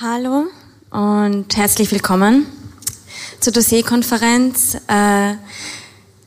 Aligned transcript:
Hallo 0.00 0.44
und 0.92 1.56
herzlich 1.56 1.90
willkommen 1.90 2.46
zur 3.40 3.52
Dossierkonferenz, 3.52 4.76
äh, 4.86 5.34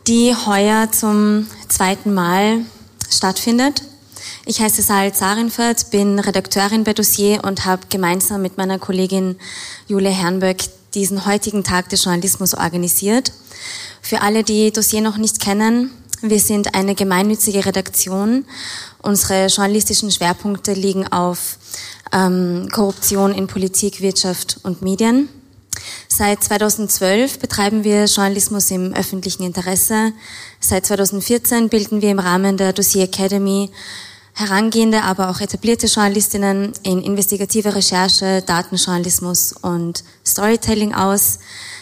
die 0.07 0.35
heuer 0.35 0.91
zum 0.91 1.47
zweiten 1.69 2.13
Mal 2.13 2.65
stattfindet. 3.09 3.83
Ich 4.45 4.59
heiße 4.59 4.81
Sal 4.81 5.13
Zarenfeld, 5.13 5.89
bin 5.89 6.19
Redakteurin 6.19 6.83
bei 6.83 6.91
Dossier 6.91 7.45
und 7.45 7.63
habe 7.63 7.83
gemeinsam 7.89 8.41
mit 8.41 8.57
meiner 8.57 8.77
Kollegin 8.77 9.37
Jule 9.87 10.09
Herrnböck 10.09 10.63
diesen 10.93 11.25
heutigen 11.25 11.63
Tag 11.63 11.87
des 11.87 12.03
Journalismus 12.03 12.53
organisiert. 12.53 13.31
Für 14.01 14.19
alle, 14.19 14.43
die 14.43 14.73
Dossier 14.73 14.99
noch 14.99 15.15
nicht 15.15 15.39
kennen, 15.39 15.91
wir 16.21 16.39
sind 16.39 16.75
eine 16.75 16.93
gemeinnützige 16.93 17.65
Redaktion. 17.65 18.43
Unsere 19.01 19.47
journalistischen 19.47 20.11
Schwerpunkte 20.11 20.73
liegen 20.73 21.07
auf 21.07 21.57
ähm, 22.11 22.67
Korruption 22.71 23.33
in 23.33 23.47
Politik, 23.47 24.01
Wirtschaft 24.01 24.59
und 24.63 24.81
Medien. 24.81 25.29
Seit 26.07 26.43
2012 26.43 27.39
betreiben 27.39 27.83
wir 27.83 28.05
Journalismus 28.05 28.69
im 28.71 28.93
öffentlichen 28.93 29.43
Interesse. 29.43 30.13
Seit 30.59 30.85
2014 30.85 31.69
bilden 31.69 32.01
wir 32.01 32.11
im 32.11 32.19
Rahmen 32.19 32.57
der 32.57 32.73
Dossier 32.73 33.03
Academy 33.03 33.69
herangehende, 34.33 35.03
aber 35.03 35.29
auch 35.29 35.39
etablierte 35.39 35.87
Journalistinnen 35.87 36.73
in 36.83 37.01
investigative 37.01 37.75
Recherche, 37.75 38.41
Datenjournalismus 38.45 39.53
und 39.53 40.03
Storytelling 40.25 40.93
aus. 40.93 41.39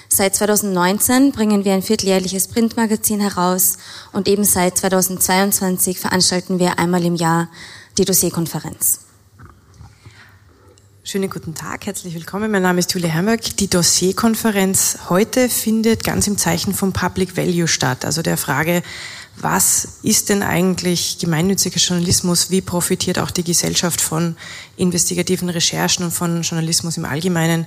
Seit 0.07 0.35
2019 0.35 1.31
bringen 1.31 1.65
wir 1.65 1.73
ein 1.73 1.83
vierteljährliches 1.83 2.47
Printmagazin 2.47 3.19
heraus 3.19 3.77
und 4.11 4.27
eben 4.27 4.43
seit 4.43 4.77
2022 4.77 5.99
veranstalten 5.99 6.57
wir 6.57 6.79
einmal 6.79 7.05
im 7.05 7.15
Jahr 7.15 7.49
die 7.97 8.05
Dossierkonferenz. 8.05 9.08
Schönen 11.01 11.29
guten 11.29 11.55
Tag, 11.55 11.85
herzlich 11.85 12.13
willkommen. 12.13 12.51
Mein 12.51 12.61
Name 12.61 12.79
ist 12.79 12.93
Julia 12.93 13.09
Hermöck. 13.09 13.55
Die 13.55 13.69
Dossierkonferenz 13.69 14.99
heute 15.09 15.47
findet 15.47 16.03
ganz 16.03 16.27
im 16.27 16.37
Zeichen 16.37 16.73
vom 16.73 16.91
Public 16.91 17.37
Value 17.37 17.69
statt, 17.69 18.03
also 18.03 18.21
der 18.21 18.35
Frage, 18.35 18.83
was 19.41 19.87
ist 20.03 20.29
denn 20.29 20.43
eigentlich 20.43 21.17
gemeinnütziger 21.19 21.77
Journalismus? 21.77 22.49
Wie 22.49 22.61
profitiert 22.61 23.19
auch 23.19 23.31
die 23.31 23.43
Gesellschaft 23.43 24.01
von 24.01 24.35
investigativen 24.75 25.49
Recherchen 25.49 26.03
und 26.03 26.11
von 26.11 26.41
Journalismus 26.41 26.97
im 26.97 27.05
Allgemeinen? 27.05 27.65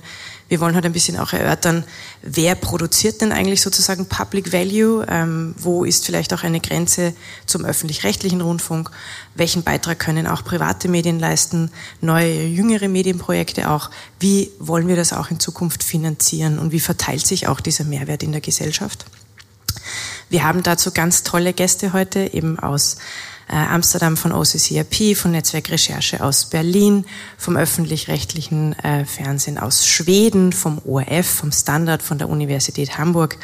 Wir 0.49 0.59
wollen 0.59 0.75
heute 0.75 0.87
ein 0.87 0.93
bisschen 0.93 1.17
auch 1.17 1.33
erörtern, 1.33 1.83
wer 2.21 2.53
produziert 2.55 3.21
denn 3.21 3.31
eigentlich 3.31 3.61
sozusagen 3.61 4.05
Public 4.05 4.53
Value? 4.53 5.05
Ähm, 5.09 5.55
wo 5.57 5.83
ist 5.83 6.05
vielleicht 6.05 6.33
auch 6.33 6.43
eine 6.43 6.59
Grenze 6.59 7.13
zum 7.47 7.65
öffentlich-rechtlichen 7.65 8.41
Rundfunk? 8.41 8.91
Welchen 9.33 9.63
Beitrag 9.63 9.97
können 9.97 10.27
auch 10.27 10.43
private 10.43 10.89
Medien 10.89 11.19
leisten? 11.19 11.71
Neue, 12.01 12.45
jüngere 12.45 12.87
Medienprojekte 12.87 13.71
auch? 13.71 13.89
Wie 14.19 14.51
wollen 14.59 14.87
wir 14.87 14.95
das 14.95 15.11
auch 15.11 15.31
in 15.31 15.39
Zukunft 15.39 15.81
finanzieren? 15.81 16.59
Und 16.59 16.71
wie 16.71 16.79
verteilt 16.79 17.25
sich 17.25 17.47
auch 17.47 17.59
dieser 17.59 17.83
Mehrwert 17.83 18.21
in 18.21 18.31
der 18.31 18.41
Gesellschaft? 18.41 19.05
Wir 20.33 20.45
haben 20.45 20.63
dazu 20.63 20.89
ganz 20.89 21.21
tolle 21.21 21.53
Gäste 21.53 21.93
heute, 21.93 22.33
eben 22.33 22.57
aus 22.57 22.97
äh, 23.47 23.53
Amsterdam 23.55 24.17
von 24.17 24.31
OCCRP, 24.31 25.15
von 25.15 25.29
Netzwerk 25.29 25.69
Recherche 25.69 26.23
aus 26.23 26.45
Berlin, 26.45 27.05
vom 27.37 27.55
öffentlich-rechtlichen 27.55 28.73
äh, 28.79 29.05
Fernsehen 29.05 29.59
aus 29.59 29.85
Schweden, 29.85 30.51
vom 30.51 30.81
ORF, 30.87 31.27
vom 31.27 31.51
Standard, 31.51 32.01
von 32.01 32.17
der 32.17 32.29
Universität 32.29 32.97
Hamburg. 32.97 33.37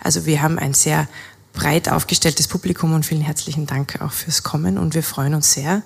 Also 0.00 0.26
wir 0.26 0.42
haben 0.42 0.58
ein 0.58 0.74
sehr 0.74 1.08
breit 1.54 1.88
aufgestelltes 1.88 2.46
Publikum 2.46 2.92
und 2.92 3.06
vielen 3.06 3.22
herzlichen 3.22 3.64
Dank 3.64 4.02
auch 4.02 4.12
fürs 4.12 4.42
Kommen 4.42 4.76
und 4.76 4.94
wir 4.94 5.02
freuen 5.02 5.32
uns 5.32 5.54
sehr. 5.54 5.80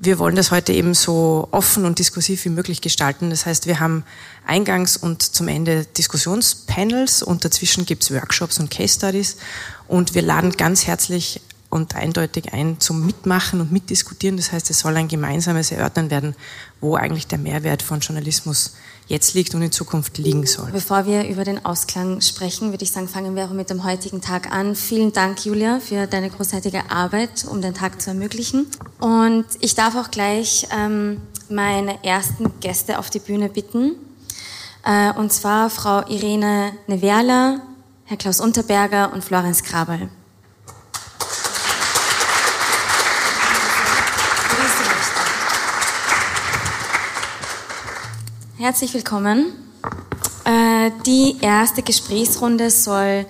Wir 0.00 0.18
wollen 0.18 0.36
das 0.36 0.50
heute 0.50 0.72
eben 0.72 0.92
so 0.92 1.48
offen 1.50 1.84
und 1.84 1.98
diskursiv 1.98 2.44
wie 2.44 2.50
möglich 2.50 2.80
gestalten. 2.80 3.30
Das 3.30 3.46
heißt, 3.46 3.66
wir 3.66 3.80
haben 3.80 4.04
eingangs 4.46 4.96
und 4.96 5.22
zum 5.22 5.48
Ende 5.48 5.84
Diskussionspanels 5.84 7.22
und 7.22 7.44
dazwischen 7.44 7.86
gibt's 7.86 8.10
Workshops 8.10 8.58
und 8.58 8.70
Case 8.70 8.94
Studies 8.94 9.36
und 9.86 10.14
wir 10.14 10.22
laden 10.22 10.52
ganz 10.52 10.86
herzlich 10.86 11.40
und 11.70 11.96
eindeutig 11.96 12.52
ein 12.52 12.78
zum 12.78 13.04
Mitmachen 13.04 13.60
und 13.60 13.72
Mitdiskutieren. 13.72 14.36
Das 14.36 14.52
heißt, 14.52 14.70
es 14.70 14.78
soll 14.78 14.96
ein 14.96 15.08
gemeinsames 15.08 15.72
Erörtern 15.72 16.10
werden, 16.10 16.36
wo 16.80 16.94
eigentlich 16.94 17.26
der 17.26 17.38
Mehrwert 17.38 17.82
von 17.82 18.00
Journalismus 18.00 18.76
jetzt 19.06 19.34
liegt 19.34 19.54
und 19.54 19.62
in 19.62 19.72
Zukunft 19.72 20.18
liegen 20.18 20.46
soll. 20.46 20.70
Bevor 20.72 21.06
wir 21.06 21.28
über 21.28 21.44
den 21.44 21.64
Ausklang 21.64 22.20
sprechen, 22.20 22.70
würde 22.70 22.84
ich 22.84 22.90
sagen, 22.90 23.08
fangen 23.08 23.36
wir 23.36 23.44
auch 23.44 23.50
mit 23.50 23.70
dem 23.70 23.84
heutigen 23.84 24.20
Tag 24.20 24.50
an. 24.50 24.74
Vielen 24.74 25.12
Dank, 25.12 25.44
Julia, 25.44 25.80
für 25.80 26.06
deine 26.06 26.30
großartige 26.30 26.90
Arbeit, 26.90 27.44
um 27.48 27.60
den 27.60 27.74
Tag 27.74 28.00
zu 28.00 28.10
ermöglichen. 28.10 28.66
Und 29.00 29.44
ich 29.60 29.74
darf 29.74 29.96
auch 29.96 30.10
gleich 30.10 30.66
ähm, 30.74 31.20
meine 31.48 32.02
ersten 32.04 32.50
Gäste 32.60 32.98
auf 32.98 33.10
die 33.10 33.18
Bühne 33.18 33.48
bitten. 33.48 33.96
Äh, 34.84 35.12
und 35.12 35.32
zwar 35.32 35.70
Frau 35.70 36.06
Irene 36.08 36.72
Neverla, 36.86 37.60
Herr 38.04 38.16
Klaus 38.16 38.40
Unterberger 38.40 39.12
und 39.12 39.24
Florenz 39.24 39.62
Krabel. 39.62 40.08
Herzlich 48.64 48.94
willkommen. 48.94 49.52
Äh, 50.46 50.90
die 51.04 51.36
erste 51.42 51.82
Gesprächsrunde 51.82 52.70
soll 52.70 53.26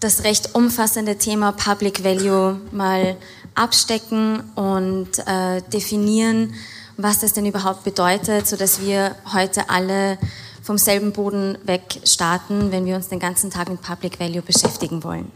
das 0.00 0.22
recht 0.22 0.54
umfassende 0.54 1.16
Thema 1.16 1.52
Public 1.52 2.04
Value 2.04 2.60
mal 2.72 3.16
abstecken 3.54 4.42
und 4.54 5.18
äh, 5.26 5.62
definieren, 5.72 6.52
was 6.98 7.20
das 7.20 7.32
denn 7.32 7.46
überhaupt 7.46 7.84
bedeutet, 7.84 8.46
so 8.46 8.56
dass 8.56 8.82
wir 8.82 9.16
heute 9.32 9.70
alle 9.70 10.18
vom 10.62 10.76
selben 10.76 11.12
Boden 11.12 11.56
weg 11.64 12.02
starten, 12.04 12.70
wenn 12.70 12.84
wir 12.84 12.96
uns 12.96 13.08
den 13.08 13.18
ganzen 13.18 13.50
Tag 13.50 13.70
mit 13.70 13.80
Public 13.80 14.20
Value 14.20 14.42
beschäftigen 14.42 15.02
wollen. 15.02 15.32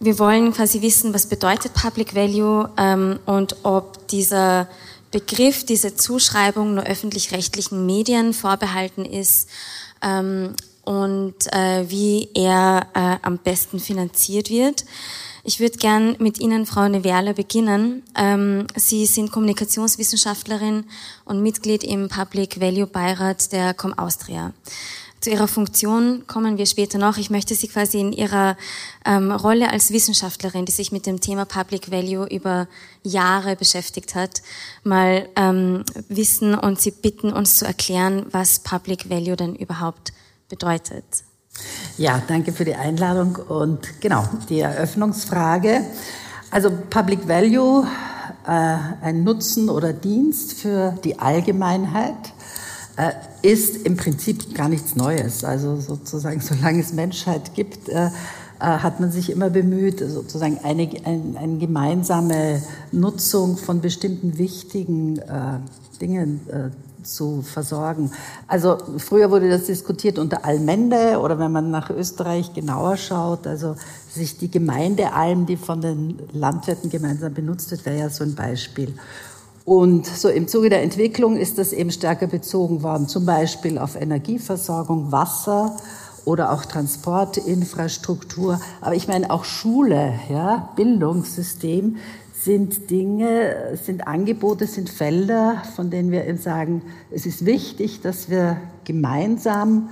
Wir 0.00 0.18
wollen 0.18 0.54
quasi 0.54 0.80
wissen, 0.80 1.12
was 1.12 1.26
bedeutet 1.26 1.74
Public 1.74 2.14
Value 2.14 2.70
ähm, 2.78 3.18
und 3.26 3.56
ob 3.64 4.08
dieser 4.08 4.66
Begriff, 5.14 5.64
diese 5.64 5.94
Zuschreibung 5.94 6.74
nur 6.74 6.82
öffentlich-rechtlichen 6.82 7.86
Medien 7.86 8.34
vorbehalten 8.34 9.04
ist 9.04 9.48
ähm, 10.02 10.54
und 10.82 11.34
äh, 11.52 11.88
wie 11.88 12.30
er 12.34 12.88
äh, 12.94 13.24
am 13.24 13.38
besten 13.38 13.78
finanziert 13.78 14.50
wird. 14.50 14.84
Ich 15.44 15.60
würde 15.60 15.78
gern 15.78 16.16
mit 16.18 16.40
Ihnen, 16.40 16.66
Frau 16.66 16.88
Neverle, 16.88 17.32
beginnen. 17.32 18.02
Ähm, 18.16 18.66
Sie 18.74 19.06
sind 19.06 19.30
Kommunikationswissenschaftlerin 19.30 20.84
und 21.24 21.42
Mitglied 21.44 21.84
im 21.84 22.08
Public 22.08 22.60
Value 22.60 22.88
Beirat 22.88 23.52
der 23.52 23.72
Com 23.72 23.96
Austria. 23.96 24.52
Zu 25.24 25.30
Ihrer 25.30 25.48
Funktion 25.48 26.24
kommen 26.26 26.58
wir 26.58 26.66
später 26.66 26.98
noch. 26.98 27.16
Ich 27.16 27.30
möchte 27.30 27.54
Sie 27.54 27.66
quasi 27.66 27.98
in 27.98 28.12
Ihrer 28.12 28.58
ähm, 29.06 29.32
Rolle 29.32 29.70
als 29.70 29.90
Wissenschaftlerin, 29.90 30.66
die 30.66 30.72
sich 30.72 30.92
mit 30.92 31.06
dem 31.06 31.18
Thema 31.18 31.46
Public 31.46 31.90
Value 31.90 32.26
über 32.26 32.68
Jahre 33.02 33.56
beschäftigt 33.56 34.14
hat, 34.14 34.42
mal 34.82 35.26
ähm, 35.36 35.82
wissen 36.10 36.54
und 36.54 36.78
Sie 36.78 36.90
bitten, 36.90 37.32
uns 37.32 37.56
zu 37.56 37.64
erklären, 37.64 38.26
was 38.32 38.58
Public 38.58 39.08
Value 39.08 39.34
denn 39.34 39.54
überhaupt 39.54 40.12
bedeutet. 40.50 41.06
Ja, 41.96 42.22
danke 42.28 42.52
für 42.52 42.66
die 42.66 42.74
Einladung 42.74 43.36
und 43.36 44.02
genau, 44.02 44.28
die 44.50 44.60
Eröffnungsfrage. 44.60 45.86
Also 46.50 46.70
Public 46.90 47.26
Value, 47.26 47.86
äh, 48.46 48.76
ein 49.00 49.24
Nutzen 49.24 49.70
oder 49.70 49.94
Dienst 49.94 50.52
für 50.52 50.98
die 51.02 51.18
Allgemeinheit, 51.18 52.33
ist 53.42 53.86
im 53.86 53.96
Prinzip 53.96 54.54
gar 54.54 54.68
nichts 54.68 54.96
Neues. 54.96 55.44
Also 55.44 55.76
sozusagen, 55.80 56.40
solange 56.42 56.80
es 56.80 56.92
Menschheit 56.92 57.54
gibt, 57.54 57.88
äh, 57.88 58.06
äh 58.06 58.10
hat 58.60 59.00
man 59.00 59.10
sich 59.10 59.30
immer 59.30 59.50
bemüht, 59.50 60.00
sozusagen 60.00 60.58
eine, 60.62 60.88
eine, 61.04 61.38
eine 61.38 61.58
gemeinsame 61.58 62.62
Nutzung 62.92 63.56
von 63.56 63.80
bestimmten 63.80 64.38
wichtigen 64.38 65.18
äh, 65.18 65.58
Dingen 66.00 66.40
äh, 66.48 66.70
zu 67.04 67.42
versorgen. 67.42 68.10
Also 68.48 68.78
früher 68.98 69.30
wurde 69.30 69.48
das 69.48 69.64
diskutiert 69.64 70.18
unter 70.18 70.44
Allmende 70.44 71.18
oder 71.20 71.38
wenn 71.38 71.52
man 71.52 71.70
nach 71.70 71.90
Österreich 71.90 72.52
genauer 72.54 72.96
schaut, 72.96 73.46
also 73.46 73.76
sich 74.10 74.38
die 74.38 74.50
Gemeindealm, 74.50 75.46
die 75.46 75.56
von 75.56 75.80
den 75.80 76.18
Landwirten 76.32 76.90
gemeinsam 76.90 77.34
benutzt 77.34 77.70
wird, 77.70 77.84
wäre 77.86 77.98
ja 77.98 78.10
so 78.10 78.24
ein 78.24 78.34
Beispiel. 78.34 78.94
Und 79.64 80.06
so 80.06 80.28
im 80.28 80.46
Zuge 80.46 80.68
der 80.68 80.82
Entwicklung 80.82 81.36
ist 81.36 81.56
das 81.56 81.72
eben 81.72 81.90
stärker 81.90 82.26
bezogen 82.26 82.82
worden, 82.82 83.08
zum 83.08 83.24
Beispiel 83.24 83.78
auf 83.78 83.96
Energieversorgung, 83.98 85.10
Wasser 85.10 85.76
oder 86.26 86.52
auch 86.52 86.66
Transportinfrastruktur. 86.66 88.60
Aber 88.82 88.94
ich 88.94 89.08
meine 89.08 89.30
auch 89.30 89.44
Schule, 89.44 90.14
ja, 90.28 90.68
Bildungssystem 90.76 91.96
sind 92.34 92.90
Dinge, 92.90 93.78
sind 93.82 94.06
Angebote, 94.06 94.66
sind 94.66 94.90
Felder, 94.90 95.62
von 95.74 95.88
denen 95.88 96.10
wir 96.10 96.26
eben 96.26 96.36
sagen, 96.36 96.82
es 97.10 97.24
ist 97.24 97.46
wichtig, 97.46 98.02
dass 98.02 98.28
wir 98.28 98.58
gemeinsam 98.84 99.88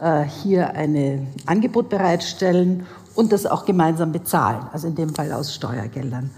äh, 0.00 0.24
hier 0.24 0.74
ein 0.74 1.28
Angebot 1.46 1.88
bereitstellen 1.88 2.84
und 3.14 3.30
das 3.30 3.46
auch 3.46 3.64
gemeinsam 3.64 4.10
bezahlen, 4.10 4.66
also 4.72 4.88
in 4.88 4.96
dem 4.96 5.14
Fall 5.14 5.32
aus 5.32 5.54
Steuergeldern. 5.54 6.30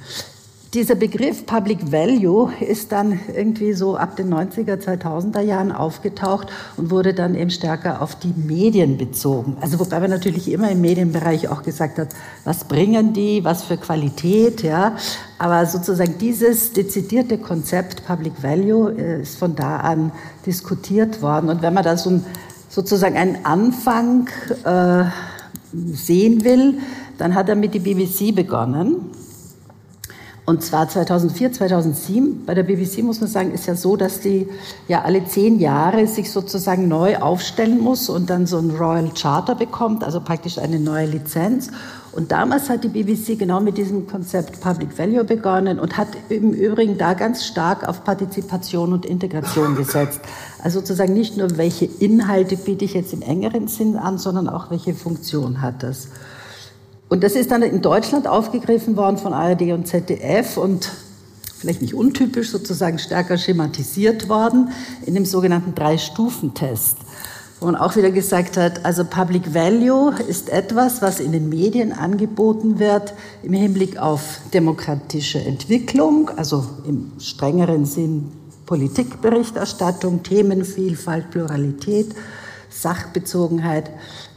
Dieser 0.75 0.97
Begriff 0.97 1.47
Public 1.47 1.93
Value 1.93 2.51
ist 2.61 2.93
dann 2.93 3.21
irgendwie 3.35 3.73
so 3.73 3.97
ab 3.97 4.17
den 4.17 4.33
90er, 4.33 4.77
2000er 4.77 5.41
Jahren 5.41 5.71
aufgetaucht 5.71 6.49
und 6.77 6.91
wurde 6.91 7.15
dann 7.15 7.35
eben 7.35 7.51
stärker 7.51 8.03
auf 8.03 8.17
die 8.17 8.35
Medien 8.37 8.99
bezogen. 8.99 9.57
Also 9.61 9.79
wobei 9.79 10.01
man 10.01 10.11
natürlich 10.11 10.51
immer 10.51 10.71
im 10.71 10.81
Medienbereich 10.81 11.49
auch 11.49 11.63
gesagt 11.63 11.99
hat, 11.99 12.09
was 12.45 12.65
bringen 12.65 13.13
die, 13.13 13.45
was 13.45 13.63
für 13.63 13.77
Qualität, 13.77 14.63
ja. 14.63 14.97
Aber 15.39 15.67
sozusagen 15.67 16.19
dieses 16.19 16.73
dezidierte 16.73 17.39
Konzept 17.39 18.05
Public 18.05 18.43
Value 18.43 18.93
äh, 18.99 19.23
ist 19.23 19.39
von 19.39 19.55
da 19.55 19.79
an 19.79 20.11
diskutiert 20.45 21.23
worden. 21.23 21.49
Und 21.49 21.63
wenn 21.63 21.75
man 21.75 21.85
da 21.85 21.97
so 21.97 22.11
ein, 22.11 22.25
sozusagen 22.69 23.17
einen 23.17 23.45
Anfang 23.45 24.29
äh, 24.65 25.05
sehen 25.73 26.45
will, 26.45 26.79
dann 27.19 27.35
hat 27.35 27.49
er 27.49 27.55
mit 27.55 27.73
die 27.75 27.79
BBC 27.79 28.35
begonnen. 28.35 29.13
Und 30.49 30.63
zwar 30.63 30.89
2004, 30.89 31.55
2007. 31.55 32.45
Bei 32.47 32.55
der 32.55 32.63
BBC 32.63 33.03
muss 33.03 33.21
man 33.21 33.29
sagen, 33.29 33.51
ist 33.51 33.67
ja 33.67 33.75
so, 33.75 33.97
dass 33.97 34.21
die 34.21 34.47
ja 34.87 35.03
alle 35.03 35.25
zehn 35.27 35.59
Jahre 35.59 36.07
sich 36.07 36.31
sozusagen 36.31 36.87
neu 36.87 37.17
aufstellen 37.17 37.81
muss 37.81 38.09
und 38.09 38.31
dann 38.31 38.47
so 38.47 38.59
ein 38.59 38.71
Royal 38.71 39.11
Charter 39.21 39.57
bekommt, 39.57 40.05
also 40.05 40.21
praktisch 40.21 40.59
eine 40.59 40.79
neue 40.79 41.07
Lizenz. 41.07 41.71
Und 42.13 42.31
damals 42.31 42.71
hat 42.71 42.85
die 42.85 42.89
BBC 42.89 43.37
genau 43.37 43.61
mit 43.61 43.77
diesem 43.77 44.07
Konzept 44.07 44.61
Public 44.61 44.97
Value 44.97 45.25
begonnen 45.25 45.81
und 45.81 45.97
hat 45.97 46.09
im 46.29 46.53
Übrigen 46.53 46.97
da 46.97 47.15
ganz 47.15 47.45
stark 47.45 47.87
auf 47.87 48.05
Partizipation 48.05 48.93
und 48.93 49.05
Integration 49.05 49.75
gesetzt. 49.75 50.21
Also 50.63 50.79
sozusagen 50.79 51.13
nicht 51.13 51.37
nur, 51.37 51.59
welche 51.59 51.87
Inhalte 51.87 52.57
biete 52.57 52.85
ich 52.85 52.95
jetzt 52.95 53.13
im 53.13 53.23
engeren 53.23 53.67
Sinn 53.67 53.97
an, 53.97 54.17
sondern 54.17 54.49
auch, 54.49 54.71
welche 54.71 54.95
Funktion 54.95 55.61
hat 55.61 55.83
das. 55.83 56.07
Und 57.09 57.23
das 57.23 57.35
ist 57.35 57.51
dann 57.51 57.63
in 57.63 57.83
Deutschland 57.83 58.27
aufgegriffen 58.27 58.97
worden 58.97 59.17
von 59.17 59.33
ARD 59.33 59.73
und 59.73 59.87
ZDF 59.87 60.57
und 60.57 60.91
vielleicht 61.57 61.81
nicht 61.83 61.95
untypisch 61.95 62.51
sozusagen 62.51 62.99
stärker 62.99 63.39
schematisiert 63.39 64.29
worden 64.29 64.71
in 65.05 65.15
dem 65.15 65.25
sogenannten 65.25 65.75
Drei-Stufen-Test. 65.75 66.99
Wo 67.61 67.67
man 67.67 67.77
auch 67.77 67.97
wieder 67.97 68.11
gesagt 68.11 68.59
hat, 68.59 68.85
also 68.85 69.05
Public 69.05 69.55
Value 69.55 70.13
ist 70.29 70.51
etwas, 70.51 71.01
was 71.01 71.21
in 71.21 71.33
den 71.33 71.49
Medien 71.49 71.93
angeboten 71.93 72.79
wird 72.79 73.15
im 73.43 73.55
Hinblick 73.55 73.97
auf 73.97 74.41
demokratische 74.53 75.39
Entwicklung, 75.39 76.31
also 76.37 76.67
im 76.87 77.13
strengeren 77.19 77.87
Sinn 77.87 78.33
Politikberichterstattung, 78.67 80.23
Themenvielfalt, 80.23 81.31
Pluralität, 81.31 82.15
Sachbezogenheit 82.69 83.91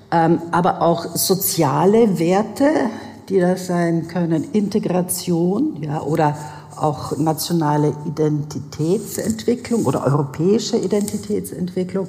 aber 0.10 0.82
auch 0.82 1.16
soziale 1.16 2.18
Werte, 2.20 2.90
die 3.30 3.40
das 3.40 3.68
sein 3.68 4.08
können, 4.08 4.52
Integration 4.54 5.82
ja, 5.82 6.02
oder 6.02 6.36
auch 6.76 7.18
nationale 7.18 7.94
Identitätsentwicklung 8.06 9.86
oder 9.86 10.06
europäische 10.06 10.78
Identitätsentwicklung. 10.78 12.08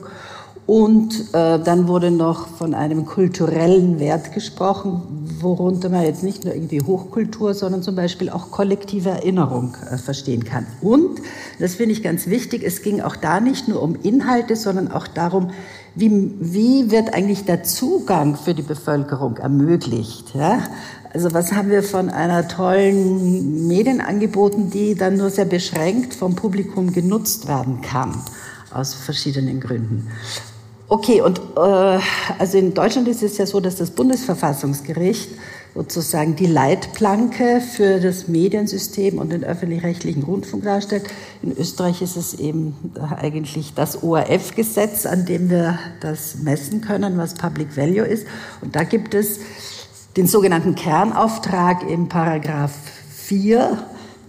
Und 0.71 1.35
äh, 1.35 1.59
dann 1.59 1.89
wurde 1.89 2.13
noch 2.13 2.47
von 2.47 2.75
einem 2.75 3.05
kulturellen 3.05 3.99
Wert 3.99 4.33
gesprochen, 4.33 5.03
worunter 5.41 5.89
man 5.89 6.05
jetzt 6.05 6.23
nicht 6.23 6.45
nur 6.45 6.55
irgendwie 6.55 6.81
Hochkultur, 6.81 7.55
sondern 7.55 7.83
zum 7.83 7.97
Beispiel 7.97 8.31
auch 8.31 8.53
kollektive 8.53 9.09
Erinnerung 9.09 9.75
äh, 9.91 9.99
verstehen 9.99 10.45
kann. 10.45 10.69
Und, 10.81 11.23
das 11.59 11.75
finde 11.75 11.91
ich 11.91 12.05
ganz 12.05 12.29
wichtig, 12.29 12.63
es 12.63 12.83
ging 12.83 13.01
auch 13.01 13.17
da 13.17 13.41
nicht 13.41 13.67
nur 13.67 13.83
um 13.83 13.97
Inhalte, 14.01 14.55
sondern 14.55 14.93
auch 14.93 15.09
darum, 15.09 15.51
wie, 15.97 16.37
wie 16.39 16.93
wird 16.93 17.15
eigentlich 17.15 17.45
der 17.45 17.65
Zugang 17.65 18.37
für 18.37 18.55
die 18.55 18.63
Bevölkerung 18.63 19.39
ermöglicht? 19.39 20.37
Ja? 20.37 20.61
Also 21.13 21.35
was 21.35 21.51
haben 21.51 21.71
wir 21.71 21.83
von 21.83 22.11
einer 22.11 22.47
tollen 22.47 23.67
Medienangeboten, 23.67 24.71
die 24.71 24.95
dann 24.95 25.17
nur 25.17 25.31
sehr 25.31 25.47
beschränkt 25.47 26.15
vom 26.15 26.37
Publikum 26.37 26.93
genutzt 26.93 27.49
werden 27.49 27.81
kann, 27.81 28.15
aus 28.73 28.95
verschiedenen 28.95 29.59
Gründen. 29.59 30.07
Okay, 30.91 31.21
und 31.21 31.39
äh, 31.57 32.01
also 32.41 32.59
in 32.59 32.75
Deutschland 32.75 33.07
ist 33.07 33.23
es 33.23 33.39
ja 33.39 33.47
so, 33.47 33.61
dass 33.61 33.77
das 33.77 33.93
Bundesverfassungsgericht 33.93 35.31
sozusagen 35.73 36.35
die 36.35 36.47
Leitplanke 36.47 37.61
für 37.61 38.01
das 38.01 38.27
Mediensystem 38.27 39.19
und 39.19 39.31
den 39.31 39.45
öffentlich-rechtlichen 39.45 40.25
Rundfunk 40.25 40.65
darstellt. 40.65 41.05
In 41.43 41.57
Österreich 41.57 42.03
ist 42.03 42.17
es 42.17 42.35
eben 42.35 42.75
eigentlich 43.17 43.73
das 43.75 44.03
ORF-Gesetz, 44.03 45.07
an 45.07 45.27
dem 45.27 45.49
wir 45.49 45.79
das 46.01 46.39
messen 46.43 46.81
können, 46.81 47.17
was 47.17 47.35
Public 47.35 47.77
Value 47.77 48.05
ist. 48.05 48.27
Und 48.61 48.75
da 48.75 48.83
gibt 48.83 49.15
es 49.15 49.39
den 50.17 50.27
sogenannten 50.27 50.75
Kernauftrag 50.75 51.89
im 51.89 52.09
Paragraph 52.09 52.75
4, 53.15 53.79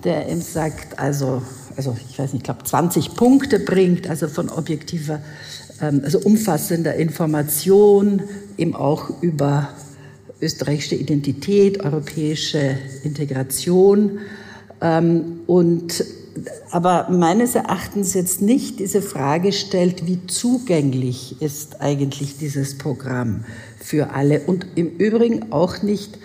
der 0.03 0.29
eben 0.29 0.41
sagt, 0.41 0.99
also, 0.99 1.41
also 1.75 1.97
ich 2.07 2.19
weiß 2.19 2.33
nicht, 2.33 2.41
ich 2.41 2.43
glaube 2.43 2.65
20 2.65 3.15
Punkte 3.15 3.57
bringt, 3.57 4.07
also 4.07 4.27
von 4.27 4.47
objektiver, 4.49 5.21
also 5.81 6.19
umfassender 6.19 6.95
Information, 6.95 8.21
eben 8.57 8.75
auch 8.75 9.21
über 9.21 9.69
österreichische 10.41 10.95
Identität, 10.95 11.83
europäische 11.83 12.77
Integration. 13.03 14.19
Ähm, 14.81 15.41
und, 15.47 16.03
aber 16.71 17.09
meines 17.09 17.55
Erachtens 17.55 18.13
jetzt 18.13 18.41
nicht 18.41 18.79
diese 18.79 19.01
Frage 19.01 19.51
stellt, 19.51 20.07
wie 20.07 20.25
zugänglich 20.27 21.41
ist 21.41 21.81
eigentlich 21.81 22.37
dieses 22.37 22.77
Programm 22.77 23.45
für 23.79 24.11
alle 24.11 24.41
und 24.41 24.65
im 24.75 24.97
Übrigen 24.97 25.51
auch 25.51 25.81
nicht 25.81 26.17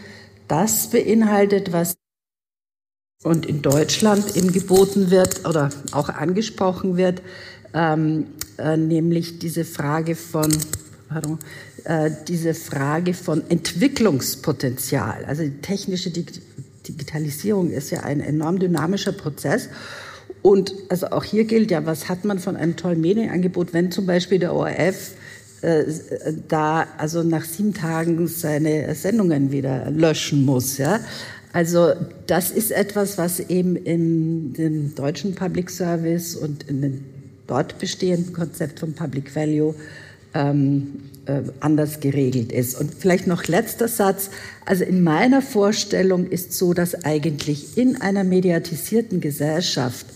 das 0.48 0.90
beinhaltet, 0.90 1.72
was 1.72 1.96
und 3.24 3.46
in 3.46 3.62
Deutschland 3.62 4.36
eben 4.36 4.52
geboten 4.52 5.10
wird 5.10 5.46
oder 5.48 5.70
auch 5.92 6.08
angesprochen 6.08 6.96
wird, 6.96 7.22
ähm, 7.74 8.26
äh, 8.58 8.76
nämlich 8.76 9.38
diese 9.38 9.64
Frage 9.64 10.14
von 10.14 10.50
pardon, 11.08 11.38
äh, 11.84 12.10
diese 12.26 12.54
Frage 12.54 13.14
von 13.14 13.42
Entwicklungspotenzial. 13.48 15.24
Also 15.26 15.42
die 15.42 15.60
technische 15.60 16.10
Digitalisierung 16.10 17.70
ist 17.70 17.90
ja 17.90 18.00
ein 18.00 18.20
enorm 18.20 18.58
dynamischer 18.58 19.12
Prozess. 19.12 19.68
Und 20.42 20.74
also 20.88 21.08
auch 21.08 21.24
hier 21.24 21.44
gilt 21.44 21.70
ja, 21.70 21.86
was 21.86 22.08
hat 22.08 22.24
man 22.24 22.38
von 22.38 22.56
einem 22.56 22.76
tollen 22.76 23.00
Medienangebot, 23.00 23.72
wenn 23.72 23.90
zum 23.90 24.06
Beispiel 24.06 24.38
der 24.38 24.54
ORF 24.54 25.12
äh, 25.62 25.84
da 26.48 26.86
also 26.98 27.22
nach 27.22 27.44
sieben 27.44 27.74
Tagen 27.74 28.26
seine 28.28 28.94
Sendungen 28.94 29.50
wieder 29.50 29.90
löschen 29.90 30.44
muss, 30.44 30.78
ja. 30.78 31.00
Also 31.52 31.94
das 32.26 32.50
ist 32.50 32.70
etwas, 32.70 33.16
was 33.16 33.40
eben 33.40 33.76
in 33.76 34.52
dem 34.52 34.94
deutschen 34.94 35.34
Public 35.34 35.70
Service 35.70 36.36
und 36.36 36.64
in 36.64 36.82
dem 36.82 37.04
dort 37.46 37.78
bestehenden 37.78 38.32
Konzept 38.32 38.80
von 38.80 38.94
Public 38.94 39.34
Value 39.34 39.74
ähm, 40.34 41.00
äh, 41.26 41.42
anders 41.60 42.00
geregelt 42.00 42.52
ist. 42.52 42.78
Und 42.78 42.94
vielleicht 42.94 43.26
noch 43.26 43.46
letzter 43.46 43.88
Satz. 43.88 44.30
Also 44.64 44.84
in 44.84 45.02
meiner 45.02 45.42
Vorstellung 45.42 46.28
ist 46.28 46.52
so, 46.52 46.74
dass 46.74 47.04
eigentlich 47.04 47.76
in 47.76 48.00
einer 48.00 48.24
mediatisierten 48.24 49.20
Gesellschaft 49.20 50.06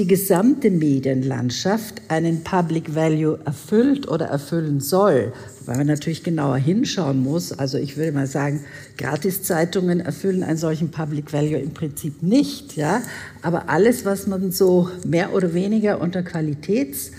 die 0.00 0.06
gesamte 0.06 0.70
Medienlandschaft 0.70 2.00
einen 2.08 2.42
Public 2.42 2.94
Value 2.94 3.38
erfüllt 3.44 4.08
oder 4.08 4.28
erfüllen 4.28 4.80
soll, 4.80 5.34
weil 5.66 5.76
man 5.76 5.88
natürlich 5.88 6.22
genauer 6.22 6.56
hinschauen 6.56 7.22
muss. 7.22 7.52
Also 7.52 7.76
ich 7.76 7.98
würde 7.98 8.12
mal 8.12 8.26
sagen, 8.26 8.64
Gratiszeitungen 8.96 10.00
erfüllen 10.00 10.42
einen 10.42 10.56
solchen 10.56 10.90
Public 10.90 11.34
Value 11.34 11.58
im 11.58 11.74
Prinzip 11.74 12.22
nicht, 12.22 12.78
ja. 12.78 13.02
Aber 13.42 13.68
alles, 13.68 14.06
was 14.06 14.26
man 14.26 14.52
so 14.52 14.88
mehr 15.06 15.34
oder 15.34 15.52
weniger 15.52 16.00
unter 16.00 16.22
Qualitäts 16.22 17.10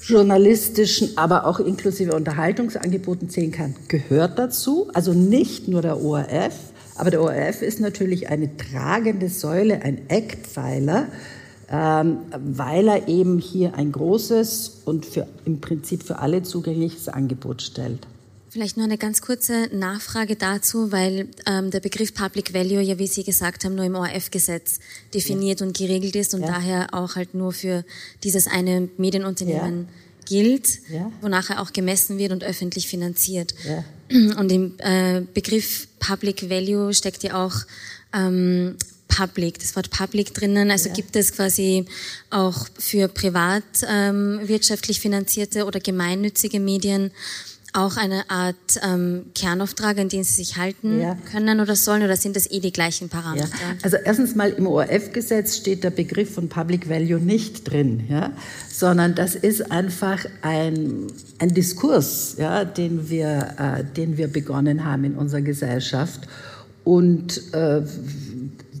journalistischen, 0.00 1.18
aber 1.18 1.46
auch 1.48 1.58
inklusive 1.58 2.14
Unterhaltungsangeboten 2.14 3.28
zählen 3.28 3.50
kann, 3.50 3.74
gehört 3.88 4.38
dazu. 4.38 4.88
Also 4.94 5.14
nicht 5.14 5.66
nur 5.66 5.82
der 5.82 6.00
ORF, 6.00 6.54
aber 6.94 7.10
der 7.10 7.22
ORF 7.22 7.60
ist 7.62 7.80
natürlich 7.80 8.28
eine 8.28 8.56
tragende 8.56 9.28
Säule, 9.28 9.82
ein 9.82 10.08
Eckpfeiler, 10.08 11.08
weil 11.74 12.88
er 12.88 13.08
eben 13.08 13.38
hier 13.38 13.74
ein 13.74 13.92
großes 13.92 14.82
und 14.84 15.06
für, 15.06 15.26
im 15.44 15.60
Prinzip 15.60 16.02
für 16.02 16.18
alle 16.18 16.42
zugängliches 16.42 17.08
Angebot 17.08 17.62
stellt. 17.62 18.06
Vielleicht 18.54 18.76
nur 18.76 18.84
eine 18.84 18.98
ganz 18.98 19.20
kurze 19.20 19.68
Nachfrage 19.72 20.36
dazu, 20.36 20.92
weil 20.92 21.28
ähm, 21.44 21.72
der 21.72 21.80
Begriff 21.80 22.14
Public 22.14 22.54
Value 22.54 22.80
ja, 22.80 23.00
wie 23.00 23.08
Sie 23.08 23.24
gesagt 23.24 23.64
haben, 23.64 23.74
nur 23.74 23.84
im 23.84 23.96
ORF-Gesetz 23.96 24.78
definiert 25.12 25.58
ja. 25.58 25.66
und 25.66 25.76
geregelt 25.76 26.14
ist 26.14 26.34
und 26.34 26.42
ja. 26.42 26.46
daher 26.46 26.94
auch 26.94 27.16
halt 27.16 27.34
nur 27.34 27.52
für 27.52 27.84
dieses 28.22 28.46
eine 28.46 28.88
Medienunternehmen 28.96 29.88
ja. 29.88 30.24
gilt, 30.24 30.78
wonach 31.20 31.50
er 31.50 31.60
auch 31.62 31.72
gemessen 31.72 32.16
wird 32.18 32.30
und 32.30 32.44
öffentlich 32.44 32.86
finanziert. 32.86 33.56
Und 34.10 34.52
im 34.52 34.74
äh, 34.78 35.22
Begriff 35.34 35.88
Public 35.98 36.48
Value 36.48 36.94
steckt 36.94 37.24
ja 37.24 37.44
auch 37.44 37.56
ähm, 38.12 38.76
Public, 39.08 39.58
das 39.58 39.76
Wort 39.76 39.90
Public 39.90 40.34
drinnen. 40.34 40.70
Also 40.70 40.90
gibt 40.90 41.14
es 41.16 41.32
quasi 41.32 41.86
auch 42.30 42.66
für 42.78 43.08
privat 43.08 43.62
ähm, 43.88 44.40
wirtschaftlich 44.44 45.00
finanzierte 45.00 45.66
oder 45.66 45.80
gemeinnützige 45.80 46.60
Medien 46.60 47.10
auch 47.74 47.96
eine 47.96 48.30
Art 48.30 48.54
ähm, 48.82 49.26
Kernauftrag, 49.34 49.98
an 49.98 50.08
den 50.08 50.22
Sie 50.22 50.34
sich 50.34 50.56
halten 50.56 51.00
ja. 51.00 51.16
können 51.30 51.60
oder 51.60 51.74
sollen, 51.74 52.04
oder 52.04 52.16
sind 52.16 52.36
das 52.36 52.48
eh 52.50 52.60
die 52.60 52.72
gleichen 52.72 53.08
Parameter? 53.08 53.48
Ja. 53.48 53.76
Also 53.82 53.96
erstens 53.96 54.36
mal 54.36 54.50
im 54.50 54.68
ORF-Gesetz 54.68 55.56
steht 55.56 55.82
der 55.82 55.90
Begriff 55.90 56.34
von 56.34 56.48
Public 56.48 56.88
Value 56.88 57.18
nicht 57.18 57.68
drin, 57.68 58.04
ja? 58.08 58.30
sondern 58.70 59.16
das 59.16 59.34
ist 59.34 59.72
einfach 59.72 60.24
ein, 60.42 61.08
ein 61.40 61.52
Diskurs, 61.52 62.36
ja, 62.38 62.64
den, 62.64 63.10
wir, 63.10 63.54
äh, 63.58 63.84
den 63.84 64.16
wir 64.16 64.28
begonnen 64.28 64.84
haben 64.84 65.02
in 65.02 65.16
unserer 65.16 65.42
Gesellschaft. 65.42 66.28
Und 66.84 67.52
äh, 67.54 67.82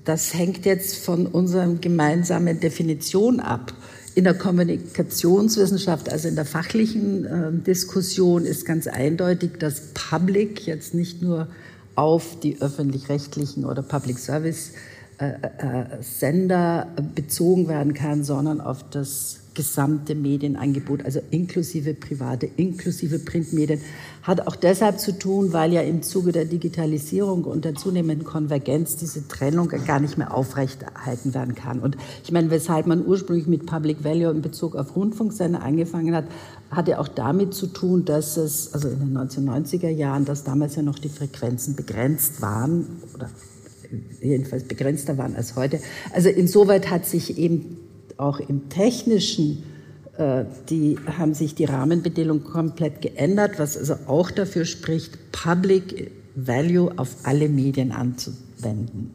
das 0.04 0.34
hängt 0.34 0.66
jetzt 0.66 1.04
von 1.04 1.26
unserer 1.26 1.66
gemeinsamen 1.74 2.60
Definition 2.60 3.40
ab. 3.40 3.72
In 4.14 4.24
der 4.24 4.34
Kommunikationswissenschaft, 4.34 6.08
also 6.08 6.28
in 6.28 6.36
der 6.36 6.44
fachlichen 6.44 7.24
äh, 7.24 7.52
Diskussion, 7.52 8.44
ist 8.44 8.64
ganz 8.64 8.86
eindeutig, 8.86 9.58
dass 9.58 9.92
Public 9.94 10.66
jetzt 10.66 10.94
nicht 10.94 11.20
nur 11.20 11.48
auf 11.96 12.38
die 12.40 12.60
öffentlich-rechtlichen 12.60 13.64
oder 13.64 13.82
Public 13.82 14.18
Service 14.18 14.72
äh, 15.18 15.30
äh, 15.30 16.02
Sender 16.02 16.88
bezogen 17.14 17.68
werden 17.68 17.94
kann, 17.94 18.24
sondern 18.24 18.60
auf 18.60 18.88
das 18.90 19.40
gesamte 19.54 20.14
Medienangebot, 20.14 21.04
also 21.04 21.20
inklusive 21.30 21.94
private, 21.94 22.48
inklusive 22.56 23.18
Printmedien, 23.18 23.80
hat 24.22 24.46
auch 24.46 24.56
deshalb 24.56 25.00
zu 25.00 25.18
tun, 25.18 25.52
weil 25.52 25.72
ja 25.72 25.82
im 25.82 26.02
Zuge 26.02 26.32
der 26.32 26.44
Digitalisierung 26.44 27.44
und 27.44 27.64
der 27.64 27.74
zunehmenden 27.74 28.26
Konvergenz 28.26 28.96
diese 28.96 29.28
Trennung 29.28 29.68
gar 29.68 30.00
nicht 30.00 30.18
mehr 30.18 30.34
aufrechterhalten 30.34 31.34
werden 31.34 31.54
kann. 31.54 31.78
Und 31.78 31.96
ich 32.24 32.32
meine, 32.32 32.50
weshalb 32.50 32.86
man 32.86 33.06
ursprünglich 33.06 33.46
mit 33.46 33.66
Public 33.66 34.02
Value 34.02 34.30
in 34.30 34.42
Bezug 34.42 34.76
auf 34.76 34.96
Rundfunksender 34.96 35.62
angefangen 35.62 36.14
hat, 36.14 36.24
hatte 36.70 36.98
auch 36.98 37.08
damit 37.08 37.54
zu 37.54 37.66
tun, 37.66 38.04
dass 38.04 38.36
es, 38.36 38.72
also 38.72 38.88
in 38.88 38.98
den 38.98 39.16
1990er 39.16 39.90
Jahren, 39.90 40.24
dass 40.24 40.44
damals 40.44 40.76
ja 40.76 40.82
noch 40.82 40.98
die 40.98 41.08
Frequenzen 41.08 41.76
begrenzt 41.76 42.40
waren 42.40 42.86
oder 43.14 43.30
jedenfalls 44.20 44.64
begrenzter 44.64 45.18
waren 45.18 45.36
als 45.36 45.54
heute. 45.56 45.80
Also 46.12 46.28
insoweit 46.28 46.90
hat 46.90 47.06
sich 47.06 47.38
eben 47.38 47.83
auch 48.16 48.40
im 48.40 48.68
technischen, 48.68 49.62
äh, 50.16 50.44
die 50.70 50.98
haben 51.18 51.34
sich 51.34 51.54
die 51.54 51.64
Rahmenbedingungen 51.64 52.44
komplett 52.44 53.02
geändert, 53.02 53.58
was 53.58 53.76
also 53.76 53.94
auch 54.06 54.30
dafür 54.30 54.64
spricht, 54.64 55.32
Public 55.32 56.10
Value 56.34 56.92
auf 56.96 57.16
alle 57.24 57.48
Medien 57.48 57.92
anzuwenden. 57.92 59.10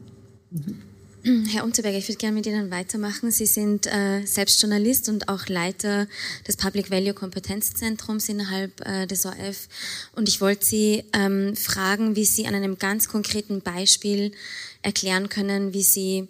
Mhm. 0.50 0.90
Herr 1.22 1.64
Unterberger, 1.64 1.98
ich 1.98 2.08
würde 2.08 2.18
gerne 2.18 2.34
mit 2.34 2.46
Ihnen 2.46 2.70
weitermachen. 2.70 3.30
Sie 3.30 3.44
sind 3.44 3.86
äh, 3.86 4.24
selbst 4.24 4.62
Journalist 4.62 5.08
und 5.10 5.28
auch 5.28 5.48
Leiter 5.48 6.08
des 6.48 6.56
Public 6.56 6.90
Value 6.90 7.12
Kompetenzzentrums 7.12 8.28
innerhalb 8.30 8.80
äh, 8.86 9.06
des 9.06 9.26
ORF. 9.26 9.68
Und 10.16 10.30
ich 10.30 10.40
wollte 10.40 10.64
Sie 10.64 11.04
ähm, 11.12 11.56
fragen, 11.56 12.16
wie 12.16 12.24
Sie 12.24 12.46
an 12.46 12.54
einem 12.54 12.78
ganz 12.78 13.08
konkreten 13.08 13.60
Beispiel 13.60 14.32
erklären 14.80 15.28
können, 15.28 15.74
wie 15.74 15.82
Sie 15.82 16.28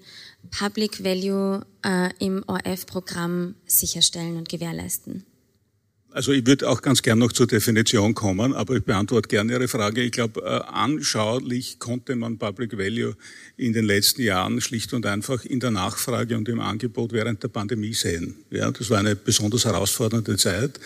Public 0.50 1.04
Value 1.04 1.64
äh, 1.84 2.10
im 2.18 2.42
ORF-Programm 2.46 3.54
sicherstellen 3.66 4.36
und 4.36 4.48
gewährleisten? 4.48 5.26
Also 6.12 6.32
ich 6.32 6.44
würde 6.44 6.68
auch 6.68 6.82
ganz 6.82 7.02
gern 7.02 7.20
noch 7.20 7.32
zur 7.32 7.46
Definition 7.46 8.14
kommen, 8.14 8.52
aber 8.52 8.74
ich 8.74 8.82
beantworte 8.82 9.28
gerne 9.28 9.52
Ihre 9.52 9.68
Frage. 9.68 10.02
Ich 10.02 10.10
glaube, 10.10 10.40
äh, 10.40 10.72
anschaulich 10.72 11.78
konnte 11.78 12.16
man 12.16 12.36
Public 12.36 12.76
Value 12.76 13.14
in 13.56 13.72
den 13.72 13.84
letzten 13.84 14.22
Jahren 14.22 14.60
schlicht 14.60 14.92
und 14.92 15.06
einfach 15.06 15.44
in 15.44 15.60
der 15.60 15.70
Nachfrage 15.70 16.36
und 16.36 16.48
im 16.48 16.58
Angebot 16.58 17.12
während 17.12 17.44
der 17.44 17.48
Pandemie 17.48 17.94
sehen. 17.94 18.34
Ja, 18.50 18.72
das 18.72 18.90
war 18.90 18.98
eine 18.98 19.14
besonders 19.14 19.66
herausfordernde 19.66 20.36
Zeit, 20.36 20.80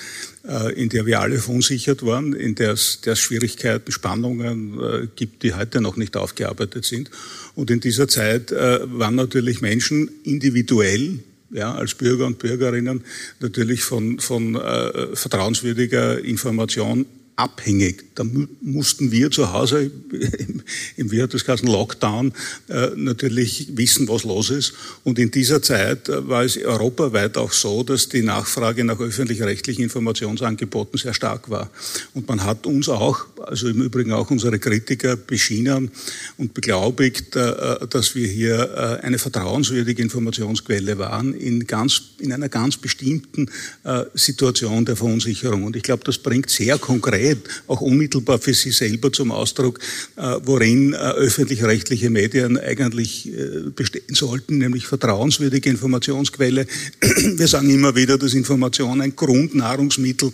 äh, 0.46 0.74
in 0.74 0.90
der 0.90 1.06
wir 1.06 1.20
alle 1.20 1.38
verunsichert 1.38 2.04
waren, 2.04 2.34
in 2.34 2.54
der 2.54 2.72
es, 2.72 3.00
der 3.00 3.14
es 3.14 3.20
Schwierigkeiten, 3.20 3.92
Spannungen 3.92 4.78
äh, 4.78 5.08
gibt, 5.16 5.42
die 5.42 5.54
heute 5.54 5.80
noch 5.80 5.96
nicht 5.96 6.18
aufgearbeitet 6.18 6.84
sind. 6.84 7.10
Und 7.54 7.70
in 7.70 7.80
dieser 7.80 8.08
Zeit 8.08 8.50
waren 8.50 9.14
natürlich 9.14 9.60
Menschen 9.60 10.10
individuell 10.24 11.20
ja, 11.50 11.74
als 11.74 11.94
Bürger 11.94 12.26
und 12.26 12.38
Bürgerinnen 12.38 13.04
natürlich 13.40 13.82
von, 13.82 14.18
von 14.20 14.56
äh, 14.56 15.14
vertrauenswürdiger 15.14 16.22
Information 16.24 17.06
abhängig. 17.36 18.04
Da 18.14 18.24
mussten 18.60 19.10
wir 19.10 19.30
zu 19.30 19.52
Hause 19.52 19.90
im, 20.10 20.62
im 20.96 21.10
wie 21.10 21.20
hat 21.20 21.34
Lockdown 21.62 22.32
äh, 22.68 22.90
natürlich 22.94 23.68
wissen, 23.74 24.06
was 24.08 24.24
los 24.24 24.50
ist. 24.50 24.72
Und 25.02 25.18
in 25.18 25.30
dieser 25.30 25.60
Zeit 25.60 26.08
äh, 26.08 26.28
war 26.28 26.44
es 26.44 26.56
europaweit 26.56 27.36
auch 27.36 27.52
so, 27.52 27.82
dass 27.82 28.08
die 28.08 28.22
Nachfrage 28.22 28.84
nach 28.84 29.00
öffentlich-rechtlichen 29.00 29.82
Informationsangeboten 29.82 30.98
sehr 30.98 31.14
stark 31.14 31.50
war. 31.50 31.70
Und 32.14 32.28
man 32.28 32.44
hat 32.44 32.66
uns 32.66 32.88
auch, 32.88 33.26
also 33.44 33.68
im 33.68 33.82
Übrigen 33.82 34.12
auch 34.12 34.30
unsere 34.30 34.58
Kritiker, 34.60 35.16
beschienen 35.16 35.90
und 36.36 36.54
beglaubigt, 36.54 37.34
äh, 37.34 37.86
dass 37.88 38.14
wir 38.14 38.28
hier 38.28 39.00
äh, 39.02 39.04
eine 39.04 39.18
vertrauenswürdige 39.18 40.02
Informationsquelle 40.02 40.98
waren 40.98 41.34
in, 41.34 41.66
ganz, 41.66 42.00
in 42.18 42.32
einer 42.32 42.48
ganz 42.48 42.76
bestimmten 42.76 43.50
äh, 43.82 44.04
Situation 44.14 44.84
der 44.84 44.94
Verunsicherung. 44.94 45.64
Und 45.64 45.74
ich 45.74 45.82
glaube, 45.82 46.04
das 46.04 46.18
bringt 46.18 46.48
sehr 46.48 46.78
konkret 46.78 47.23
konkret, 47.24 47.38
auch 47.66 47.80
unmittelbar 47.80 48.38
für 48.38 48.54
Sie 48.54 48.70
selber 48.70 49.12
zum 49.12 49.32
Ausdruck, 49.32 49.78
äh, 50.16 50.36
worin 50.44 50.92
äh, 50.92 50.96
öffentlich-rechtliche 50.96 52.10
Medien 52.10 52.58
eigentlich 52.58 53.28
äh, 53.28 53.70
bestehen 53.74 54.14
sollten, 54.14 54.58
nämlich 54.58 54.86
vertrauenswürdige 54.86 55.70
Informationsquelle. 55.70 56.66
Wir 57.36 57.48
sagen 57.48 57.70
immer 57.70 57.94
wieder, 57.94 58.18
dass 58.18 58.34
Information 58.34 59.00
ein 59.00 59.16
Grundnahrungsmittel 59.16 60.32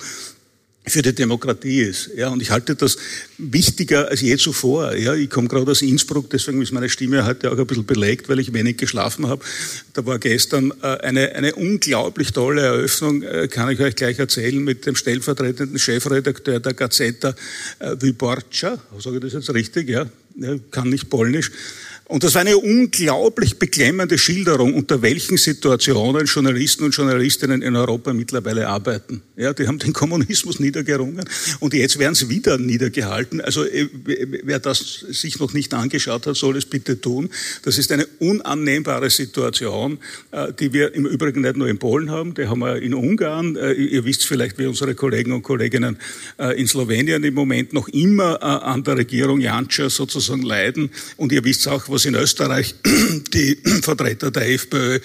für 0.86 1.02
die 1.02 1.14
Demokratie 1.14 1.82
ist. 1.82 2.10
Ja, 2.16 2.30
und 2.30 2.40
ich 2.40 2.50
halte 2.50 2.74
das 2.74 2.96
wichtiger 3.38 4.08
als 4.08 4.22
je 4.22 4.36
zuvor. 4.36 4.94
Ja, 4.96 5.14
ich 5.14 5.28
komme 5.28 5.46
gerade 5.46 5.70
aus 5.70 5.82
Innsbruck, 5.82 6.30
deswegen 6.30 6.62
ist 6.62 6.72
meine 6.72 6.88
Stimme 6.88 7.24
heute 7.26 7.52
auch 7.52 7.58
ein 7.58 7.66
bisschen 7.66 7.84
belegt, 7.84 8.28
weil 8.28 8.40
ich 8.40 8.52
wenig 8.52 8.78
geschlafen 8.78 9.26
habe. 9.26 9.44
Da 9.92 10.04
war 10.06 10.18
gestern 10.18 10.72
äh, 10.82 10.86
eine, 10.86 11.32
eine 11.32 11.54
unglaublich 11.54 12.32
tolle 12.32 12.62
Eröffnung, 12.62 13.22
äh, 13.22 13.48
kann 13.48 13.70
ich 13.70 13.80
euch 13.80 13.94
gleich 13.94 14.18
erzählen, 14.18 14.58
mit 14.58 14.86
dem 14.86 14.96
stellvertretenden 14.96 15.78
Chefredakteur 15.78 16.60
der 16.60 16.74
Gazeta, 16.74 17.34
äh, 17.78 17.96
Wyborcza, 17.98 18.78
sage 18.98 19.16
ich 19.16 19.22
das 19.22 19.32
jetzt 19.34 19.52
richtig, 19.52 19.88
ja, 19.90 20.06
kann 20.70 20.88
nicht 20.88 21.10
polnisch, 21.10 21.50
und 22.10 22.24
das 22.24 22.34
war 22.34 22.40
eine 22.40 22.58
unglaublich 22.58 23.60
beklemmende 23.60 24.18
Schilderung, 24.18 24.74
unter 24.74 25.00
welchen 25.00 25.36
Situationen 25.36 26.26
Journalisten 26.26 26.82
und 26.82 26.90
Journalistinnen 26.90 27.62
in 27.62 27.76
Europa 27.76 28.12
mittlerweile 28.12 28.66
arbeiten. 28.66 29.22
Ja, 29.36 29.52
die 29.52 29.68
haben 29.68 29.78
den 29.78 29.92
Kommunismus 29.92 30.58
niedergerungen 30.58 31.24
und 31.60 31.72
jetzt 31.72 32.00
werden 32.00 32.16
sie 32.16 32.28
wieder 32.28 32.58
niedergehalten. 32.58 33.40
Also 33.40 33.64
äh, 33.64 33.86
wer 34.42 34.58
das 34.58 35.06
sich 35.08 35.38
noch 35.38 35.52
nicht 35.52 35.72
angeschaut 35.72 36.26
hat, 36.26 36.34
soll 36.34 36.56
es 36.56 36.66
bitte 36.66 37.00
tun. 37.00 37.30
Das 37.62 37.78
ist 37.78 37.92
eine 37.92 38.06
unannehmbare 38.18 39.08
Situation, 39.08 39.98
äh, 40.32 40.52
die 40.52 40.72
wir 40.72 40.92
im 40.94 41.06
Übrigen 41.06 41.42
nicht 41.42 41.56
nur 41.56 41.68
in 41.68 41.78
Polen 41.78 42.10
haben, 42.10 42.34
die 42.34 42.48
haben 42.48 42.58
wir 42.58 42.82
in 42.82 42.92
Ungarn. 42.92 43.54
Äh, 43.54 43.74
ihr 43.74 44.04
wisst 44.04 44.26
vielleicht, 44.26 44.58
wie 44.58 44.66
unsere 44.66 44.96
Kollegen 44.96 45.30
und 45.30 45.42
Kolleginnen 45.42 45.96
in 46.56 46.66
Slowenien 46.66 47.22
im 47.22 47.34
Moment 47.34 47.72
noch 47.72 47.86
immer 47.88 48.42
an 48.42 48.82
der 48.82 48.96
Regierung 48.96 49.40
Janša 49.40 49.90
sozusagen 49.90 50.42
leiden. 50.42 50.90
Und 51.16 51.32
ihr 51.32 51.44
wisst 51.44 51.68
auch, 51.68 51.88
was 51.88 51.99
was 52.00 52.06
in 52.06 52.14
Österreich 52.14 52.74
die 53.34 53.56
Vertreter 53.82 54.30
der 54.30 54.48
FPÖ 54.48 55.00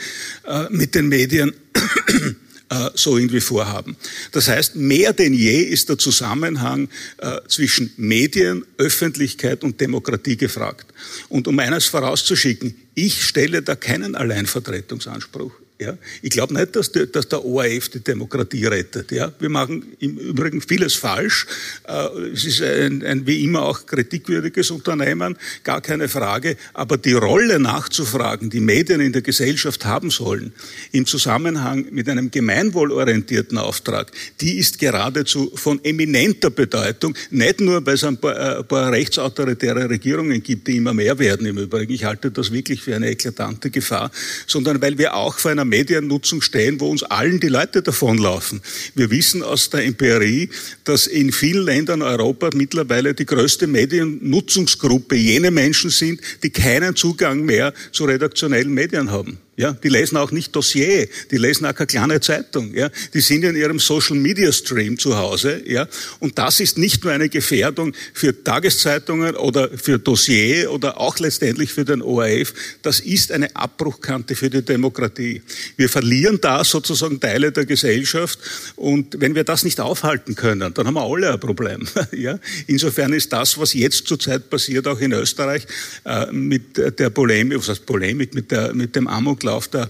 äh, 0.46 0.70
mit 0.70 0.96
den 0.96 1.10
Medien 1.10 1.54
äh, 2.70 2.90
so 2.94 3.18
irgendwie 3.18 3.42
vorhaben. 3.42 3.98
Das 4.32 4.48
heißt, 4.48 4.78
mehr 4.78 5.12
denn 5.12 5.34
je 5.34 5.62
ist 5.62 5.90
der 5.90 5.98
Zusammenhang 5.98 6.88
äh, 7.18 7.40
zwischen 7.50 7.92
Medien, 7.98 8.64
Öffentlichkeit 8.78 9.66
und 9.66 9.82
Demokratie 9.82 10.38
gefragt. 10.38 10.94
Und 11.28 11.50
um 11.50 11.60
eines 11.60 11.86
vorauszuschicken, 11.86 12.76
ich 12.94 13.26
stelle 13.26 13.62
da 13.62 13.76
keinen 13.76 14.16
Alleinvertretungsanspruch. 14.16 15.52
Ja, 15.78 15.98
ich 16.22 16.30
glaube 16.30 16.54
nicht, 16.54 16.74
dass, 16.78 16.94
die, 16.94 17.12
dass, 17.12 17.28
der 17.28 17.44
ORF 17.44 17.90
die 17.90 18.00
Demokratie 18.00 18.66
rettet. 18.66 19.12
Ja, 19.12 19.34
wir 19.40 19.50
machen 19.50 19.84
im 20.00 20.18
Übrigen 20.18 20.62
vieles 20.62 20.94
falsch. 20.94 21.48
Äh, 21.86 22.30
es 22.32 22.46
ist 22.46 22.62
ein, 22.62 23.04
ein, 23.04 23.28
wie 23.28 23.44
immer 23.44 23.64
auch 23.64 23.86
kritikwürdiges 23.86 24.72
Unternehmen, 24.72 25.38
gar 25.66 25.82
keine 25.82 26.08
Frage. 26.08 26.56
Aber 26.74 26.96
die 26.96 27.12
Rolle 27.12 27.60
nachzufragen, 27.60 28.50
die 28.50 28.62
Medien 28.62 29.02
in 29.02 29.12
der 29.12 29.22
Gesellschaft 29.22 29.84
haben 29.84 30.12
sollen, 30.12 30.54
im 30.94 31.06
Zusammenhang 31.06 31.88
mit 31.92 32.08
einem 32.08 32.32
gemeinwohlorientierten 32.32 33.58
Auftrag, 33.58 34.14
die 34.40 34.58
ist 34.58 34.80
geradezu 34.80 35.52
von 35.56 35.84
eminenter 35.84 36.52
Bedeutung. 36.52 37.18
Nicht 37.32 37.60
nur, 37.60 37.86
weil 37.86 37.96
es 37.96 38.06
ein 38.06 38.18
paar, 38.18 38.38
ein 38.38 38.62
äh, 38.62 38.64
paar 38.64 38.94
rechtsautoritäre 38.94 39.90
Regierungen 39.90 40.42
gibt, 40.42 40.70
die 40.70 40.78
immer 40.78 40.94
mehr 40.94 41.20
werden 41.20 41.46
im 41.46 41.58
Übrigen. 41.58 41.92
Ich 41.92 42.06
halte 42.06 42.32
das 42.32 42.54
wirklich 42.54 42.82
für 42.82 42.96
eine 42.96 43.10
eklatante 43.10 43.70
Gefahr, 43.70 44.10
sondern 44.48 44.82
weil 44.82 44.98
wir 44.98 45.16
auch 45.16 45.38
vor 45.38 45.52
einer 45.52 45.65
einer 45.66 45.78
Mediennutzung 45.78 46.42
stehen, 46.42 46.80
wo 46.80 46.90
uns 46.90 47.04
allen 47.04 47.40
die 47.40 47.48
Leute 47.48 47.82
davonlaufen. 47.82 48.62
Wir 48.94 49.10
wissen 49.10 49.44
aus 49.44 49.70
der 49.70 49.84
Empirie, 49.84 50.50
dass 50.84 51.08
in 51.08 51.32
vielen 51.32 51.66
Ländern 51.66 52.02
Europas 52.02 52.54
mittlerweile 52.54 53.14
die 53.14 53.26
größte 53.26 53.68
Mediennutzungsgruppe 53.68 55.16
jene 55.16 55.52
Menschen 55.52 55.90
sind, 55.90 56.22
die 56.44 56.52
keinen 56.52 56.96
Zugang 56.96 57.44
mehr 57.44 57.74
zu 57.92 58.06
redaktionellen 58.06 58.74
Medien 58.74 59.12
haben. 59.12 59.40
Ja, 59.58 59.72
die 59.72 59.88
lesen 59.88 60.18
auch 60.18 60.32
nicht 60.32 60.54
Dossier, 60.54 61.08
die 61.32 61.38
lesen 61.38 61.66
auch 61.66 61.74
keine 61.74 61.88
kleine 61.88 62.20
Zeitung. 62.20 62.74
Ja, 62.74 62.90
die 63.14 63.22
sind 63.22 63.44
in 63.46 63.56
ihrem 63.56 63.80
Social 63.80 64.18
Media 64.18 64.52
Stream 64.52 65.00
zu 65.00 65.16
Hause. 65.18 65.62
Ja, 65.66 65.88
und 66.20 66.38
das 66.38 66.60
ist 66.60 66.78
nicht 66.78 67.06
nur 67.06 67.14
eine 67.14 67.30
Gefährdung 67.30 67.94
für 68.14 68.44
Tageszeitungen 68.44 69.36
oder 69.36 69.70
für 69.78 69.98
Dossier 69.98 70.72
oder 70.72 71.00
auch 71.00 71.20
letztendlich 71.20 71.72
für 71.72 71.86
den 71.86 72.02
ORF. 72.02 72.54
Das 72.82 73.00
ist 73.00 73.32
eine 73.32 73.56
Abbruchkante 73.56 74.36
für 74.36 74.50
die 74.50 74.62
Demokratie. 74.62 75.42
Wir 75.78 75.88
verlieren 75.88 76.40
da 76.42 76.66
sozusagen 76.66 77.22
Teile 77.22 77.54
der 77.54 77.66
Gesellschaft 77.66 78.40
und 78.76 79.22
wenn 79.22 79.36
wir 79.36 79.46
das 79.46 79.64
nicht 79.64 79.80
aufhalten 79.80 80.36
können, 80.36 80.74
dann 80.74 80.86
haben 80.86 80.96
wir 80.96 81.04
alle 81.04 81.32
ein 81.32 81.40
Problem. 81.40 81.88
Ja, 82.12 82.40
insofern 82.68 83.14
ist 83.14 83.34
das, 83.34 83.58
was 83.58 83.74
jetzt 83.74 84.08
zurzeit 84.08 84.50
passiert, 84.50 84.88
auch 84.88 85.00
in 85.00 85.12
Österreich 85.12 85.66
äh, 86.06 86.32
mit 86.32 86.78
der 86.78 87.10
Polemik, 87.10 87.58
was 87.60 87.70
heißt 87.70 87.86
Polemik, 87.86 88.34
mit 88.34 88.52
der 88.52 88.74
mit 88.74 88.96
dem 88.96 89.08
Amok 89.08 89.45
Rücklauf 89.46 89.68
der 89.68 89.90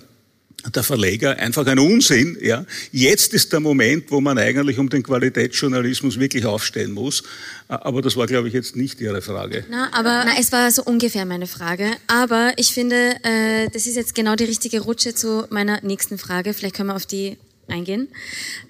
der 0.74 0.82
Verleger 0.82 1.38
einfach 1.38 1.68
ein 1.68 1.78
Unsinn. 1.78 2.40
Ja. 2.42 2.66
Jetzt 2.92 3.36
ist 3.36 3.54
der 3.54 3.60
Moment, 3.60 4.10
wo 4.10 4.20
man 4.20 4.40
eigentlich 4.40 4.80
um 4.80 4.90
den 4.90 5.04
Qualitätsjournalismus 5.04 6.20
wirklich 6.20 6.44
aufstehen 6.44 6.92
muss. 6.92 7.22
Aber 7.68 8.02
das 8.02 8.16
war, 8.18 8.26
glaube 8.26 8.48
ich, 8.48 8.56
jetzt 8.56 8.76
nicht 8.76 9.00
Ihre 9.00 9.22
Frage. 9.22 9.64
Na, 9.70 9.90
aber 9.92 10.24
na, 10.26 10.32
es 10.40 10.52
war 10.52 10.72
so 10.72 10.82
ungefähr 10.84 11.28
meine 11.28 11.46
Frage. 11.46 11.92
Aber 12.08 12.54
ich 12.58 12.74
finde, 12.74 13.16
äh, 13.22 13.70
das 13.70 13.86
ist 13.86 13.96
jetzt 13.96 14.16
genau 14.16 14.36
die 14.36 14.46
richtige 14.46 14.82
Rutsche 14.82 15.14
zu 15.14 15.46
meiner 15.52 15.82
nächsten 15.84 16.18
Frage. 16.18 16.56
Vielleicht 16.56 16.76
können 16.76 16.90
wir 16.90 16.96
auf 16.96 17.06
die 17.06 17.38
eingehen. 17.68 18.08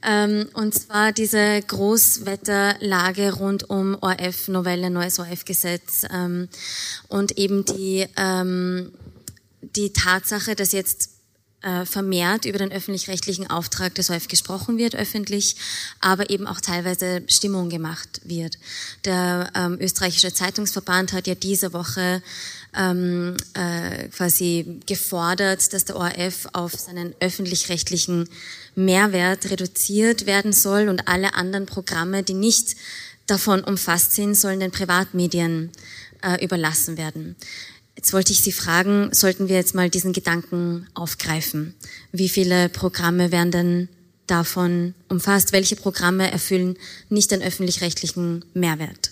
Ähm, 0.06 0.48
und 0.54 0.74
zwar 0.74 1.12
diese 1.12 1.62
Großwetterlage 1.62 3.36
rund 3.36 3.70
um 3.70 3.98
ORF-Novelle, 4.02 4.90
neues 4.90 5.20
ORF-Gesetz 5.20 6.06
ähm, 6.14 6.50
und 7.08 7.38
eben 7.38 7.64
die 7.64 8.06
ähm, 8.18 8.92
die 9.76 9.94
Tatsache, 9.94 10.56
dass 10.56 10.72
jetzt 10.72 11.16
äh, 11.66 11.86
vermehrt 11.86 12.46
über 12.46 12.60
den 12.60 12.72
öffentlich-rechtlichen 12.72 13.50
Auftrag 13.50 13.96
des 13.96 14.10
ORF 14.12 14.28
gesprochen 14.28 14.78
wird 14.78 14.96
öffentlich, 14.96 15.56
aber 16.00 16.30
eben 16.30 16.46
auch 16.46 16.62
teilweise 16.62 17.24
Stimmung 17.28 17.70
gemacht 17.70 18.22
wird. 18.24 18.60
Der 19.04 19.52
ähm, 19.56 19.78
österreichische 19.82 20.32
Zeitungsverband 20.32 21.12
hat 21.14 21.26
ja 21.26 21.34
diese 21.34 21.74
Woche 21.74 22.22
ähm, 22.76 23.36
äh, 23.56 24.10
quasi 24.10 24.80
gefordert, 24.86 25.74
dass 25.74 25.86
der 25.86 25.96
ORF 25.96 26.48
auf 26.54 26.74
seinen 26.74 27.16
öffentlich-rechtlichen 27.20 28.30
Mehrwert 28.76 29.50
reduziert 29.50 30.28
werden 30.28 30.54
soll 30.54 30.88
und 30.88 31.08
alle 31.08 31.34
anderen 31.34 31.66
Programme, 31.66 32.22
die 32.22 32.36
nicht 32.36 32.76
davon 33.26 33.64
umfasst 33.64 34.14
sind, 34.14 34.36
sollen 34.36 34.60
den 34.60 34.72
Privatmedien 34.72 35.72
äh, 36.22 36.44
überlassen 36.44 36.98
werden. 36.98 37.36
Jetzt 37.96 38.14
wollte 38.14 38.34
ich 38.34 38.42
Sie 38.42 38.52
fragen, 38.52 39.10
sollten 39.14 39.48
wir 39.48 39.56
jetzt 39.56 39.74
mal 39.74 39.90
diesen 39.90 40.14
Gedanken 40.14 40.88
aufgreifen? 40.94 41.74
Wie 42.12 42.30
viele 42.30 42.70
Programme 42.70 43.32
werden 43.32 43.52
denn 43.52 43.90
davon 44.28 44.94
umfasst? 45.08 45.54
Welche 45.54 45.76
Programme 45.76 46.32
erfüllen 46.32 46.78
nicht 47.10 47.32
den 47.32 47.42
öffentlich-rechtlichen 47.42 48.44
Mehrwert? 48.54 49.12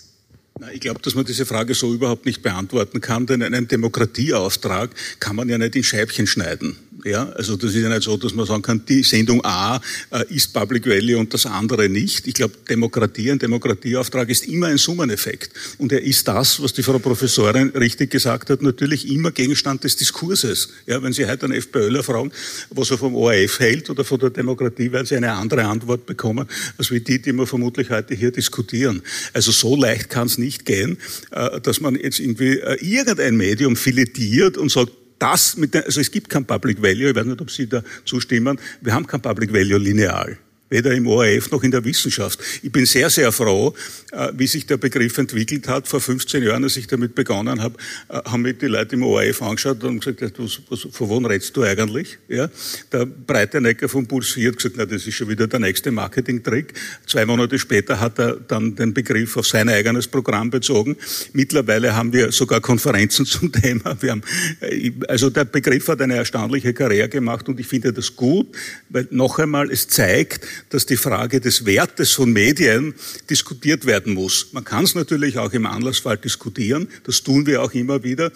Ich 0.72 0.80
glaube, 0.80 1.00
dass 1.02 1.14
man 1.14 1.24
diese 1.24 1.46
Frage 1.46 1.74
so 1.74 1.92
überhaupt 1.92 2.26
nicht 2.26 2.42
beantworten 2.42 3.00
kann, 3.00 3.26
denn 3.26 3.42
einen 3.42 3.66
Demokratieauftrag 3.66 4.90
kann 5.18 5.34
man 5.34 5.48
ja 5.48 5.58
nicht 5.58 5.74
in 5.74 5.82
Scheibchen 5.82 6.28
schneiden. 6.28 6.76
Ja, 7.04 7.28
also 7.30 7.56
das 7.56 7.74
ist 7.74 7.82
ja 7.82 7.90
nicht 7.90 8.02
so, 8.02 8.16
dass 8.16 8.32
man 8.32 8.46
sagen 8.46 8.62
kann, 8.62 8.82
die 8.88 9.02
Sendung 9.02 9.44
A 9.44 9.78
äh, 10.10 10.24
ist 10.34 10.54
Public 10.54 10.86
Value 10.86 11.18
und 11.18 11.34
das 11.34 11.44
andere 11.44 11.90
nicht. 11.90 12.26
Ich 12.26 12.32
glaube, 12.32 12.54
Demokratie, 12.66 13.30
ein 13.30 13.38
Demokratieauftrag 13.38 14.30
ist 14.30 14.48
immer 14.48 14.68
ein 14.68 14.78
Summeneffekt. 14.78 15.50
Und 15.76 15.92
er 15.92 16.02
ist 16.02 16.26
das, 16.26 16.62
was 16.62 16.72
die 16.72 16.82
Frau 16.82 16.98
Professorin 16.98 17.68
richtig 17.70 18.10
gesagt 18.10 18.48
hat, 18.48 18.62
natürlich 18.62 19.06
immer 19.10 19.32
Gegenstand 19.32 19.84
des 19.84 19.96
Diskurses. 19.96 20.70
Ja, 20.86 21.02
wenn 21.02 21.12
Sie 21.12 21.26
heute 21.26 21.44
einen 21.44 21.58
FPÖler 21.58 22.02
fragen, 22.02 22.32
was 22.70 22.90
er 22.90 22.96
vom 22.96 23.14
ORF 23.14 23.60
hält 23.60 23.90
oder 23.90 24.02
von 24.02 24.18
der 24.18 24.30
Demokratie, 24.30 24.90
werden 24.90 25.06
Sie 25.06 25.16
eine 25.16 25.32
andere 25.32 25.64
Antwort 25.64 26.06
bekommen, 26.06 26.48
als 26.78 26.90
wie 26.90 27.00
die, 27.00 27.20
die 27.20 27.34
wir 27.34 27.46
vermutlich 27.46 27.90
heute 27.90 28.14
hier 28.14 28.30
diskutieren. 28.30 29.02
Also 29.34 29.52
so 29.52 29.76
leicht 29.76 30.08
kann 30.08 30.26
es 30.26 30.38
nicht 30.38 30.64
gehen, 30.64 30.96
äh, 31.32 31.60
dass 31.60 31.82
man 31.82 31.96
jetzt 31.96 32.18
irgendwie 32.18 32.60
äh, 32.60 32.82
irgendein 32.82 33.36
Medium 33.36 33.76
filetiert 33.76 34.56
und 34.56 34.70
sagt, 34.70 34.92
das 35.24 35.56
mit 35.56 35.72
der, 35.72 35.86
also 35.86 36.00
es 36.00 36.10
gibt 36.10 36.28
kein 36.28 36.44
Public 36.44 36.82
Value, 36.82 37.10
ich 37.10 37.16
weiß 37.16 37.24
nicht, 37.24 37.40
ob 37.40 37.50
Sie 37.50 37.66
da 37.66 37.82
zustimmen, 38.04 38.60
wir 38.82 38.92
haben 38.92 39.06
kein 39.06 39.22
Public 39.22 39.52
Value 39.52 39.78
lineal 39.78 40.38
weder 40.74 40.92
im 40.92 41.06
ORF 41.06 41.52
noch 41.52 41.62
in 41.62 41.70
der 41.70 41.84
Wissenschaft. 41.84 42.40
Ich 42.62 42.72
bin 42.72 42.84
sehr, 42.84 43.08
sehr 43.08 43.30
froh, 43.30 43.74
äh, 44.10 44.32
wie 44.34 44.48
sich 44.48 44.66
der 44.66 44.76
Begriff 44.76 45.16
entwickelt 45.18 45.68
hat. 45.68 45.86
Vor 45.86 46.00
15 46.00 46.42
Jahren, 46.42 46.64
als 46.64 46.76
ich 46.76 46.88
damit 46.88 47.14
begonnen 47.14 47.62
habe, 47.62 47.76
äh, 48.08 48.16
haben 48.24 48.42
mich 48.42 48.58
die 48.58 48.66
Leute 48.66 48.96
im 48.96 49.04
ORF 49.04 49.40
angeschaut 49.40 49.84
und 49.84 50.04
gesagt, 50.04 50.38
was, 50.38 50.60
was, 50.68 50.88
von 50.90 51.08
wo 51.08 51.18
redest 51.18 51.56
du 51.56 51.62
eigentlich? 51.62 52.18
Ja, 52.26 52.50
der 52.92 53.06
Breitenecker 53.06 53.88
vom 53.88 54.06
Puls 54.08 54.32
4 54.32 54.48
hat 54.48 54.56
gesagt, 54.56 54.74
na, 54.76 54.84
das 54.84 55.06
ist 55.06 55.14
schon 55.14 55.28
wieder 55.28 55.46
der 55.46 55.60
nächste 55.60 55.92
Marketingtrick. 55.92 56.74
Zwei 57.06 57.24
Monate 57.24 57.56
später 57.56 58.00
hat 58.00 58.18
er 58.18 58.34
dann 58.34 58.74
den 58.74 58.92
Begriff 58.92 59.36
auf 59.36 59.46
sein 59.46 59.68
eigenes 59.68 60.08
Programm 60.08 60.50
bezogen. 60.50 60.96
Mittlerweile 61.34 61.94
haben 61.94 62.12
wir 62.12 62.32
sogar 62.32 62.60
Konferenzen 62.60 63.26
zum 63.34 63.52
Thema. 63.52 63.96
Wir 64.00 64.10
haben, 64.10 64.22
äh, 64.60 64.90
also 65.06 65.30
der 65.30 65.44
Begriff 65.44 65.86
hat 65.86 66.00
eine 66.00 66.16
erstaunliche 66.16 66.74
Karriere 66.74 67.08
gemacht 67.08 67.48
und 67.48 67.60
ich 67.60 67.68
finde 67.68 67.92
das 67.92 68.16
gut, 68.16 68.48
weil 68.88 69.06
noch 69.12 69.38
einmal 69.38 69.70
es 69.70 69.86
zeigt, 69.86 70.44
dass 70.70 70.86
die 70.86 70.96
Frage 70.96 71.40
des 71.40 71.66
Wertes 71.66 72.12
von 72.12 72.32
Medien 72.32 72.94
diskutiert 73.30 73.86
werden 73.86 74.14
muss. 74.14 74.48
Man 74.52 74.64
kann 74.64 74.84
es 74.84 74.94
natürlich 74.94 75.38
auch 75.38 75.52
im 75.52 75.66
Anlassfall 75.66 76.18
diskutieren, 76.18 76.88
das 77.04 77.22
tun 77.22 77.46
wir 77.46 77.62
auch 77.62 77.72
immer 77.72 78.02
wieder. 78.02 78.32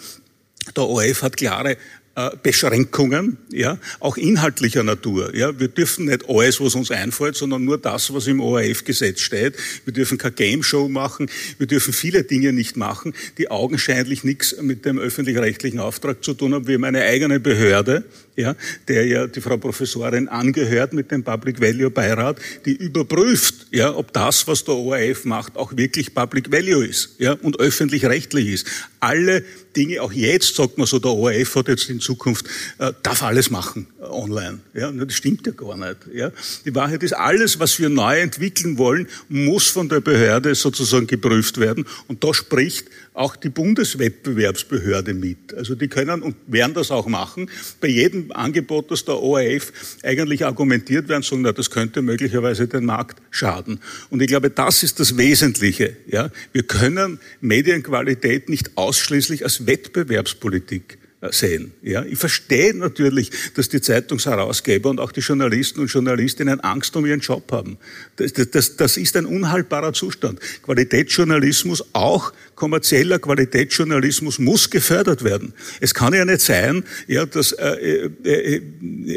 Der 0.75 0.83
ORF 0.83 1.23
hat 1.23 1.37
klare 1.37 1.77
äh, 2.19 2.31
Beschränkungen, 2.43 3.37
ja, 3.49 3.77
auch 4.01 4.17
inhaltlicher 4.17 4.83
Natur. 4.83 5.33
Ja, 5.33 5.57
wir 5.57 5.69
dürfen 5.69 6.05
nicht 6.05 6.27
alles, 6.27 6.59
was 6.59 6.75
uns 6.75 6.91
einfällt, 6.91 7.37
sondern 7.37 7.63
nur 7.63 7.77
das, 7.77 8.13
was 8.13 8.27
im 8.27 8.41
ORF-Gesetz 8.41 9.21
steht. 9.21 9.55
Wir 9.85 9.93
dürfen 9.93 10.17
keine 10.17 10.33
Game 10.33 10.61
Show 10.61 10.89
machen. 10.89 11.29
Wir 11.59 11.67
dürfen 11.67 11.93
viele 11.93 12.23
Dinge 12.23 12.51
nicht 12.51 12.75
machen, 12.75 13.13
die 13.37 13.49
augenscheinlich 13.49 14.25
nichts 14.25 14.55
mit 14.61 14.83
dem 14.83 14.99
öffentlich-rechtlichen 14.99 15.79
Auftrag 15.79 16.23
zu 16.23 16.33
tun 16.33 16.53
haben. 16.53 16.67
Wir 16.67 16.75
haben 16.75 16.83
eine 16.83 17.03
eigene 17.03 17.39
Behörde, 17.39 18.03
ja, 18.39 18.55
der 18.87 19.05
ja 19.05 19.27
die 19.27 19.41
Frau 19.41 19.57
Professorin 19.57 20.27
angehört 20.29 20.93
mit 20.93 21.11
dem 21.11 21.23
Public 21.23 21.59
Value 21.59 21.89
Beirat, 21.89 22.37
die 22.65 22.75
überprüft, 22.75 23.67
ja, 23.71 23.93
ob 23.93 24.13
das, 24.13 24.47
was 24.47 24.63
der 24.63 24.75
ORF 24.75 25.25
macht, 25.25 25.57
auch 25.57 25.75
wirklich 25.75 26.13
Public 26.13 26.51
Value 26.51 26.85
ist, 26.85 27.15
ja, 27.19 27.33
und 27.33 27.59
öffentlich-rechtlich 27.59 28.47
ist. 28.47 28.67
Alle 29.01 29.43
Dinge, 29.75 30.01
auch 30.01 30.11
jetzt 30.11 30.55
sagt 30.55 30.77
man 30.77 30.87
so, 30.87 30.99
der 30.99 31.11
ORF 31.11 31.55
hat 31.55 31.67
jetzt 31.67 31.89
in 31.89 31.99
Zukunft, 31.99 32.45
äh, 32.79 32.91
darf 33.03 33.23
alles 33.23 33.49
machen 33.49 33.87
äh, 33.99 34.05
online. 34.05 34.59
Ja, 34.73 34.91
das 34.91 35.13
stimmt 35.13 35.45
ja 35.45 35.53
gar 35.53 35.77
nicht. 35.77 35.97
Ja. 36.13 36.31
Die 36.65 36.73
Wahrheit 36.73 37.03
ist, 37.03 37.13
alles, 37.13 37.59
was 37.59 37.79
wir 37.79 37.89
neu 37.89 38.19
entwickeln 38.19 38.77
wollen, 38.77 39.07
muss 39.27 39.67
von 39.67 39.89
der 39.89 39.99
Behörde 39.99 40.55
sozusagen 40.55 41.07
geprüft 41.07 41.59
werden. 41.59 41.85
Und 42.07 42.23
da 42.23 42.33
spricht 42.33 42.87
auch 43.19 43.35
die 43.35 43.49
Bundeswettbewerbsbehörde 43.49 45.13
mit. 45.13 45.53
Also 45.53 45.75
die 45.75 45.89
können 45.89 46.21
und 46.21 46.37
werden 46.47 46.73
das 46.73 46.89
auch 46.89 47.07
machen. 47.07 47.51
Bei 47.81 47.89
jedem 47.89 48.31
Angebot, 48.31 48.91
das 48.91 49.03
der 49.03 49.21
ORF 49.21 49.73
eigentlich 50.03 50.45
argumentiert 50.45 51.09
werden, 51.09 51.23
sagen, 51.23 51.41
na, 51.41 51.51
das 51.51 51.69
könnte 51.69 52.01
möglicherweise 52.01 52.67
den 52.69 52.85
Markt 52.85 53.21
schaden. 53.29 53.81
Und 54.09 54.21
ich 54.21 54.27
glaube, 54.27 54.49
das 54.49 54.83
ist 54.83 55.01
das 55.01 55.17
Wesentliche. 55.17 55.97
Ja? 56.07 56.29
Wir 56.53 56.63
können 56.63 57.19
Medienqualität 57.41 58.47
nicht 58.47 58.77
ausschließlich 58.77 59.43
als 59.43 59.67
Wettbewerbspolitik 59.67 60.98
sehen. 61.31 61.73
Ja, 61.81 62.03
ich 62.05 62.17
verstehe 62.17 62.73
natürlich, 62.73 63.31
dass 63.55 63.67
die 63.67 63.81
Zeitungsherausgeber 63.81 64.89
und 64.89 65.01
auch 65.01 65.11
die 65.11 65.19
Journalisten 65.19 65.81
und 65.81 65.87
Journalistinnen 65.87 66.61
Angst 66.61 66.95
um 66.95 67.05
ihren 67.05 67.19
Job 67.19 67.51
haben. 67.51 67.77
Das, 68.15 68.31
das, 68.33 68.77
das 68.77 68.95
ist 68.95 69.17
ein 69.17 69.25
unhaltbarer 69.25 69.91
Zustand. 69.91 70.39
Qualitätsjournalismus, 70.63 71.83
auch 71.93 72.31
kommerzieller 72.55 73.19
Qualitätsjournalismus, 73.19 74.39
muss 74.39 74.69
gefördert 74.69 75.25
werden. 75.25 75.53
Es 75.81 75.93
kann 75.93 76.13
ja 76.13 76.23
nicht 76.23 76.41
sein, 76.41 76.85
ja, 77.07 77.25
dass 77.25 77.51
äh, 77.51 78.09
äh, 78.23 78.55
äh 78.55 78.61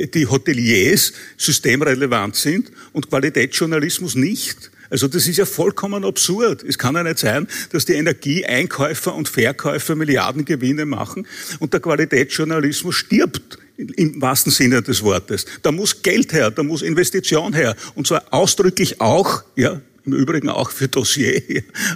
die 0.09 0.27
Hoteliers 0.27 1.12
systemrelevant 1.37 2.35
sind 2.35 2.73
und 2.93 3.11
Qualitätsjournalismus 3.11 4.17
nicht. 4.17 4.73
Also 4.92 5.09
das 5.09 5.26
ist 5.26 5.38
ja 5.38 5.46
vollkommen 5.46 6.05
absurd. 6.05 6.62
Es 6.62 6.76
kann 6.76 6.94
ja 6.94 7.02
nicht 7.02 7.18
sein, 7.18 7.48
dass 7.70 7.87
die 7.87 7.94
Energieeinkäufer 7.94 9.14
und 9.14 9.26
Verkäufer 9.26 9.94
Milliardengewinne 9.94 10.85
machen 10.85 11.26
und 11.61 11.72
der 11.72 11.81
Qualitätsjournalismus 11.81 12.94
stirbt 12.94 13.59
im 13.78 14.20
wahrsten 14.20 14.52
Sinne 14.52 14.83
des 14.83 15.02
Wortes. 15.02 15.46
Da 15.62 15.72
muss 15.72 16.02
Geld 16.02 16.35
her, 16.35 16.50
da 16.50 16.62
muss 16.62 16.83
Investition 16.83 17.55
her. 17.55 17.74
Und 17.94 18.07
zwar 18.07 18.22
ausdrücklich 18.31 19.00
auch, 19.00 19.42
ja, 19.57 19.81
im 20.05 20.12
Übrigen 20.15 20.49
auch 20.49 20.71
für 20.71 20.88
Dossier, 20.88 21.43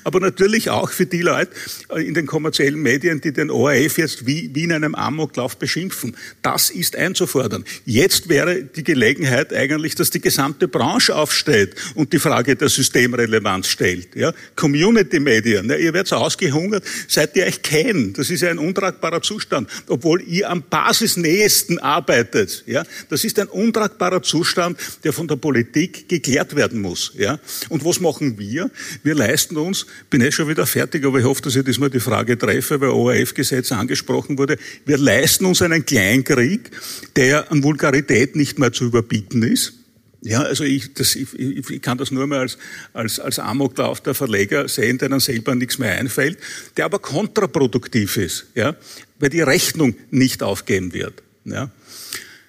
aber 0.04 0.20
natürlich 0.20 0.70
auch 0.70 0.90
für 0.90 1.06
die 1.06 1.22
Leute 1.22 1.50
in 1.96 2.14
den 2.14 2.26
kommerziellen 2.26 2.80
Medien, 2.80 3.20
die 3.20 3.32
den 3.32 3.50
ORF 3.50 3.98
jetzt 3.98 4.26
wie, 4.26 4.50
wie 4.54 4.64
in 4.64 4.72
einem 4.72 4.94
Amoklauf 4.94 5.56
beschimpfen. 5.56 6.16
Das 6.42 6.70
ist 6.70 6.96
einzufordern. 6.96 7.64
Jetzt 7.84 8.28
wäre 8.28 8.62
die 8.62 8.84
Gelegenheit 8.84 9.52
eigentlich, 9.52 9.94
dass 9.94 10.10
die 10.10 10.20
gesamte 10.20 10.68
Branche 10.68 11.16
aufsteht 11.16 11.74
und 11.94 12.12
die 12.12 12.18
Frage 12.18 12.56
der 12.56 12.68
Systemrelevanz 12.68 13.68
stellt. 13.68 14.14
Ja? 14.14 14.32
Community-Medien, 14.54 15.68
ja, 15.68 15.76
ihr 15.76 15.92
werdet 15.92 16.12
ausgehungert, 16.12 16.84
seit 17.08 17.36
ihr 17.36 17.44
euch 17.44 17.62
kennt. 17.62 18.18
Das 18.18 18.30
ist 18.30 18.42
ja 18.42 18.50
ein 18.50 18.58
untragbarer 18.58 19.22
Zustand, 19.22 19.68
obwohl 19.88 20.22
ihr 20.22 20.48
am 20.50 20.62
basisnähesten 20.62 21.78
arbeitet. 21.78 22.64
Ja? 22.66 22.84
Das 23.08 23.24
ist 23.24 23.38
ein 23.38 23.48
untragbarer 23.48 24.22
Zustand, 24.22 24.78
der 25.04 25.12
von 25.12 25.28
der 25.28 25.36
Politik 25.36 26.08
geklärt 26.08 26.54
werden 26.56 26.80
muss. 26.80 27.12
Ja? 27.16 27.38
Und 27.68 27.84
was 27.96 28.00
machen 28.00 28.38
wir? 28.38 28.70
Wir 29.02 29.14
leisten 29.14 29.56
uns, 29.56 29.86
bin 30.10 30.20
eh 30.20 30.30
schon 30.30 30.48
wieder 30.48 30.66
fertig, 30.66 31.04
aber 31.04 31.18
ich 31.18 31.24
hoffe, 31.24 31.40
dass 31.42 31.56
ich 31.56 31.64
diesmal 31.64 31.88
die 31.88 32.00
Frage 32.00 32.36
treffe, 32.36 32.80
weil 32.80 32.90
ORF-Gesetz 32.90 33.72
angesprochen 33.72 34.36
wurde. 34.36 34.58
Wir 34.84 34.98
leisten 34.98 35.46
uns 35.46 35.62
einen 35.62 35.86
Kleinkrieg, 35.86 36.70
der 37.16 37.50
an 37.50 37.62
Vulgarität 37.62 38.36
nicht 38.36 38.58
mehr 38.58 38.72
zu 38.72 38.84
überbieten 38.84 39.42
ist. 39.42 39.74
Ja, 40.20 40.42
also 40.42 40.64
ich, 40.64 40.92
das, 40.92 41.14
ich, 41.14 41.28
ich 41.38 41.80
kann 41.82 41.96
das 41.96 42.10
nur 42.10 42.26
mal 42.26 42.40
als, 42.40 42.58
als, 42.92 43.18
als 43.20 43.38
Amoklauf 43.38 44.02
der 44.02 44.14
Verleger 44.14 44.68
sehen, 44.68 44.98
denen 44.98 45.20
selber 45.20 45.54
nichts 45.54 45.78
mehr 45.78 45.92
einfällt, 45.98 46.38
der 46.76 46.86
aber 46.86 46.98
kontraproduktiv 46.98 48.16
ist, 48.16 48.46
ja, 48.54 48.76
weil 49.20 49.30
die 49.30 49.42
Rechnung 49.42 49.94
nicht 50.10 50.42
aufgehen 50.42 50.92
wird. 50.92 51.22
Ja. 51.44 51.70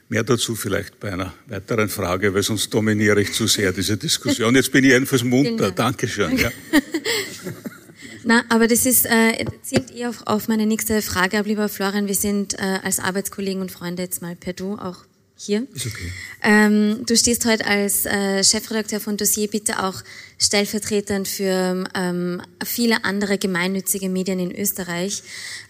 Mehr 0.09 0.23
dazu 0.23 0.55
vielleicht 0.55 0.99
bei 0.99 1.11
einer 1.11 1.33
weiteren 1.47 1.89
Frage, 1.89 2.33
weil 2.33 2.43
sonst 2.43 2.73
dominiere 2.73 3.21
ich 3.21 3.33
zu 3.33 3.45
sehr 3.45 3.73
diese 3.73 3.97
Diskussion. 3.97 4.55
Jetzt 4.55 4.71
bin 4.71 4.85
ich 4.85 4.91
jedenfalls 4.91 5.23
munter. 5.23 5.71
Dankeschön. 5.71 6.37
Ja. 6.37 6.49
Na, 8.23 8.43
aber 8.49 8.67
das 8.67 8.85
ist, 8.85 9.05
äh, 9.05 9.45
zielt 9.61 9.91
eher 9.91 10.09
auf, 10.09 10.25
auf 10.25 10.47
meine 10.47 10.65
nächste 10.65 11.01
Frage 11.01 11.39
ab, 11.39 11.45
lieber 11.45 11.67
Florian. 11.67 12.07
Wir 12.07 12.15
sind 12.15 12.53
äh, 12.55 12.79
als 12.83 12.99
Arbeitskollegen 12.99 13.61
und 13.61 13.71
Freunde 13.71 14.03
jetzt 14.03 14.21
mal 14.21 14.35
per 14.35 14.53
Du 14.53 14.75
auch 14.75 15.05
hier. 15.37 15.67
Ist 15.73 15.85
okay. 15.85 16.11
Ähm, 16.41 17.05
du 17.05 17.15
stehst 17.15 17.45
heute 17.45 17.65
als 17.65 18.05
äh, 18.05 18.43
Chefredakteur 18.43 18.99
von 18.99 19.17
Dossier 19.17 19.47
bitte 19.47 19.83
auch 19.83 20.01
stellvertretend 20.39 21.27
für 21.27 21.85
ähm, 21.93 22.41
viele 22.65 23.03
andere 23.05 23.37
gemeinnützige 23.37 24.09
Medien 24.09 24.39
in 24.39 24.51
Österreich. 24.53 25.23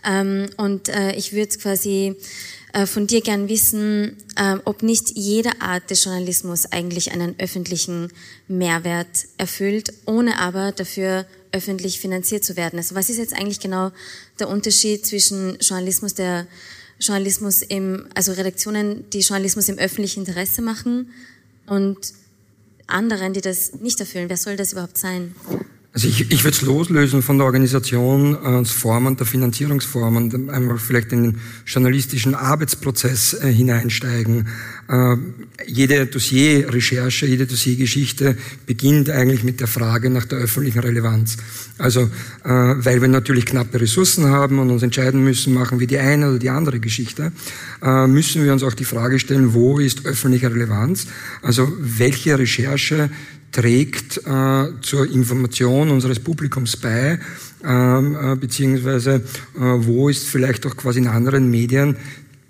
Ähm, 0.06 0.48
und 0.58 0.90
äh, 0.90 1.14
ich 1.16 1.34
würde 1.34 1.58
quasi 1.58 2.16
von 2.86 3.08
dir 3.08 3.22
gern 3.22 3.50
wissen, 3.50 4.18
äh, 4.36 4.58
ob 4.66 4.84
nicht 4.84 5.12
jede 5.16 5.62
Art 5.62 5.90
des 5.90 6.04
Journalismus 6.04 6.66
eigentlich 6.72 7.12
einen 7.12 7.36
öffentlichen 7.40 8.10
Mehrwert 8.48 9.26
erfüllt, 9.38 9.94
ohne 10.06 10.38
aber 10.40 10.72
dafür 10.72 11.26
öffentlich 11.52 12.00
finanziert 12.00 12.44
zu 12.44 12.56
werden. 12.56 12.78
Also 12.78 12.94
was 12.94 13.10
ist 13.10 13.18
jetzt 13.18 13.34
eigentlich 13.34 13.60
genau 13.60 13.92
der 14.40 14.50
Unterschied 14.50 15.06
zwischen 15.06 15.58
Journalismus, 15.60 16.14
der 16.14 16.46
Journalismus 17.00 17.62
im, 17.62 18.08
also 18.14 18.32
Redaktionen, 18.34 19.10
die 19.12 19.20
Journalismus 19.20 19.70
im 19.70 19.78
öffentlichen 19.78 20.26
Interesse 20.26 20.62
machen 20.62 21.12
und 21.68 22.14
anderen, 22.86 23.34
die 23.34 23.42
das 23.42 23.74
nicht 23.74 24.00
erfüllen? 24.00 24.30
Wer 24.30 24.38
soll 24.38 24.56
das 24.56 24.74
überhaupt 24.74 24.98
sein? 24.98 25.36
Also 25.98 26.10
ich, 26.10 26.32
ich 26.32 26.44
würde 26.44 26.56
es 26.56 26.62
loslösen 26.62 27.24
von 27.24 27.40
der 27.40 27.48
Organisationsform 27.48 29.08
und 29.08 29.20
der 29.20 29.26
Finanzierungsform 29.26 30.16
und 30.16 30.52
einmal 30.52 30.78
vielleicht 30.78 31.12
in 31.12 31.24
den 31.24 31.42
journalistischen 31.66 32.36
Arbeitsprozess 32.36 33.34
äh, 33.34 33.52
hineinsteigen. 33.52 34.48
Äh, 34.90 35.16
jede 35.66 36.06
Dossierrecherche, 36.06 37.26
jede 37.26 37.48
Dossiergeschichte 37.48 38.38
beginnt 38.68 39.10
eigentlich 39.10 39.44
mit 39.44 39.60
der 39.60 39.66
Frage 39.66 40.12
nach 40.12 40.26
der 40.26 40.38
öffentlichen 40.38 40.82
Relevanz. 40.82 41.38
Also 41.80 42.02
äh, 42.44 42.50
weil 42.50 43.02
wir 43.02 43.08
natürlich 43.08 43.48
knappe 43.48 43.82
Ressourcen 43.82 44.28
haben 44.28 44.60
und 44.60 44.70
uns 44.70 44.84
entscheiden 44.84 45.24
müssen, 45.24 45.56
machen 45.56 45.80
wir 45.80 45.88
die 45.88 45.98
eine 45.98 46.30
oder 46.30 46.38
die 46.38 46.52
andere 46.52 46.80
Geschichte, 46.80 47.32
äh, 47.82 48.06
müssen 48.06 48.44
wir 48.44 48.54
uns 48.54 48.62
auch 48.62 48.76
die 48.76 48.86
Frage 48.86 49.18
stellen, 49.18 49.56
wo 49.56 49.80
ist 49.80 50.06
öffentliche 50.06 50.52
Relevanz? 50.52 51.08
Also 51.42 51.68
welche 51.80 52.38
Recherche 52.38 53.10
trägt 53.52 54.18
äh, 54.18 54.66
zur 54.82 55.10
Information 55.12 55.90
unseres 55.90 56.20
Publikums 56.20 56.78
bei, 56.78 57.20
ähm, 57.64 58.16
äh, 58.16 58.36
beziehungsweise 58.36 59.16
äh, 59.56 59.60
wo 59.60 60.10
ist 60.10 60.28
vielleicht 60.28 60.66
auch 60.66 60.76
quasi 60.76 61.00
in 61.00 61.08
anderen 61.08 61.50
Medien 61.50 61.98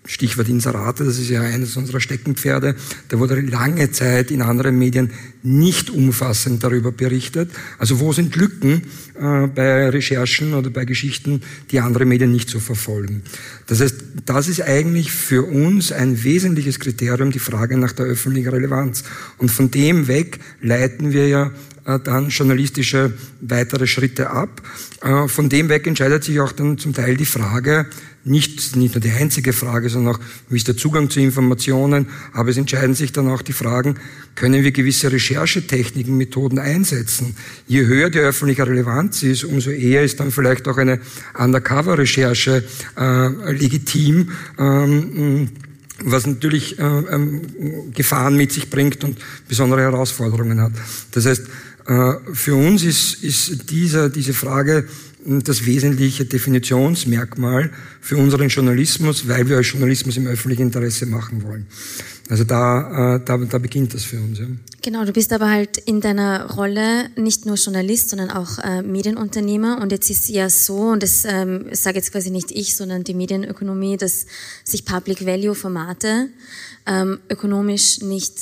Stichwort 0.08 0.48
Inserate, 0.48 1.04
das 1.04 1.20
ist 1.20 1.30
ja 1.30 1.42
eines 1.42 1.76
unserer 1.76 2.00
Steckenpferde. 2.00 2.76
Da 3.10 3.20
wurde 3.20 3.40
lange 3.42 3.92
Zeit 3.92 4.32
in 4.32 4.42
anderen 4.42 4.80
Medien 4.80 5.12
nicht 5.44 5.90
umfassend 5.90 6.64
darüber 6.64 6.92
berichtet. 6.92 7.52
Also 7.78 8.00
wo 8.00 8.14
sind 8.14 8.36
Lücken 8.36 8.84
äh, 9.20 9.48
bei 9.48 9.90
Recherchen 9.90 10.54
oder 10.54 10.70
bei 10.70 10.86
Geschichten, 10.86 11.42
die 11.72 11.82
andere 11.82 12.06
Medien 12.06 12.32
nicht 12.32 12.50
so 12.50 12.60
verfolgen? 12.60 13.22
Das 13.68 13.82
heißt, 13.82 13.96
das 14.26 14.48
ist 14.48 14.62
eigentlich 14.62 15.12
für 15.12 15.44
uns 15.44 15.92
ein 15.92 16.24
wesentliches 16.24 16.80
Kriterium, 16.80 17.32
die 17.32 17.40
Frage 17.40 17.78
nach 17.78 17.92
der 17.92 18.06
öffentlichen 18.06 18.50
Relevanz. 18.50 19.04
Und 19.38 19.52
von 19.52 19.70
dem 19.72 20.08
weg 20.08 20.40
leiten 20.62 21.12
wir 21.12 21.28
ja 21.28 21.52
äh, 21.88 22.00
dann 22.00 22.30
journalistische 22.30 23.14
weitere 23.42 23.88
Schritte 23.88 24.30
ab. 24.30 24.62
Äh, 25.02 25.28
von 25.28 25.50
dem 25.50 25.70
weg 25.70 25.88
entscheidet 25.88 26.24
sich 26.24 26.40
auch 26.40 26.52
dann 26.52 26.78
zum 26.78 26.94
Teil 26.94 27.16
die 27.16 27.26
Frage, 27.26 27.88
nicht, 28.28 28.76
nicht 28.76 28.96
nur 28.96 29.02
die 29.02 29.12
einzige 29.12 29.54
Frage, 29.54 29.90
sondern 29.90 30.16
auch, 30.16 30.20
wie 30.50 30.58
ist 30.58 30.68
der 30.68 30.78
Zugang 30.78 31.10
zu 31.10 31.20
Informationen, 31.20 32.08
aber 32.34 32.50
es 32.50 32.58
entscheiden 32.58 32.96
sich 32.96 33.12
dann 33.12 33.30
auch 33.30 33.42
die 33.42 33.54
Fragen, 33.54 33.96
können 34.36 34.64
wir 34.64 34.72
gewisse 34.72 35.12
Recherchetechniken, 35.12 36.16
Methoden 36.16 36.60
einsetzen? 36.60 37.36
Je 37.68 37.86
höher 37.86 38.10
die 38.10 38.20
öffentliche 38.20 38.68
Relevanz 38.68 39.24
ist, 39.24 39.44
umso 39.44 39.72
eher 39.72 40.04
ist 40.04 40.20
dann 40.20 40.32
vielleicht 40.32 40.68
auch 40.68 40.78
eine 40.78 41.00
Undercover-Recherche 41.38 42.64
äh, 42.98 43.52
legitim. 43.52 44.32
Ähm, 44.60 45.50
was 46.04 46.28
natürlich 46.28 46.78
äh, 46.78 46.84
ähm, 46.84 47.42
Gefahren 47.94 48.36
mit 48.36 48.52
sich 48.52 48.70
bringt 48.70 49.04
und 49.04 49.18
besondere 49.48 49.82
Herausforderungen 49.82 50.62
hat. 50.62 50.74
Das 51.12 51.26
heißt, 51.26 51.48
äh, 51.88 52.14
für 52.34 52.56
uns 52.56 52.84
ist, 52.84 53.24
ist 53.24 53.72
dieser, 53.72 54.10
diese 54.10 54.34
Frage 54.34 54.88
das 55.28 55.66
wesentliche 55.66 56.26
Definitionsmerkmal 56.26 57.70
für 58.00 58.18
unseren 58.18 58.48
Journalismus, 58.48 59.28
weil 59.28 59.50
wir 59.50 59.58
als 59.58 59.72
Journalismus 59.72 60.16
im 60.16 60.28
öffentlichen 60.28 60.64
Interesse 60.64 61.06
machen 61.06 61.44
wollen. 61.44 61.68
Also 62.30 62.44
da, 62.44 63.16
äh, 63.16 63.22
da, 63.24 63.38
da 63.38 63.58
beginnt 63.58 63.94
das 63.94 64.04
für 64.04 64.18
uns. 64.18 64.40
Ja. 64.40 64.46
Genau, 64.82 65.06
du 65.06 65.12
bist 65.12 65.34
aber 65.34 65.50
halt 65.50 65.78
in 65.78 66.02
deiner 66.02 66.52
Rolle 66.52 67.10
nicht 67.18 67.46
nur 67.46 67.56
Journalist, 67.56 68.10
sondern 68.10 68.32
auch 68.32 68.60
äh, 68.60 68.82
Medienunternehmer. 68.82 69.82
Und 69.82 69.92
jetzt 69.92 70.10
ist 70.10 70.30
ja 70.30 70.50
so, 70.50 70.78
und 70.78 71.04
das 71.04 71.26
ähm, 71.26 71.66
sage 71.72 71.98
jetzt 71.98 72.12
quasi 72.12 72.30
nicht 72.30 72.52
ich, 72.52 72.76
sondern 72.76 73.04
die 73.04 73.14
Medienökonomie, 73.14 73.98
dass 73.98 74.26
sich 74.64 74.86
Public 74.86 75.26
Value 75.26 75.56
Formate 75.56 76.30
ähm, 76.86 77.20
ökonomisch 77.30 78.02
nicht 78.02 78.34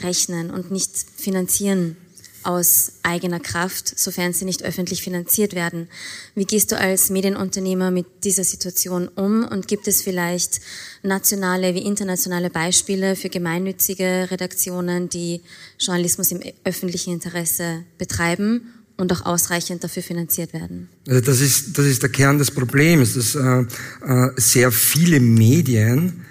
rechnen 0.00 0.50
und 0.50 0.70
nicht 0.70 0.90
finanzieren 1.16 1.96
aus 2.44 2.92
eigener 3.02 3.40
Kraft, 3.40 3.98
sofern 3.98 4.32
sie 4.32 4.44
nicht 4.44 4.62
öffentlich 4.62 5.02
finanziert 5.02 5.54
werden. 5.54 5.88
Wie 6.34 6.44
gehst 6.44 6.72
du 6.72 6.78
als 6.78 7.10
Medienunternehmer 7.10 7.90
mit 7.90 8.06
dieser 8.24 8.44
Situation 8.44 9.08
um 9.08 9.44
und 9.44 9.68
gibt 9.68 9.88
es 9.88 10.02
vielleicht 10.02 10.60
nationale 11.02 11.74
wie 11.74 11.82
internationale 11.82 12.50
Beispiele 12.50 13.16
für 13.16 13.28
gemeinnützige 13.28 14.28
Redaktionen, 14.30 15.08
die 15.08 15.40
Journalismus 15.78 16.32
im 16.32 16.40
öffentlichen 16.64 17.14
Interesse 17.14 17.84
betreiben 17.98 18.62
und 18.96 19.12
auch 19.12 19.24
ausreichend 19.24 19.82
dafür 19.84 20.02
finanziert 20.02 20.52
werden? 20.52 20.88
Also 21.08 21.20
das 21.20 21.40
ist, 21.40 21.78
das 21.78 21.86
ist 21.86 22.02
der 22.02 22.10
Kern 22.10 22.38
des 22.38 22.50
Problems, 22.50 23.14
dass 23.14 23.34
äh, 23.34 23.64
äh, 24.06 24.30
sehr 24.36 24.70
viele 24.72 25.20
Medien 25.20 26.24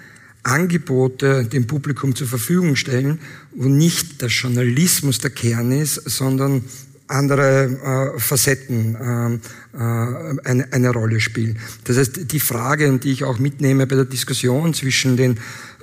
Angebote 0.44 1.44
dem 1.44 1.66
Publikum 1.66 2.16
zur 2.16 2.26
Verfügung 2.26 2.74
stellen, 2.74 3.20
wo 3.54 3.68
nicht 3.68 4.20
der 4.20 4.28
Journalismus 4.28 5.18
der 5.18 5.30
Kern 5.30 5.72
ist, 5.72 5.94
sondern 5.94 6.64
andere 7.12 8.12
äh, 8.16 8.20
Facetten 8.20 8.94
äh, 8.94 9.78
äh, 9.78 10.38
eine, 10.44 10.72
eine 10.72 10.90
Rolle 10.90 11.20
spielen. 11.20 11.58
Das 11.84 11.96
heißt, 11.96 12.32
die 12.32 12.40
Frage, 12.40 12.98
die 12.98 13.12
ich 13.12 13.24
auch 13.24 13.38
mitnehme 13.38 13.86
bei 13.86 13.96
der 13.96 14.04
Diskussion 14.04 14.74
zwischen 14.74 15.16
den 15.16 15.38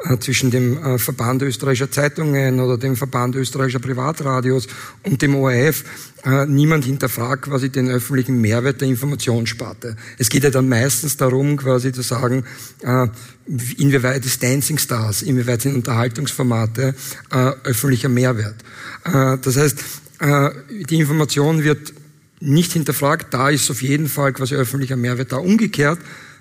äh, 0.06 0.18
zwischen 0.18 0.50
dem 0.50 0.78
äh, 0.78 0.98
Verband 0.98 1.42
österreichischer 1.42 1.92
Zeitungen 1.92 2.62
oder 2.62 2.78
dem 2.78 2.96
Verband 2.96 3.36
österreichischer 3.36 3.80
Privatradios 3.80 4.68
und 5.04 5.22
dem 5.22 5.36
ORF. 5.36 5.84
Äh, 6.24 6.46
niemand 6.46 6.86
hinterfragt 6.86 7.44
quasi 7.44 7.70
den 7.70 7.89
öffentlichen 7.89 8.39
Mehrwert 8.39 8.80
der 8.80 8.88
Informationssparte. 8.88 9.98
Es 10.18 10.30
geht 10.30 10.46
ja 10.46 10.52
dann 10.52 10.70
meistens 10.70 11.18
darum, 11.18 11.58
quasi 11.58 11.92
zu 11.92 12.02
sagen, 12.02 12.44
inwieweit 13.46 14.26
ist 14.26 14.42
Dancing 14.42 14.78
Stars, 14.78 15.22
inwieweit 15.22 15.62
sind 15.62 15.76
Unterhaltungsformate 15.76 16.94
öffentlicher 17.63 18.10
Mehrwert. 18.10 18.56
Das 19.04 19.58
heißt, 19.58 19.84
die 20.21 20.99
Information 20.99 21.63
wird 21.63 21.93
nicht 22.41 22.73
hinterfragt, 22.73 23.34
da 23.34 23.49
ist 23.49 23.71
auf 23.71 23.82
jeden 23.82 24.10
Fall 24.10 24.34
quasi 24.34 24.55
öffentlicher 24.55 24.97
Mehrwert 24.97 25.32
da. 25.32 25.38
Umgekehrt 25.38 25.99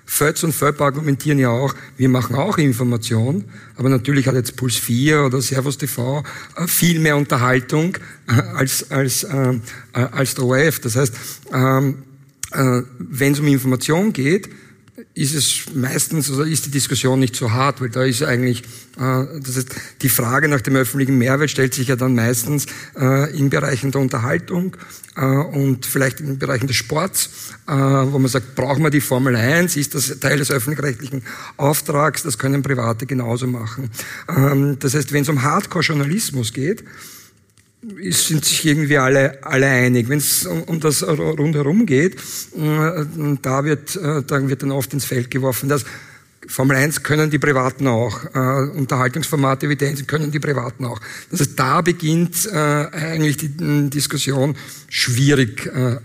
Fötz 0.09 0.41
und 0.43 0.53
Föpp 0.53 0.81
argumentieren 0.81 1.37
ja 1.37 1.49
auch, 1.49 1.75
wir 1.95 2.09
machen 2.09 2.35
auch 2.35 2.57
Information, 2.57 3.45
aber 3.75 3.89
natürlich 3.89 4.27
hat 4.27 4.33
jetzt 4.33 4.55
Puls 4.55 4.75
4 4.75 5.25
oder 5.25 5.39
Servus 5.39 5.77
TV 5.77 6.23
äh, 6.55 6.65
viel 6.65 6.99
mehr 6.99 7.15
Unterhaltung 7.15 7.95
äh, 8.27 8.31
als, 8.31 8.89
als, 8.89 9.23
äh, 9.23 9.59
als 9.93 10.33
der 10.33 10.45
ORF. 10.45 10.79
Das 10.79 10.95
heißt, 10.95 11.13
ähm, 11.53 12.03
wenn 12.97 13.33
es 13.33 13.39
um 13.39 13.45
Information 13.45 14.11
geht, 14.11 14.49
ist 15.13 15.35
es 15.35 15.73
meistens 15.73 16.29
oder 16.31 16.45
ist 16.45 16.65
die 16.65 16.71
Diskussion 16.71 17.19
nicht 17.19 17.35
so 17.35 17.51
hart, 17.51 17.81
weil 17.81 17.89
da 17.89 18.03
ist 18.03 18.23
eigentlich, 18.23 18.63
äh, 18.97 19.25
das 19.41 19.57
heißt, 19.57 19.69
die 20.01 20.09
Frage 20.09 20.47
nach 20.47 20.61
dem 20.61 20.75
öffentlichen 20.75 21.17
Mehrwert 21.17 21.49
stellt 21.49 21.73
sich 21.73 21.87
ja 21.87 21.95
dann 21.95 22.15
meistens 22.15 22.65
äh, 22.97 23.35
in 23.37 23.49
Bereichen 23.49 23.91
der 23.91 24.01
Unterhaltung 24.01 24.75
äh, 25.15 25.25
und 25.25 25.85
vielleicht 25.85 26.19
in 26.19 26.39
Bereichen 26.39 26.67
des 26.67 26.75
Sports, 26.75 27.29
äh, 27.67 27.71
wo 27.71 28.19
man 28.19 28.27
sagt, 28.27 28.55
brauchen 28.55 28.83
wir 28.83 28.89
die 28.89 29.01
Formel 29.01 29.35
1, 29.35 29.75
ist 29.77 29.95
das 29.95 30.19
Teil 30.19 30.37
des 30.37 30.51
öffentlich-rechtlichen 30.51 31.23
Auftrags, 31.57 32.23
das 32.23 32.37
können 32.37 32.61
Private 32.61 33.05
genauso 33.05 33.47
machen. 33.47 33.89
Ähm, 34.29 34.77
das 34.79 34.93
heißt, 34.93 35.11
wenn 35.13 35.23
es 35.23 35.29
um 35.29 35.43
Hardcore-Journalismus 35.43 36.53
geht, 36.53 36.83
sind 37.81 38.43
sich 38.43 38.65
irgendwie 38.65 38.97
alle, 38.97 39.43
alle 39.43 39.67
einig. 39.67 40.09
Wenn 40.09 40.17
es 40.17 40.45
um, 40.45 40.79
das 40.79 41.01
rundherum 41.03 41.85
geht, 41.85 42.15
äh, 42.15 43.05
da 43.41 43.63
wird, 43.63 43.95
äh, 43.95 44.23
da 44.25 44.47
wird 44.47 44.63
dann 44.63 44.71
oft 44.71 44.93
ins 44.93 45.05
Feld 45.05 45.31
geworfen, 45.31 45.69
dass 45.69 45.85
Formel 46.47 46.77
1 46.77 47.03
können 47.03 47.29
die 47.29 47.37
Privaten 47.37 47.85
auch, 47.87 48.25
äh, 48.33 48.69
Unterhaltungsformate, 48.77 49.67
Evidenzen 49.67 50.07
können 50.07 50.31
die 50.31 50.39
Privaten 50.39 50.83
auch. 50.85 50.99
Das 51.29 51.41
heißt, 51.41 51.59
da 51.59 51.81
beginnt 51.81 52.47
äh, 52.47 52.55
eigentlich 52.55 53.37
die 53.37 53.51
äh, 53.63 53.89
Diskussion 53.89 54.55
schwierig 54.89 55.67
äh, 55.67 55.97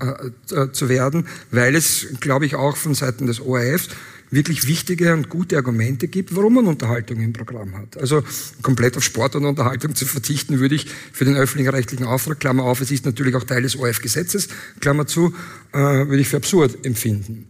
äh, 0.55 0.73
zu 0.73 0.89
werden, 0.89 1.27
weil 1.51 1.75
es, 1.75 2.07
glaube 2.21 2.47
ich, 2.47 2.57
auch 2.57 2.77
von 2.77 2.95
Seiten 2.95 3.27
des 3.27 3.41
ORFs 3.41 3.89
wirklich 4.35 4.67
wichtige 4.67 5.13
und 5.15 5.29
gute 5.29 5.57
Argumente 5.57 6.09
gibt, 6.09 6.35
warum 6.35 6.55
man 6.55 6.67
Unterhaltung 6.67 7.21
im 7.21 7.33
Programm 7.33 7.77
hat. 7.77 7.97
Also 7.97 8.23
komplett 8.63 8.97
auf 8.97 9.05
Sport 9.05 9.37
und 9.37 9.45
Unterhaltung 9.45 9.95
zu 9.95 10.07
verzichten, 10.07 10.61
würde 10.61 10.75
ich 10.75 10.87
für 11.13 11.25
den 11.25 11.37
öffentlichen 11.37 11.71
rechtlichen 11.71 12.05
Auftrag, 12.05 12.41
Klammer 12.41 12.65
auf, 12.65 12.81
es 12.81 12.91
ist 12.91 13.07
natürlich 13.07 13.35
auch 13.35 13.45
Teil 13.45 13.63
des 13.63 13.77
ORF-Gesetzes, 13.77 14.49
Klammer 14.81 15.07
zu, 15.07 15.35
äh, 15.73 15.79
würde 15.79 16.21
ich 16.21 16.29
für 16.29 16.37
absurd 16.37 16.85
empfinden. 16.85 17.47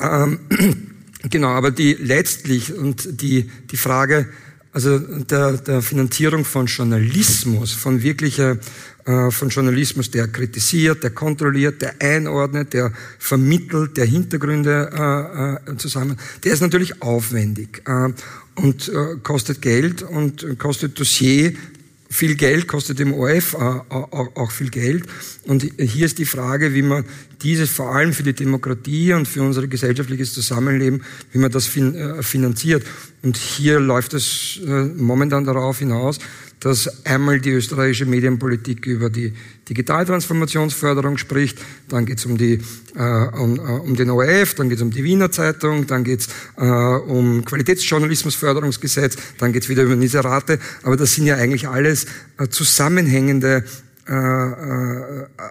Ähm, 0.00 0.40
genau, 1.30 1.48
aber 1.48 1.70
die 1.70 1.94
letztlich 1.94 2.74
und 2.74 3.20
die, 3.22 3.50
die 3.70 3.76
Frage, 3.76 4.28
also 4.72 4.98
der, 4.98 5.52
der 5.54 5.82
Finanzierung 5.82 6.44
von 6.44 6.66
Journalismus, 6.66 7.72
von 7.72 8.02
wirklicher 8.02 8.58
von 9.30 9.48
Journalismus, 9.48 10.10
der 10.10 10.28
kritisiert, 10.28 11.02
der 11.02 11.10
kontrolliert, 11.10 11.80
der 11.80 11.94
einordnet, 12.00 12.74
der 12.74 12.92
vermittelt, 13.18 13.96
der 13.96 14.04
Hintergründe 14.04 15.58
äh, 15.66 15.70
äh, 15.70 15.76
zusammen, 15.78 16.18
der 16.44 16.52
ist 16.52 16.60
natürlich 16.60 17.00
aufwendig 17.00 17.82
äh, 17.86 18.12
und 18.56 18.88
äh, 18.88 19.16
kostet 19.22 19.62
Geld 19.62 20.02
und 20.02 20.58
kostet 20.58 21.00
Dossier 21.00 21.54
viel 22.10 22.36
Geld, 22.36 22.68
kostet 22.68 22.98
dem 22.98 23.14
ORF 23.14 23.54
äh, 23.54 23.56
auch 23.58 24.50
viel 24.50 24.70
Geld. 24.70 25.04
Und 25.44 25.62
hier 25.78 26.06
ist 26.06 26.18
die 26.18 26.24
Frage, 26.24 26.74
wie 26.74 26.82
man 26.82 27.04
dieses 27.42 27.70
vor 27.70 27.94
allem 27.94 28.12
für 28.12 28.22
die 28.22 28.32
Demokratie 28.32 29.12
und 29.12 29.28
für 29.28 29.42
unser 29.42 29.66
gesellschaftliches 29.66 30.32
Zusammenleben, 30.32 31.02
wie 31.32 31.38
man 31.38 31.50
das 31.50 31.66
finanziert. 31.66 32.86
Und 33.22 33.36
hier 33.36 33.78
läuft 33.78 34.14
es 34.14 34.58
momentan 34.96 35.44
darauf 35.44 35.80
hinaus, 35.80 36.18
dass 36.60 37.04
einmal 37.04 37.40
die 37.40 37.50
österreichische 37.50 38.06
Medienpolitik 38.06 38.86
über 38.86 39.10
die 39.10 39.32
Digitaltransformationsförderung 39.68 41.18
spricht, 41.18 41.58
dann 41.88 42.06
geht 42.06 42.18
es 42.18 42.26
um, 42.26 42.36
die, 42.36 42.60
äh, 42.96 43.26
um, 43.36 43.56
äh, 43.56 43.60
um 43.60 43.94
den 43.94 44.10
ORF, 44.10 44.54
dann 44.54 44.68
geht 44.68 44.78
es 44.78 44.82
um 44.82 44.90
die 44.90 45.04
Wiener 45.04 45.30
Zeitung, 45.30 45.86
dann 45.86 46.04
geht 46.04 46.20
es 46.20 46.28
äh, 46.56 46.64
um 46.64 47.44
Qualitätsjournalismusförderungsgesetz, 47.44 49.16
dann 49.38 49.52
geht 49.52 49.64
es 49.64 49.68
wieder 49.68 49.82
über 49.82 49.96
Niserate, 49.96 50.58
aber 50.82 50.96
das 50.96 51.14
sind 51.14 51.26
ja 51.26 51.36
eigentlich 51.36 51.68
alles 51.68 52.06
äh, 52.38 52.48
zusammenhängende 52.48 53.64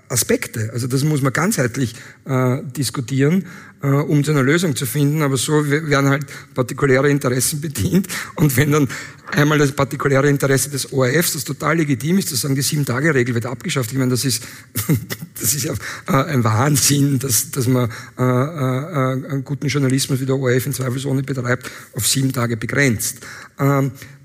Aspekte. 0.10 0.72
Also 0.74 0.88
das 0.88 1.04
muss 1.04 1.22
man 1.22 1.32
ganzheitlich 1.32 1.96
äh, 2.26 2.58
diskutieren, 2.76 3.46
äh, 3.84 3.88
um 3.88 4.24
zu 4.24 4.32
einer 4.32 4.44
Lösung 4.44 4.76
zu 4.76 4.86
finden. 4.86 5.22
Aber 5.22 5.38
so 5.38 5.70
werden 5.70 6.10
halt 6.10 6.26
partikuläre 6.56 7.10
Interessen 7.10 7.62
bedient. 7.62 8.08
Und 8.36 8.58
wenn 8.58 8.72
dann 8.72 8.88
einmal 9.32 9.58
das 9.58 9.72
partikuläre 9.72 10.30
Interesse 10.30 10.70
des 10.70 10.92
ORFs, 10.92 11.34
das 11.34 11.44
total 11.44 11.78
legitim 11.78 12.18
ist, 12.18 12.30
zu 12.30 12.36
sagen, 12.36 12.56
die 12.56 12.62
Sieben-Tage-Regel 12.62 13.36
wird 13.36 13.46
abgeschafft. 13.46 13.92
Ich 13.92 13.98
meine, 13.98 14.12
das 14.12 14.26
ist, 14.26 14.44
das 15.40 15.54
ist 15.54 15.64
ja 15.64 15.74
äh, 16.08 16.32
ein 16.32 16.44
Wahnsinn, 16.44 17.20
dass, 17.20 17.52
dass 17.52 17.68
man 17.68 17.90
äh, 18.18 18.24
äh, 18.24 18.24
einen 18.24 19.44
guten 19.44 19.68
Journalismus 19.68 20.20
wie 20.20 20.26
der 20.26 20.38
ORF 20.38 20.66
in 20.66 20.74
Zweifelsohne 20.74 21.24
betreibt, 21.24 21.70
auf 21.94 22.08
sieben 22.08 22.34
Tage 22.34 22.58
begrenzt. 22.58 23.20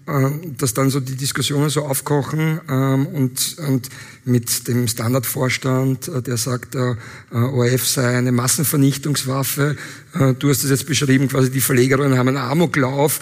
Ähm, 0.05 0.57
dass 0.59 0.75
dann 0.75 0.91
so 0.91 0.99
die 0.99 1.15
Diskussionen 1.15 1.71
so 1.71 1.87
aufkochen 1.87 2.61
ähm, 2.69 3.07
und, 3.07 3.57
und 3.69 3.89
mit 4.25 4.67
dem 4.67 4.89
Standardvorstand, 4.89 6.09
äh, 6.09 6.23
der 6.23 6.37
sagt, 6.39 6.75
der 6.75 6.97
äh, 7.31 7.37
ORF 7.37 7.87
sei 7.87 8.17
eine 8.17 8.33
Massenvernichtungswaffe. 8.33 9.77
Äh, 10.15 10.35
du 10.35 10.51
hast 10.51 10.65
es 10.65 10.71
jetzt 10.71 10.87
beschrieben, 10.87 11.29
quasi 11.29 11.53
die 11.53 11.61
Verlegerinnen 11.61 12.19
haben 12.19 12.29
einen 12.29 12.37
Amoklauf 12.39 13.21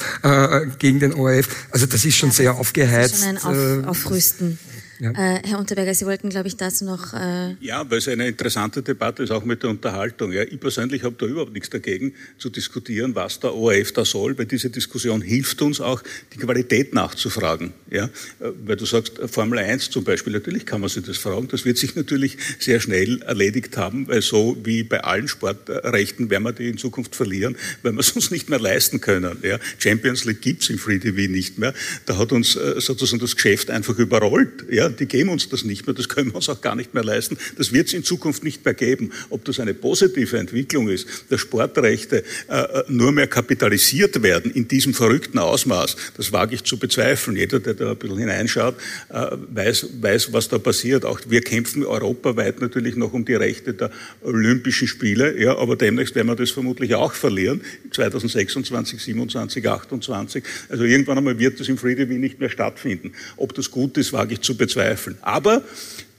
gegen 0.79 1.01
den 1.01 1.13
ORF. 1.13 1.49
Also 1.71 1.85
das 1.85 2.05
ist 2.05 2.17
schon 2.17 2.31
ja, 2.31 2.35
sehr 2.35 2.55
aufgeheizt. 2.55 3.13
Das 3.13 3.33
ist 3.33 3.43
schon 3.43 3.55
ein 3.55 3.85
Auf, 3.85 4.07
Aufrüsten. 4.07 4.59
Ja. 5.01 5.13
Äh, 5.13 5.41
Herr 5.47 5.59
Unterberger, 5.59 5.95
Sie 5.95 6.05
wollten, 6.05 6.29
glaube 6.29 6.49
ich, 6.49 6.57
dazu 6.57 6.85
noch. 6.85 7.15
Äh 7.15 7.57
ja, 7.61 7.91
weil 7.91 7.99
es 7.99 8.09
eine 8.09 8.29
interessante 8.29 8.83
Debatte 8.83 9.23
ist, 9.23 9.31
auch 9.31 9.45
mit 9.45 9.63
der 9.63 9.71
Unterhaltung. 9.71 10.31
Ja, 10.31 10.43
ich 10.43 10.61
persönlich 10.61 11.05
habe 11.05 11.15
da 11.19 11.27
überhaupt 11.27 11.55
nichts 11.55 11.71
dagegen, 11.71 12.13
zu 12.39 12.51
diskutieren, 12.51 13.15
was 13.15 13.41
der 13.41 13.55
ORF 13.55 13.93
da 13.93 14.05
soll, 14.05 14.37
weil 14.37 14.45
diese 14.45 14.69
Diskussion 14.69 15.23
hilft 15.23 15.63
uns 15.63 15.81
auch, 15.81 16.03
die 16.35 16.39
Qualität 16.39 16.93
nachzufragen. 16.93 17.73
Ja, 17.91 18.05
äh, 18.05 18.09
weil 18.65 18.77
du 18.77 18.85
sagst, 18.85 19.21
Formel 19.27 19.59
1 19.59 19.91
zum 19.91 20.05
Beispiel, 20.05 20.35
natürlich 20.35 20.67
kann 20.67 20.83
man 20.83 20.91
sich 20.91 21.05
das 21.05 21.17
fragen. 21.17 21.49
Das 21.49 21.65
wird 21.65 21.79
sich 21.79 21.97
natürlich 21.97 22.37
sehr 22.59 22.81
schnell 22.81 23.23
erledigt 23.23 23.79
haben, 23.79 24.07
weil 24.07 24.21
so 24.21 24.57
wie 24.65 24.83
bei 24.83 25.03
allen 25.03 25.29
Sportrechten 25.29 26.29
werden 26.29 26.43
wir 26.43 26.53
die 26.53 26.69
in 26.69 26.77
Zukunft 26.77 27.17
verlieren, 27.17 27.57
weil 27.83 27.93
wir 27.93 28.01
es 28.01 28.11
uns 28.11 28.31
nicht 28.31 28.51
mehr 28.51 28.61
leisten 28.61 29.01
können. 29.01 29.39
Ja, 29.43 29.59
Champions 29.79 30.25
League 30.27 30.43
gibt's 30.43 30.69
im 30.69 30.79
Free 30.79 30.99
TV 30.99 31.31
nicht 31.31 31.59
mehr. 31.59 31.73
Da 32.05 32.19
hat 32.19 32.33
uns 32.33 32.57
äh, 32.57 32.81
sozusagen 32.81 33.21
das 33.21 33.35
Geschäft 33.35 33.71
einfach 33.71 33.99
überrollt. 33.99 34.65
Ja, 34.71 34.90
die 34.91 35.07
geben 35.07 35.31
uns 35.31 35.49
das 35.49 35.65
nicht 35.65 35.87
mehr, 35.87 35.95
das 35.95 36.09
können 36.09 36.31
wir 36.31 36.37
uns 36.37 36.49
auch 36.49 36.61
gar 36.61 36.75
nicht 36.75 36.95
mehr 36.95 37.05
leisten. 37.05 37.39
Das 37.57 37.73
wird 37.73 37.89
es 37.89 37.93
in 37.93 38.05
Zukunft 38.05 38.45
nicht 38.45 38.65
mehr 38.65 38.75
geben. 38.75 39.13
Ob 39.31 39.45
das 39.45 39.61
eine 39.61 39.75
positive 39.75 40.39
Entwicklung 40.39 40.89
ist, 40.89 41.07
dass 41.29 41.41
Sportrechte 41.41 42.25
äh, 42.49 42.61
äh, 42.61 42.85
nur 42.89 43.13
mehr 43.13 43.27
kapitalisiert 43.27 44.23
werden 44.23 44.51
in 44.51 44.69
diesem 44.69 44.95
verrückten 44.95 45.39
Ausmaß, 45.39 45.97
das 46.17 46.33
wage 46.33 46.55
ich 46.55 46.65
zu 46.65 46.79
bezweifeln. 46.79 47.37
Jeder, 47.37 47.61
der 47.61 47.75
da 47.75 47.91
ein 47.91 47.97
bisschen 47.97 48.19
hineinschaut, 48.19 48.75
äh, 49.11 49.27
weiß, 49.55 49.87
weiß, 50.01 50.33
was 50.33 50.49
da 50.49 50.59
passiert. 50.59 51.05
Auch 51.05 51.21
wir 51.29 51.41
kämpfen 51.43 51.85
europaweit 51.85 52.61
natürlich 52.61 52.97
noch 52.97 53.13
um 53.13 53.25
die 53.25 53.35
Rechte 53.35 53.75
der 53.75 53.91
Olympischen 54.23 54.89
Spiele, 54.89 55.41
ja, 55.41 55.57
aber 55.57 55.77
demnächst 55.77 56.15
werden 56.15 56.29
wir 56.29 56.37
das 56.37 56.51
vermutlich 56.51 56.95
auch 56.95 57.13
verlieren, 57.13 57.61
2026, 57.93 59.03
27, 59.03 59.69
28. 59.69 60.45
Also 60.69 60.85
irgendwann 60.85 61.19
einmal 61.19 61.39
wird 61.39 61.61
das 61.61 61.69
im 61.69 61.79
Free 61.79 61.95
TV 61.95 62.15
nicht 62.15 62.41
mehr 62.41 62.51
stattfinden. 62.51 63.13
Ob 63.37 63.55
das 63.55 63.71
gut 63.71 63.97
ist, 63.97 64.13
wage 64.13 64.35
ich 64.35 64.41
zu 64.41 64.57
bezweifeln 64.57 64.80
bezweifeln. 64.81 65.19
Aber 65.23 65.63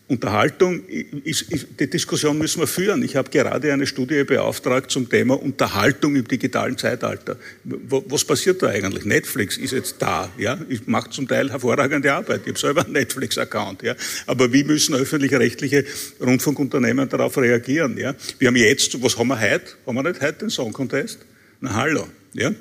Unterhaltung, 0.08 0.84
ist, 1.24 1.44
ist, 1.44 1.68
die 1.80 1.90
Diskussion 1.90 2.38
müssen 2.38 2.60
wir 2.60 2.68
führen. 2.68 3.02
Ich 3.02 3.16
habe 3.16 3.30
gerade 3.30 3.72
eine 3.72 3.88
Studie 3.88 4.26
beauftragt 4.26 4.92
zum 4.92 5.10
Thema 5.10 5.42
Unterhaltung 5.42 6.18
im 6.18 6.28
digitalen 6.28 6.78
Zeitalter. 6.78 7.38
Was 7.64 8.26
passiert 8.26 8.62
da 8.62 8.68
eigentlich? 8.68 9.06
Netflix 9.06 9.56
ist 9.56 9.72
jetzt 9.72 10.02
da, 10.02 10.30
ja, 10.38 10.60
macht 10.86 11.14
zum 11.14 11.30
Teil 11.30 11.50
hervorragende 11.50 12.12
Arbeit. 12.12 12.42
Ich 12.44 12.50
habe 12.50 12.60
selber 12.60 12.84
einen 12.84 12.92
Netflix-Account, 12.92 13.84
ja. 13.84 13.96
Aber 14.28 14.52
wie 14.52 14.66
müssen 14.66 14.96
öffentlich-rechtliche 14.96 15.86
Rundfunkunternehmen 16.20 17.08
darauf 17.08 17.38
reagieren, 17.38 17.98
ja? 17.98 18.14
Wir 18.38 18.50
haben 18.50 18.58
jetzt, 18.58 19.02
was 19.02 19.18
haben 19.18 19.30
wir 19.30 19.40
heute? 19.40 19.72
Haben 19.88 19.96
wir 19.96 20.04
nicht 20.04 20.22
heute 20.22 20.40
den 20.40 20.50
Song 20.50 20.74
Contest? 20.74 21.20
Na 21.62 21.74
hallo, 21.74 22.10
ja? 22.34 22.52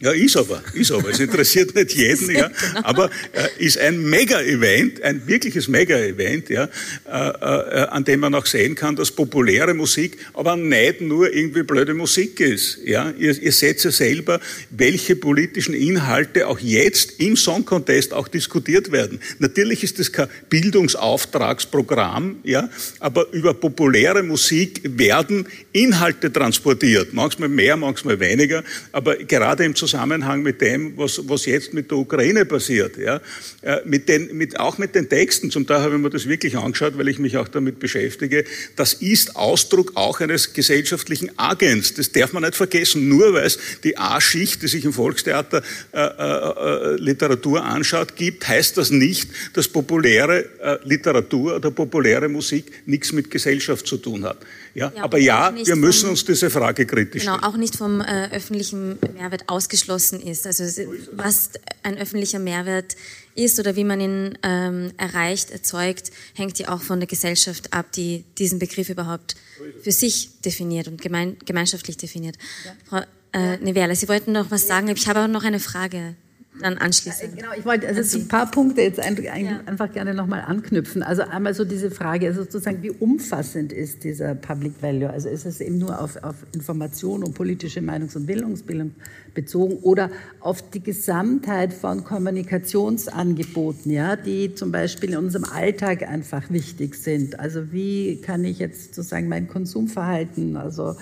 Ja, 0.00 0.10
ist 0.10 0.36
aber, 0.36 0.60
ist 0.72 0.90
aber. 0.90 1.10
Es 1.10 1.20
interessiert 1.20 1.72
nicht 1.74 1.94
jeden, 1.94 2.30
ja. 2.30 2.48
Genau. 2.74 2.80
Aber 2.82 3.10
äh, 3.32 3.64
ist 3.64 3.78
ein 3.78 4.02
Mega-Event, 4.02 5.00
ein 5.02 5.24
wirkliches 5.26 5.68
Mega-Event, 5.68 6.48
ja, 6.48 6.64
äh, 6.64 7.08
äh, 7.08 7.86
an 7.88 8.04
dem 8.04 8.20
man 8.20 8.34
auch 8.34 8.46
sehen 8.46 8.74
kann, 8.74 8.96
dass 8.96 9.12
populäre 9.12 9.72
Musik 9.72 10.18
aber 10.34 10.56
nicht 10.56 11.00
nur 11.00 11.32
irgendwie 11.32 11.62
blöde 11.62 11.94
Musik 11.94 12.40
ist. 12.40 12.80
Ja. 12.84 13.12
Ihr, 13.16 13.40
ihr 13.40 13.52
seht 13.52 13.84
ja 13.84 13.92
selber, 13.92 14.40
welche 14.70 15.14
politischen 15.14 15.74
Inhalte 15.74 16.48
auch 16.48 16.58
jetzt 16.58 17.20
im 17.20 17.36
Song 17.36 17.64
Contest 17.64 18.14
auch 18.14 18.26
diskutiert 18.26 18.90
werden. 18.90 19.20
Natürlich 19.38 19.84
ist 19.84 20.00
das 20.00 20.10
kein 20.10 20.28
Bildungsauftragsprogramm, 20.50 22.40
ja, 22.42 22.68
aber 22.98 23.30
über 23.32 23.54
populäre 23.54 24.24
Musik 24.24 24.80
werden 24.82 25.46
Inhalte 25.74 26.32
transportiert. 26.32 27.12
Manchmal 27.12 27.48
mehr, 27.48 27.76
manchmal 27.76 28.20
weniger, 28.20 28.62
aber 28.92 29.16
gerade 29.16 29.64
im 29.64 29.74
Zusammenhang 29.74 30.40
mit 30.42 30.60
dem, 30.60 30.96
was, 30.96 31.20
was 31.28 31.46
jetzt 31.46 31.74
mit 31.74 31.90
der 31.90 31.98
Ukraine 31.98 32.44
passiert. 32.44 32.96
Ja? 32.96 33.20
Äh, 33.60 33.80
mit 33.84 34.08
den, 34.08 34.36
mit, 34.36 34.60
auch 34.60 34.78
mit 34.78 34.94
den 34.94 35.08
Texten, 35.08 35.50
zum 35.50 35.66
Teil 35.66 35.80
habe 35.80 35.96
ich 35.96 36.00
mir 36.00 36.10
das 36.10 36.28
wirklich 36.28 36.56
angeschaut, 36.56 36.96
weil 36.96 37.08
ich 37.08 37.18
mich 37.18 37.36
auch 37.38 37.48
damit 37.48 37.80
beschäftige. 37.80 38.44
Das 38.76 38.94
ist 38.94 39.34
Ausdruck 39.34 39.92
auch 39.96 40.20
eines 40.20 40.52
gesellschaftlichen 40.52 41.36
Agens. 41.36 41.94
Das 41.94 42.12
darf 42.12 42.32
man 42.32 42.44
nicht 42.44 42.54
vergessen. 42.54 43.08
Nur 43.08 43.34
weil 43.34 43.44
es 43.44 43.58
die 43.82 43.98
A-Schicht, 43.98 44.62
die 44.62 44.68
sich 44.68 44.84
im 44.84 44.92
Volkstheater 44.92 45.64
äh, 45.92 45.98
äh, 45.98 46.02
äh, 46.04 46.96
Literatur 47.00 47.64
anschaut, 47.64 48.14
gibt, 48.14 48.46
heißt 48.46 48.76
das 48.76 48.90
nicht, 48.90 49.28
dass 49.54 49.66
populäre 49.66 50.44
äh, 50.60 50.78
Literatur 50.84 51.56
oder 51.56 51.72
populäre 51.72 52.28
Musik 52.28 52.70
nichts 52.86 53.12
mit 53.12 53.28
Gesellschaft 53.28 53.88
zu 53.88 53.96
tun 53.96 54.22
hat. 54.22 54.38
Ja, 54.74 54.92
ja 54.94 55.02
aber 55.02 55.18
ja, 55.18 55.50
wir 55.66 55.76
müssen 55.76 56.02
vom, 56.02 56.10
uns 56.10 56.24
diese 56.24 56.50
Frage 56.50 56.86
kritisch 56.86 57.22
genau, 57.22 57.34
stellen. 57.34 57.40
Genau, 57.40 57.52
auch 57.52 57.56
nicht 57.56 57.76
vom 57.76 58.00
äh, 58.00 58.30
öffentlichen 58.30 58.98
Mehrwert 59.14 59.48
ausgeschlossen 59.48 60.20
ist. 60.20 60.46
Also 60.46 60.64
was 61.12 61.50
ein 61.82 61.98
öffentlicher 61.98 62.38
Mehrwert 62.38 62.96
ist 63.34 63.58
oder 63.58 63.76
wie 63.76 63.84
man 63.84 64.00
ihn 64.00 64.38
ähm, 64.42 64.92
erreicht, 64.96 65.50
erzeugt, 65.50 66.10
hängt 66.34 66.58
ja 66.58 66.68
auch 66.68 66.82
von 66.82 67.00
der 67.00 67.06
Gesellschaft 67.06 67.72
ab, 67.72 67.92
die 67.92 68.24
diesen 68.38 68.58
Begriff 68.58 68.88
überhaupt 68.88 69.36
für 69.82 69.92
sich 69.92 70.30
definiert 70.44 70.88
und 70.88 71.00
gemein, 71.00 71.36
gemeinschaftlich 71.44 71.96
definiert. 71.96 72.36
Ja. 72.64 72.76
Frau 72.88 73.02
äh, 73.32 73.56
Neverla, 73.58 73.94
Sie 73.94 74.08
wollten 74.08 74.32
noch 74.32 74.50
was 74.50 74.66
sagen. 74.66 74.88
Ich 74.88 75.08
habe 75.08 75.20
aber 75.20 75.28
noch 75.28 75.44
eine 75.44 75.60
Frage 75.60 76.14
dann 76.60 76.78
anschließend. 76.78 77.36
Genau, 77.36 77.48
ich 77.56 77.64
wollte 77.64 77.88
also 77.88 78.18
ein 78.18 78.28
paar 78.28 78.50
Punkte 78.50 78.82
jetzt 78.82 79.00
einfach, 79.00 79.24
ja. 79.24 79.60
einfach 79.66 79.92
gerne 79.92 80.14
nochmal 80.14 80.42
anknüpfen. 80.42 81.02
Also 81.02 81.22
einmal 81.22 81.52
so 81.52 81.64
diese 81.64 81.90
Frage, 81.90 82.28
also 82.28 82.42
sozusagen, 82.42 82.82
wie 82.82 82.90
umfassend 82.90 83.72
ist 83.72 84.04
dieser 84.04 84.34
Public 84.34 84.80
Value? 84.80 85.10
Also 85.10 85.28
ist 85.28 85.46
es 85.46 85.60
eben 85.60 85.78
nur 85.78 86.00
auf, 86.00 86.22
auf 86.22 86.36
Information 86.54 87.24
und 87.24 87.34
politische 87.34 87.80
Meinungs- 87.80 88.16
und 88.16 88.26
Bildungsbildung 88.26 88.92
bezogen 89.34 89.78
oder 89.82 90.10
auf 90.40 90.70
die 90.70 90.82
Gesamtheit 90.82 91.72
von 91.72 92.04
Kommunikationsangeboten, 92.04 93.90
ja, 93.90 94.14
die 94.14 94.54
zum 94.54 94.70
Beispiel 94.70 95.10
in 95.10 95.16
unserem 95.16 95.44
Alltag 95.44 96.02
einfach 96.08 96.50
wichtig 96.50 96.94
sind? 96.94 97.40
Also 97.40 97.72
wie 97.72 98.20
kann 98.20 98.44
ich 98.44 98.60
jetzt 98.60 98.94
sozusagen 98.94 99.28
mein 99.28 99.48
Konsumverhalten, 99.48 100.56
also 100.56 100.94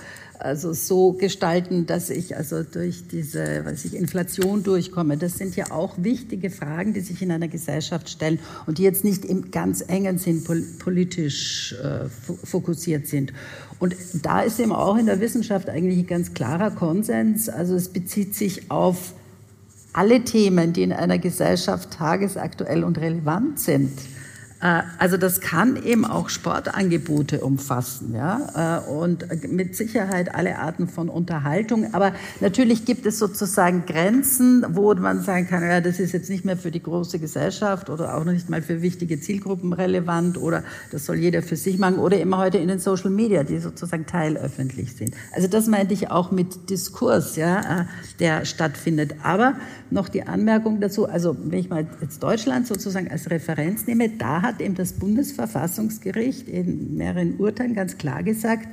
also 0.44 0.72
so 0.72 1.12
gestalten, 1.12 1.86
dass 1.86 2.10
ich 2.10 2.36
also 2.36 2.62
durch 2.62 3.08
diese 3.08 3.64
weiß 3.64 3.84
ich, 3.84 3.94
Inflation 3.94 4.62
durchkomme. 4.62 5.16
Das 5.16 5.38
sind 5.38 5.56
ja 5.56 5.70
auch 5.70 5.94
wichtige 5.98 6.50
Fragen, 6.50 6.92
die 6.92 7.00
sich 7.00 7.22
in 7.22 7.30
einer 7.30 7.48
Gesellschaft 7.48 8.10
stellen 8.10 8.38
und 8.66 8.78
die 8.78 8.82
jetzt 8.82 9.04
nicht 9.04 9.24
im 9.24 9.50
ganz 9.50 9.82
engen 9.86 10.18
Sinn 10.18 10.44
politisch 10.78 11.74
äh, 11.82 12.08
fokussiert 12.44 13.06
sind. 13.06 13.32
Und 13.78 13.96
da 14.22 14.42
ist 14.42 14.60
eben 14.60 14.72
auch 14.72 14.96
in 14.96 15.06
der 15.06 15.20
Wissenschaft 15.20 15.68
eigentlich 15.68 15.98
ein 15.98 16.06
ganz 16.06 16.34
klarer 16.34 16.70
Konsens. 16.70 17.48
Also 17.48 17.74
es 17.74 17.88
bezieht 17.88 18.34
sich 18.34 18.70
auf 18.70 19.14
alle 19.92 20.22
Themen, 20.24 20.72
die 20.72 20.82
in 20.82 20.92
einer 20.92 21.18
Gesellschaft 21.18 21.90
tagesaktuell 21.90 22.84
und 22.84 22.98
relevant 22.98 23.60
sind. 23.60 23.90
Äh, 24.62 24.82
also 24.98 25.16
das 25.16 25.40
kann 25.40 25.82
eben 25.82 26.04
auch 26.04 26.28
Sportangebote 26.28 27.40
umfassen, 27.40 28.14
ja, 28.14 28.80
äh, 28.86 28.90
und 28.90 29.26
mit 29.50 29.76
Sicherheit 29.76 30.34
alle 30.34 30.58
Arten 30.58 30.88
von 30.88 31.08
Unterhaltung. 31.08 31.92
Aber 31.92 32.12
natürlich 32.40 32.84
gibt 32.84 33.04
es 33.04 33.18
sozusagen 33.18 33.84
Grenzen, 33.86 34.64
wo 34.70 34.94
man 34.94 35.22
sagen 35.22 35.48
kann, 35.48 35.62
ja, 35.62 35.80
das 35.80 35.98
ist 35.98 36.12
jetzt 36.12 36.30
nicht 36.30 36.44
mehr 36.44 36.56
für 36.56 36.70
die 36.70 36.82
große 36.82 37.18
Gesellschaft 37.18 37.90
oder 37.90 38.16
auch 38.16 38.24
nicht 38.24 38.48
mal 38.48 38.62
für 38.62 38.82
wichtige 38.82 39.20
Zielgruppen 39.20 39.72
relevant 39.72 40.38
oder 40.38 40.62
das 40.90 41.06
soll 41.06 41.16
jeder 41.16 41.42
für 41.42 41.56
sich 41.56 41.78
machen 41.78 41.96
oder 41.96 42.20
immer 42.20 42.38
heute 42.38 42.58
in 42.58 42.68
den 42.68 42.78
Social 42.78 43.10
Media, 43.10 43.42
die 43.42 43.58
sozusagen 43.58 44.06
teilöffentlich 44.06 44.94
sind. 44.94 45.14
Also 45.32 45.48
das 45.48 45.66
meinte 45.66 45.94
ich 45.94 46.10
auch 46.10 46.30
mit 46.30 46.70
Diskurs, 46.70 47.36
ja, 47.36 47.80
äh, 47.80 47.84
der 48.20 48.44
stattfindet. 48.44 49.16
Aber 49.22 49.54
noch 49.90 50.08
die 50.08 50.22
Anmerkung 50.22 50.80
dazu, 50.80 51.08
also 51.08 51.36
wenn 51.42 51.58
ich 51.58 51.68
mal 51.68 51.86
jetzt 52.00 52.22
Deutschland 52.22 52.66
sozusagen 52.66 53.10
als 53.10 53.30
Referenz 53.30 53.86
nehme, 53.86 54.08
da 54.08 54.42
hat 54.42 54.51
eben 54.60 54.74
das 54.74 54.94
Bundesverfassungsgericht 54.94 56.48
in 56.48 56.96
mehreren 56.96 57.36
Urteilen 57.38 57.74
ganz 57.74 57.98
klar 57.98 58.22
gesagt, 58.22 58.68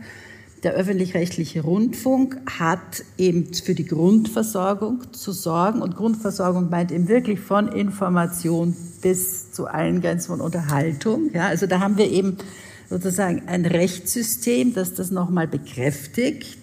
der 0.63 0.73
öffentlich-rechtliche 0.73 1.61
Rundfunk 1.61 2.37
hat 2.59 3.05
eben 3.17 3.53
für 3.53 3.75
die 3.75 3.85
Grundversorgung 3.85 5.13
zu 5.13 5.31
sorgen 5.31 5.81
und 5.81 5.95
Grundversorgung 5.95 6.69
meint 6.69 6.91
eben 6.91 7.07
wirklich 7.07 7.39
von 7.39 7.69
Information 7.69 8.75
bis 9.01 9.51
zu 9.53 9.67
allen 9.67 10.01
Grenzen 10.01 10.27
von 10.27 10.41
Unterhaltung. 10.41 11.31
Ja, 11.33 11.47
also 11.47 11.65
da 11.65 11.79
haben 11.79 11.97
wir 11.97 12.11
eben 12.11 12.37
sozusagen 12.89 13.43
ein 13.47 13.65
Rechtssystem, 13.65 14.73
das 14.73 14.93
das 14.93 15.11
nochmal 15.11 15.47
bekräftigt 15.47 16.58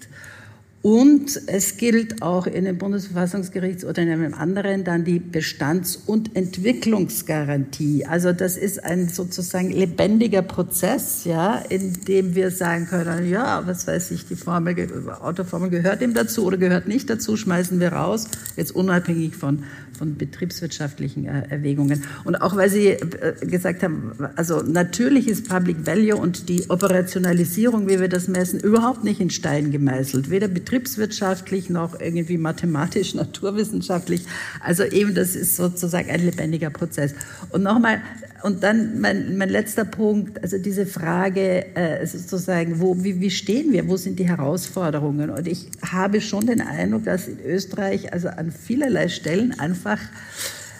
und 0.87 1.41
es 1.49 1.79
gilt 1.79 2.23
auch 2.23 2.47
in 2.47 2.65
dem 2.65 2.79
Bundesverfassungsgerichtsurteil 2.79 4.07
in 4.07 4.13
einem 4.13 4.35
anderen 4.35 4.85
dann 4.85 5.03
die 5.03 5.19
Bestands- 5.19 5.97
und 6.07 6.37
Entwicklungsgarantie. 6.37 8.07
Also 8.07 8.33
das 8.33 8.57
ist 8.57 8.85
ein 8.85 9.09
sozusagen 9.09 9.73
lebendiger 9.73 10.43
Prozess, 10.43 11.25
ja, 11.25 11.57
in 11.57 12.05
dem 12.05 12.37
wir 12.37 12.53
sagen 12.53 12.87
können, 12.87 13.29
ja, 13.29 13.67
was 13.67 13.89
weiß 13.89 14.13
ich, 14.13 14.29
die 14.29 14.37
Formel, 14.37 14.77
Autoformel 15.21 15.71
gehört 15.71 16.03
ihm 16.03 16.15
dazu 16.15 16.45
oder 16.45 16.57
gehört 16.57 16.87
nicht 16.87 17.11
dazu, 17.11 17.37
schmeißen 17.37 17.81
wir 17.81 17.93
raus, 17.93 18.29
jetzt 18.55 18.71
unabhängig 18.71 19.35
von, 19.35 19.65
von 19.97 20.17
betriebswirtschaftlichen 20.17 21.27
äh, 21.27 21.49
Erwägungen. 21.49 22.05
Und 22.25 22.37
auch 22.37 22.57
weil 22.57 22.71
Sie 22.71 22.89
äh, 22.89 23.35
gesagt 23.41 23.83
haben, 23.83 24.13
also 24.37 24.63
natürlich 24.63 25.29
ist 25.29 25.49
Public 25.49 25.87
Value 25.87 26.17
und 26.17 26.49
die 26.49 26.71
Operationalisierung, 26.71 27.89
wie 27.89 28.01
wir 28.01 28.09
das 28.09 28.29
messen, 28.29 28.61
überhaupt 28.61 29.05
nicht 29.05 29.21
in 29.21 29.31
Stein 29.31 29.73
gemeißelt. 29.73 30.31
Weder 30.31 30.49
Betrieb 30.49 30.77
betriebswirtschaftlich 30.77 31.71
noch 31.71 31.99
irgendwie 32.01 32.39
mathematisch, 32.39 33.15
naturwissenschaftlich. 33.23 34.27
Also 34.61 34.85
eben, 34.85 35.15
das 35.15 35.35
ist 35.35 35.57
sozusagen 35.57 36.11
ein 36.11 36.25
lebendiger 36.25 36.71
Prozess. 36.71 37.15
Und 37.51 37.63
nochmal, 37.63 38.03
und 38.47 38.63
dann 38.63 39.01
mein, 39.01 39.37
mein 39.37 39.49
letzter 39.49 39.85
Punkt, 39.85 40.41
also 40.41 40.57
diese 40.57 40.87
Frage 40.87 41.75
äh, 41.75 42.07
sozusagen, 42.07 42.79
wo, 42.79 43.03
wie, 43.03 43.21
wie 43.21 43.33
stehen 43.33 43.73
wir, 43.73 43.89
wo 43.89 43.97
sind 43.97 44.21
die 44.21 44.29
Herausforderungen? 44.29 45.31
Und 45.31 45.49
ich 45.49 45.67
habe 45.85 46.21
schon 46.21 46.47
den 46.47 46.61
Eindruck, 46.61 47.07
dass 47.07 47.27
in 47.27 47.41
Österreich 47.45 48.13
also 48.13 48.29
an 48.29 48.53
vielerlei 48.53 49.09
Stellen 49.09 49.59
einfach 49.59 49.99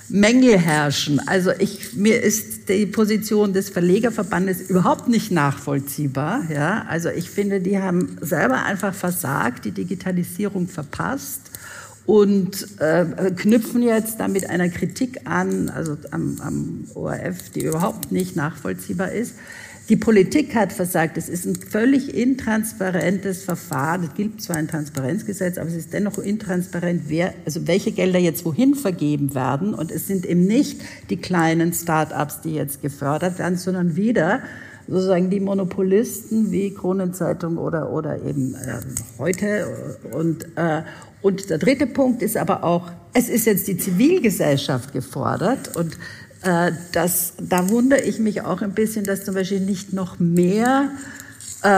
Mängel 0.09 0.57
herrschen. 0.57 1.19
Also 1.27 1.51
ich, 1.59 1.95
mir 1.95 2.23
ist 2.23 2.69
die 2.69 2.87
Position 2.87 3.53
des 3.53 3.71
Verlegerverbandes 3.71 4.71
überhaupt 4.71 5.09
nicht 5.09 5.33
nachvollziehbar. 5.33 6.45
Ja? 6.49 6.87
Also 6.89 7.09
ich 7.09 7.31
finde, 7.31 7.61
die 7.61 7.81
haben 7.81 8.17
selber 8.21 8.63
einfach 8.65 8.95
versagt, 8.95 9.65
die 9.65 9.73
Digitalisierung 9.73 10.69
verpasst 10.69 11.51
und 12.07 12.81
äh, 12.81 13.05
knüpfen 13.35 13.83
jetzt 13.83 14.21
damit 14.21 14.49
einer 14.49 14.69
Kritik 14.69 15.21
an, 15.25 15.69
also 15.69 15.97
am, 16.13 16.41
am 16.41 16.85
ORF, 16.95 17.51
die 17.51 17.65
überhaupt 17.65 18.13
nicht 18.13 18.37
nachvollziehbar 18.37 19.13
ist. 19.13 19.35
Die 19.89 19.97
Politik 19.97 20.57
hat 20.57 20.73
versagt. 20.73 21.17
Es 21.17 21.29
ist 21.29 21.47
ein 21.47 21.55
völlig 21.55 22.13
intransparentes 22.13 23.45
Verfahren. 23.45 24.03
Es 24.03 24.15
gibt 24.15 24.43
zwar 24.43 24.57
ein 24.57 24.67
Transparenzgesetz, 24.67 25.59
aber 25.59 25.69
es 25.69 25.77
ist 25.77 25.93
dennoch 25.93 26.19
intransparent, 26.19 27.03
wer, 27.07 27.35
also 27.45 27.69
welche 27.69 27.93
Gelder 27.93 28.19
jetzt 28.19 28.45
wohin 28.45 28.75
vergeben 28.75 29.35
werden. 29.37 29.75
Und 29.75 29.93
es 29.93 30.09
sind 30.09 30.27
eben 30.27 30.45
nicht 30.45 30.81
die 31.09 31.19
kleinen 31.19 31.73
Start-ups, 31.73 32.41
die 32.41 32.55
jetzt 32.55 32.83
gefördert 32.83 33.39
werden, 33.39 33.59
sondern 33.59 33.95
wieder 33.95 34.41
sozusagen 34.89 35.31
die 35.31 35.41
Monopolisten 35.41 36.51
wie 36.51 36.73
Kronenzeitung 36.75 37.57
oder, 37.57 37.93
oder 37.93 38.23
eben 38.25 38.55
äh, 38.55 38.81
heute. 39.19 39.97
Und, 40.13 40.47
äh, 40.57 40.83
und 41.27 41.51
der 41.51 41.59
dritte 41.59 41.89
Punkt 41.89 42.23
ist 42.23 42.37
aber 42.37 42.63
auch, 42.63 42.93
es 43.13 43.29
ist 43.29 43.47
jetzt 43.47 43.67
die 43.67 43.77
Zivilgesellschaft 43.77 44.93
gefordert 44.93 45.77
und 45.77 45.99
äh, 46.43 46.71
das, 46.93 47.33
da 47.41 47.69
wundere 47.69 48.03
ich 48.03 48.21
mich 48.21 48.43
auch 48.43 48.63
ein 48.63 48.75
bisschen, 48.75 49.03
dass 49.03 49.25
zum 49.25 49.35
Beispiel 49.35 49.59
nicht 49.59 49.93
noch 49.93 50.21
mehr 50.21 50.93
äh, 51.65 51.69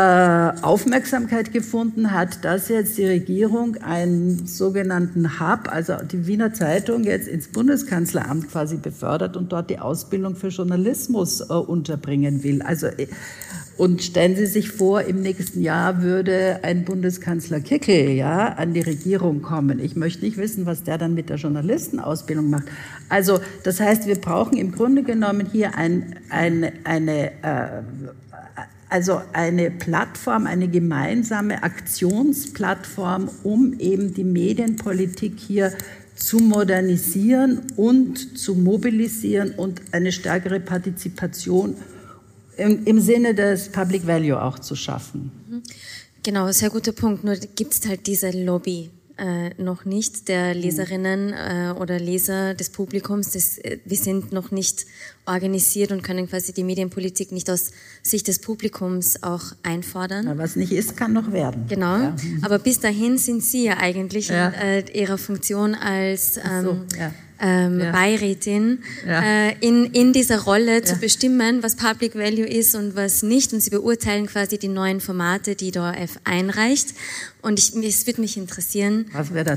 Aufmerksamkeit 0.60 1.50
gefunden 1.50 2.12
hat, 2.12 2.44
dass 2.44 2.68
jetzt 2.68 2.98
die 2.98 3.06
Regierung 3.06 3.76
einen 3.76 4.46
sogenannten 4.46 5.40
Hub, 5.40 5.72
also 5.72 5.94
die 5.94 6.26
Wiener 6.26 6.52
Zeitung, 6.52 7.04
jetzt 7.04 7.26
ins 7.26 7.48
Bundeskanzleramt 7.48 8.50
quasi 8.50 8.76
befördert 8.76 9.34
und 9.34 9.50
dort 9.50 9.70
die 9.70 9.78
Ausbildung 9.78 10.36
für 10.36 10.48
Journalismus 10.48 11.40
äh, 11.40 11.54
unterbringen 11.54 12.42
will. 12.42 12.60
Also 12.60 12.88
äh, 12.88 13.06
und 13.78 14.02
stellen 14.02 14.34
Sie 14.34 14.46
sich 14.46 14.72
vor, 14.72 15.02
im 15.02 15.22
nächsten 15.22 15.62
Jahr 15.62 16.02
würde 16.02 16.58
ein 16.62 16.84
Bundeskanzler 16.84 17.60
Kickel 17.60 18.10
ja, 18.10 18.48
an 18.48 18.74
die 18.74 18.80
Regierung 18.80 19.40
kommen. 19.40 19.78
Ich 19.78 19.94
möchte 19.94 20.24
nicht 20.24 20.36
wissen, 20.36 20.66
was 20.66 20.82
der 20.82 20.98
dann 20.98 21.14
mit 21.14 21.30
der 21.30 21.36
Journalistenausbildung 21.36 22.50
macht. 22.50 22.64
Also 23.08 23.38
das 23.62 23.78
heißt, 23.78 24.08
wir 24.08 24.16
brauchen 24.16 24.58
im 24.58 24.72
Grunde 24.72 25.04
genommen 25.04 25.46
hier 25.50 25.76
ein, 25.76 26.16
ein, 26.28 26.72
eine, 26.82 27.30
äh, 27.42 27.82
also 28.88 29.22
eine 29.32 29.70
Plattform, 29.70 30.48
eine 30.48 30.66
gemeinsame 30.66 31.62
Aktionsplattform, 31.62 33.30
um 33.44 33.78
eben 33.78 34.12
die 34.12 34.24
Medienpolitik 34.24 35.34
hier 35.38 35.72
zu 36.16 36.38
modernisieren 36.38 37.60
und 37.76 38.36
zu 38.36 38.56
mobilisieren 38.56 39.52
und 39.52 39.80
eine 39.92 40.10
stärkere 40.10 40.58
Partizipation 40.58 41.76
im, 42.58 42.84
im 42.84 43.00
Sinne 43.00 43.34
des 43.34 43.70
Public 43.70 44.06
Value 44.06 44.40
auch 44.40 44.58
zu 44.58 44.76
schaffen. 44.76 45.30
Mhm. 45.48 45.62
Genau, 46.22 46.50
sehr 46.52 46.70
guter 46.70 46.92
Punkt. 46.92 47.24
Nur 47.24 47.36
gibt 47.36 47.72
es 47.72 47.88
halt 47.88 48.06
diese 48.06 48.30
Lobby 48.30 48.90
äh, 49.18 49.50
noch 49.60 49.84
nicht 49.84 50.28
der 50.28 50.54
mhm. 50.54 50.60
Leserinnen 50.60 51.32
äh, 51.32 51.74
oder 51.78 51.98
Leser 51.98 52.54
des 52.54 52.70
Publikums. 52.70 53.32
Das, 53.32 53.58
äh, 53.58 53.78
wir 53.84 53.96
sind 53.96 54.32
noch 54.32 54.50
nicht 54.50 54.86
organisiert 55.26 55.92
und 55.92 56.02
können 56.02 56.28
quasi 56.28 56.52
die 56.52 56.64
Medienpolitik 56.64 57.32
nicht 57.32 57.50
aus 57.50 57.70
Sicht 58.02 58.28
des 58.28 58.40
Publikums 58.40 59.22
auch 59.22 59.42
einfordern. 59.62 60.26
Ja, 60.26 60.38
was 60.38 60.56
nicht 60.56 60.72
ist, 60.72 60.96
kann 60.96 61.12
noch 61.12 61.32
werden. 61.32 61.66
Genau. 61.68 61.98
Ja. 61.98 62.16
Aber 62.42 62.58
bis 62.58 62.80
dahin 62.80 63.18
sind 63.18 63.42
Sie 63.42 63.64
ja 63.64 63.78
eigentlich 63.78 64.28
ja. 64.28 64.48
in 64.48 64.54
äh, 64.54 65.00
Ihrer 65.00 65.18
Funktion 65.18 65.74
als 65.74 66.36
ähm, 66.38 66.64
so, 66.64 66.76
ähm, 67.40 67.80
ja. 67.80 67.92
Beirätin 67.92 68.82
ja. 69.06 69.22
Äh, 69.22 69.54
in, 69.60 69.86
in 69.92 70.12
dieser 70.12 70.40
Rolle 70.40 70.76
ja. 70.76 70.82
zu 70.82 70.96
bestimmen, 70.96 71.62
was 71.62 71.76
Public 71.76 72.14
Value 72.14 72.46
ist 72.46 72.74
und 72.74 72.96
was 72.96 73.22
nicht. 73.22 73.52
Und 73.52 73.60
sie 73.60 73.70
beurteilen 73.70 74.26
quasi 74.26 74.58
die 74.58 74.68
neuen 74.68 75.00
Formate, 75.00 75.54
die 75.54 75.70
der 75.70 75.82
ORF 75.82 76.18
einreicht. 76.24 76.94
Und 77.48 77.58
ich, 77.58 77.74
es 77.74 78.06
würde 78.06 78.20
mich 78.20 78.36
interessieren, 78.36 79.06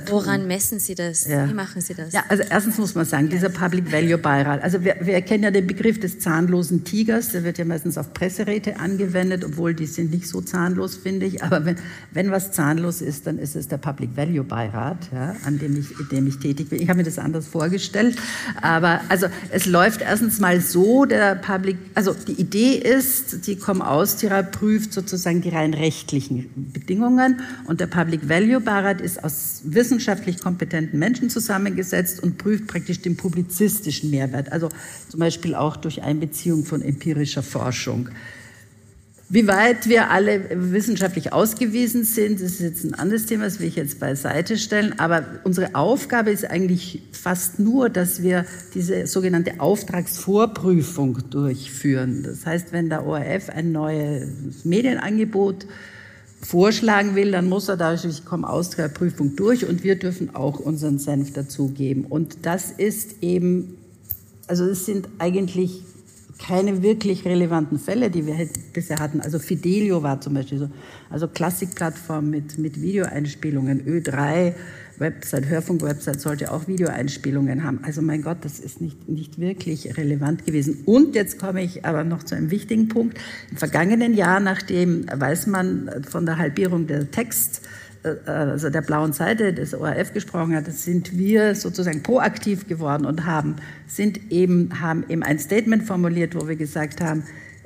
woran 0.08 0.48
messen 0.48 0.80
Sie 0.80 0.96
das? 0.96 1.28
Wie 1.28 1.54
machen 1.54 1.82
Sie 1.82 1.94
das? 1.94 2.14
Ja, 2.14 2.24
also 2.30 2.42
erstens 2.50 2.78
muss 2.78 2.96
man 2.96 3.04
sagen, 3.04 3.28
dieser 3.28 3.50
Public 3.50 3.92
Value 3.92 4.18
Beirat, 4.18 4.64
also 4.64 4.82
wir, 4.86 4.96
wir 5.02 5.22
kennen 5.24 5.44
ja 5.44 5.52
den 5.52 5.68
Begriff 5.68 6.00
des 6.00 6.18
zahnlosen 6.20 6.86
Tigers, 6.86 7.34
der 7.34 7.44
wird 7.44 7.58
ja 7.58 7.66
meistens 7.66 7.98
auf 7.98 8.14
Presseräte 8.14 8.80
angewendet, 8.80 9.44
obwohl 9.44 9.74
die 9.74 9.88
sind 9.88 10.12
nicht 10.12 10.26
so 10.26 10.39
zahnlos, 10.39 10.96
finde 10.96 11.26
ich. 11.26 11.44
Aber 11.44 11.66
wenn, 11.66 11.76
wenn 12.12 12.32
was 12.32 12.54
zahnlos 12.54 13.02
ist, 13.02 13.28
dann 13.28 13.38
ist 13.38 13.58
es 13.58 13.68
der 13.68 13.78
Public 13.78 14.16
Value 14.16 14.46
Beirat, 14.46 15.10
ja, 15.12 15.36
an 15.44 15.60
dem 15.60 15.78
ich, 15.78 15.92
in 16.00 16.08
dem 16.08 16.28
ich 16.28 16.39
tätig 16.39 16.70
bin. 16.70 16.82
Ich 16.82 16.88
habe 16.88 17.00
mir 17.00 17.04
das 17.04 17.20
anders 17.20 17.46
vorgestellt. 17.46 18.16
Aber 18.62 19.02
also 19.10 19.28
es 19.50 19.66
läuft 19.66 20.00
erstens 20.00 20.39
mal 20.39 20.62
so, 20.62 21.04
der 21.04 21.36
Public, 21.36 21.76
also 21.94 22.14
die 22.14 22.39
Idee 22.39 22.76
ist, 22.76 23.48
die 23.48 23.58
Com 23.58 23.82
Austria 23.82 24.44
prüft 24.44 24.94
sozusagen 24.94 25.42
die 25.42 25.50
rein 25.50 25.74
rechtlichen 25.74 26.50
Bedingungen 26.56 27.42
und 27.68 27.81
der 27.82 27.88
Public 27.88 28.30
Value 28.30 28.62
Beirat 28.62 29.02
ist 29.02 29.24
aus 29.24 29.62
wissenschaftlich 29.64 30.40
kompetenten 30.40 31.00
Menschen 31.00 31.32
zusammengesetzt 31.32 32.22
und 32.22 32.38
prüft 32.38 32.68
praktisch 32.68 33.02
den 33.02 33.18
publizistischen 33.18 34.12
Mehrwert, 34.12 34.52
also 34.52 34.70
zum 35.10 35.20
Beispiel 35.20 35.56
auch 35.56 35.78
durch 35.78 36.04
Einbeziehung 36.04 36.64
von 36.64 36.84
empirischer 36.84 37.42
Forschung. 37.42 38.10
Wie 39.30 39.48
weit 39.48 39.90
wir 39.90 40.12
alle 40.12 40.42
wissenschaftlich 40.54 41.34
ausgewiesen 41.34 42.04
sind, 42.04 42.40
ist 42.40 42.60
jetzt 42.60 42.84
ein 42.84 42.94
anderes 42.94 43.26
Thema, 43.26 43.46
das 43.46 43.60
will 43.60 43.68
ich 43.68 43.78
jetzt 43.78 44.00
beiseite 44.00 44.58
stellen. 44.58 45.00
Aber 45.00 45.24
unsere 45.44 45.74
Aufgabe 45.74 46.30
ist 46.30 46.46
eigentlich 46.46 47.02
fast 47.14 47.58
nur, 47.58 47.90
dass 47.90 48.22
wir 48.22 48.46
diese 48.76 49.08
sogenannte 49.08 49.60
Auftragsvorprüfung 49.60 51.30
durchführen. 51.32 52.22
Das 52.24 52.46
heißt, 52.46 52.74
wenn 52.74 52.90
der 52.90 53.08
ORF 53.08 53.50
ein 53.50 53.72
neues 53.72 54.66
Medienangebot 54.66 55.66
vorschlagen 56.42 57.16
will, 57.16 57.32
dann 57.32 57.48
muss 57.48 57.70
er 57.70 57.78
da 57.78 57.96
durch 57.96 58.24
die 58.26 58.44
Austria-Prüfung 58.44 59.36
durch 59.36 59.68
und 59.68 59.84
wir 59.84 59.98
dürfen 59.98 60.36
auch 60.36 60.60
unseren 60.60 61.00
Senf 61.00 61.34
dazugeben. 61.34 62.06
Und 62.06 62.46
das 62.46 62.72
ist 62.72 63.22
eben, 63.22 63.78
also 64.48 64.66
es 64.66 64.86
sind 64.86 65.08
eigentlich 65.20 65.84
keine 66.39 66.82
wirklich 66.82 67.26
relevanten 67.26 67.78
Fälle, 67.78 68.10
die 68.10 68.26
wir 68.26 68.50
bisher 68.74 68.98
hatten. 68.98 69.22
Also 69.22 69.38
Fidelio 69.38 70.02
war 70.02 70.22
zum 70.22 70.34
Beispiel 70.34 70.58
so, 70.58 70.70
also 71.10 71.28
Klassikplattform 71.28 72.30
mit, 72.30 72.58
mit 72.58 72.82
Videoeinspielungen, 72.82 73.86
Ö3, 73.86 74.54
Website, 75.02 75.47
Hörfunk-Website 75.47 76.22
sollte 76.22 76.52
auch 76.52 76.68
Videoeinspielungen 76.68 77.64
haben. 77.64 77.82
Also 77.84 78.02
mein 78.02 78.22
Gott, 78.22 78.38
das 78.41 78.60
ist 78.60 78.80
nicht, 78.80 79.10
nicht 79.10 79.39
wirklich 79.39 79.97
relevant 79.97 80.45
gewesen. 80.45 80.84
Und 80.86 81.16
jetzt 81.16 81.38
komme 81.38 81.62
ich 81.62 81.84
aber 81.84 82.06
noch 82.06 82.24
zu 82.24 82.36
einem 82.36 82.52
wichtigen 82.52 82.88
Punkt. 82.88 83.18
Im 83.49 83.58
vergangenen 83.58 84.14
Jahr, 84.14 84.39
nachdem 84.39 85.06
weiß 85.14 85.47
man 85.47 86.04
von 86.08 86.26
der 86.26 86.38
Halbierung 86.38 86.88
der 86.88 87.12
Text, 87.12 87.62
äh, 88.04 88.30
also 88.30 88.70
der 88.70 88.82
blauen 88.82 89.12
Seite 89.12 89.54
des 89.54 89.74
ORF 89.74 90.14
gesprochen 90.14 90.56
hat, 90.56 90.72
sind 90.72 91.18
wir 91.18 91.56
sozusagen 91.56 92.04
proaktiv 92.04 92.68
geworden 92.68 93.06
und 93.06 93.26
haben, 93.26 93.58
sind 93.88 94.32
eben, 94.32 94.82
haben 94.82 95.04
eben 95.10 95.24
ein 95.24 95.39
Statement 95.39 95.84
formuliert, 95.84 96.36
wo 96.36 96.47
wir 96.47 96.56
gesagt 96.56 97.02
haben, 97.02 97.24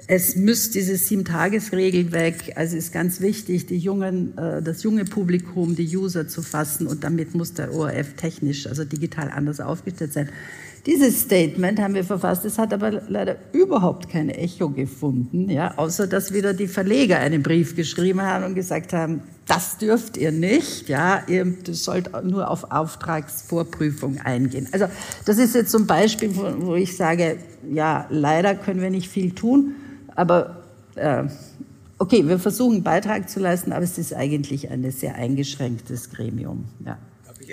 es 0.07 0.35
muss 0.35 0.69
diese 0.69 0.97
Sieben-Tages-Regel 0.97 2.11
weg. 2.11 2.53
Also 2.55 2.77
ist 2.77 2.93
ganz 2.93 3.21
wichtig, 3.21 3.65
die 3.65 3.77
jungen, 3.77 4.37
äh, 4.37 4.61
das 4.61 4.83
junge 4.83 5.05
Publikum, 5.05 5.75
die 5.75 5.97
User 5.97 6.27
zu 6.27 6.41
fassen 6.41 6.87
und 6.87 7.03
damit 7.03 7.33
muss 7.33 7.53
der 7.53 7.73
ORF 7.73 8.13
technisch, 8.15 8.67
also 8.67 8.85
digital 8.85 9.31
anders 9.33 9.59
aufgestellt 9.59 10.13
sein. 10.13 10.29
Dieses 10.85 11.21
Statement 11.21 11.79
haben 11.79 11.95
wir 11.95 12.03
verfasst, 12.03 12.45
es 12.45 12.59
hat 12.59 12.71
aber 12.71 13.01
leider 13.09 13.37
überhaupt 13.53 14.07
kein 14.07 14.29
Echo 14.29 14.69
gefunden, 14.69 15.49
ja, 15.49 15.75
außer 15.77 16.05
dass 16.05 16.31
wieder 16.31 16.53
die 16.53 16.67
Verleger 16.67 17.17
einen 17.17 17.41
Brief 17.41 17.75
geschrieben 17.75 18.21
haben 18.21 18.45
und 18.45 18.53
gesagt 18.53 18.93
haben, 18.93 19.21
das 19.47 19.79
dürft 19.79 20.15
ihr 20.15 20.31
nicht, 20.31 20.87
ja, 20.87 21.23
ihr 21.27 21.51
sollt 21.71 22.11
nur 22.23 22.51
auf 22.51 22.71
Auftragsvorprüfung 22.71 24.19
eingehen. 24.19 24.67
Also 24.71 24.85
das 25.25 25.39
ist 25.39 25.55
jetzt 25.55 25.71
zum 25.71 25.87
Beispiel, 25.87 26.35
wo 26.35 26.75
ich 26.75 26.95
sage, 26.95 27.37
ja, 27.67 28.05
leider 28.11 28.53
können 28.53 28.81
wir 28.81 28.91
nicht 28.91 29.09
viel 29.09 29.31
tun, 29.31 29.73
aber 30.16 30.57
äh, 30.95 31.24
okay, 31.99 32.28
wir 32.28 32.39
versuchen 32.39 32.84
Beitrag 32.84 33.30
zu 33.30 33.39
leisten, 33.39 33.72
aber 33.72 33.84
es 33.84 33.97
ist 33.97 34.13
eigentlich 34.13 34.70
ein 34.70 34.89
sehr 34.91 35.16
eingeschränktes 35.16 36.09
Gremium. 36.09 36.66
Ja 36.86 36.97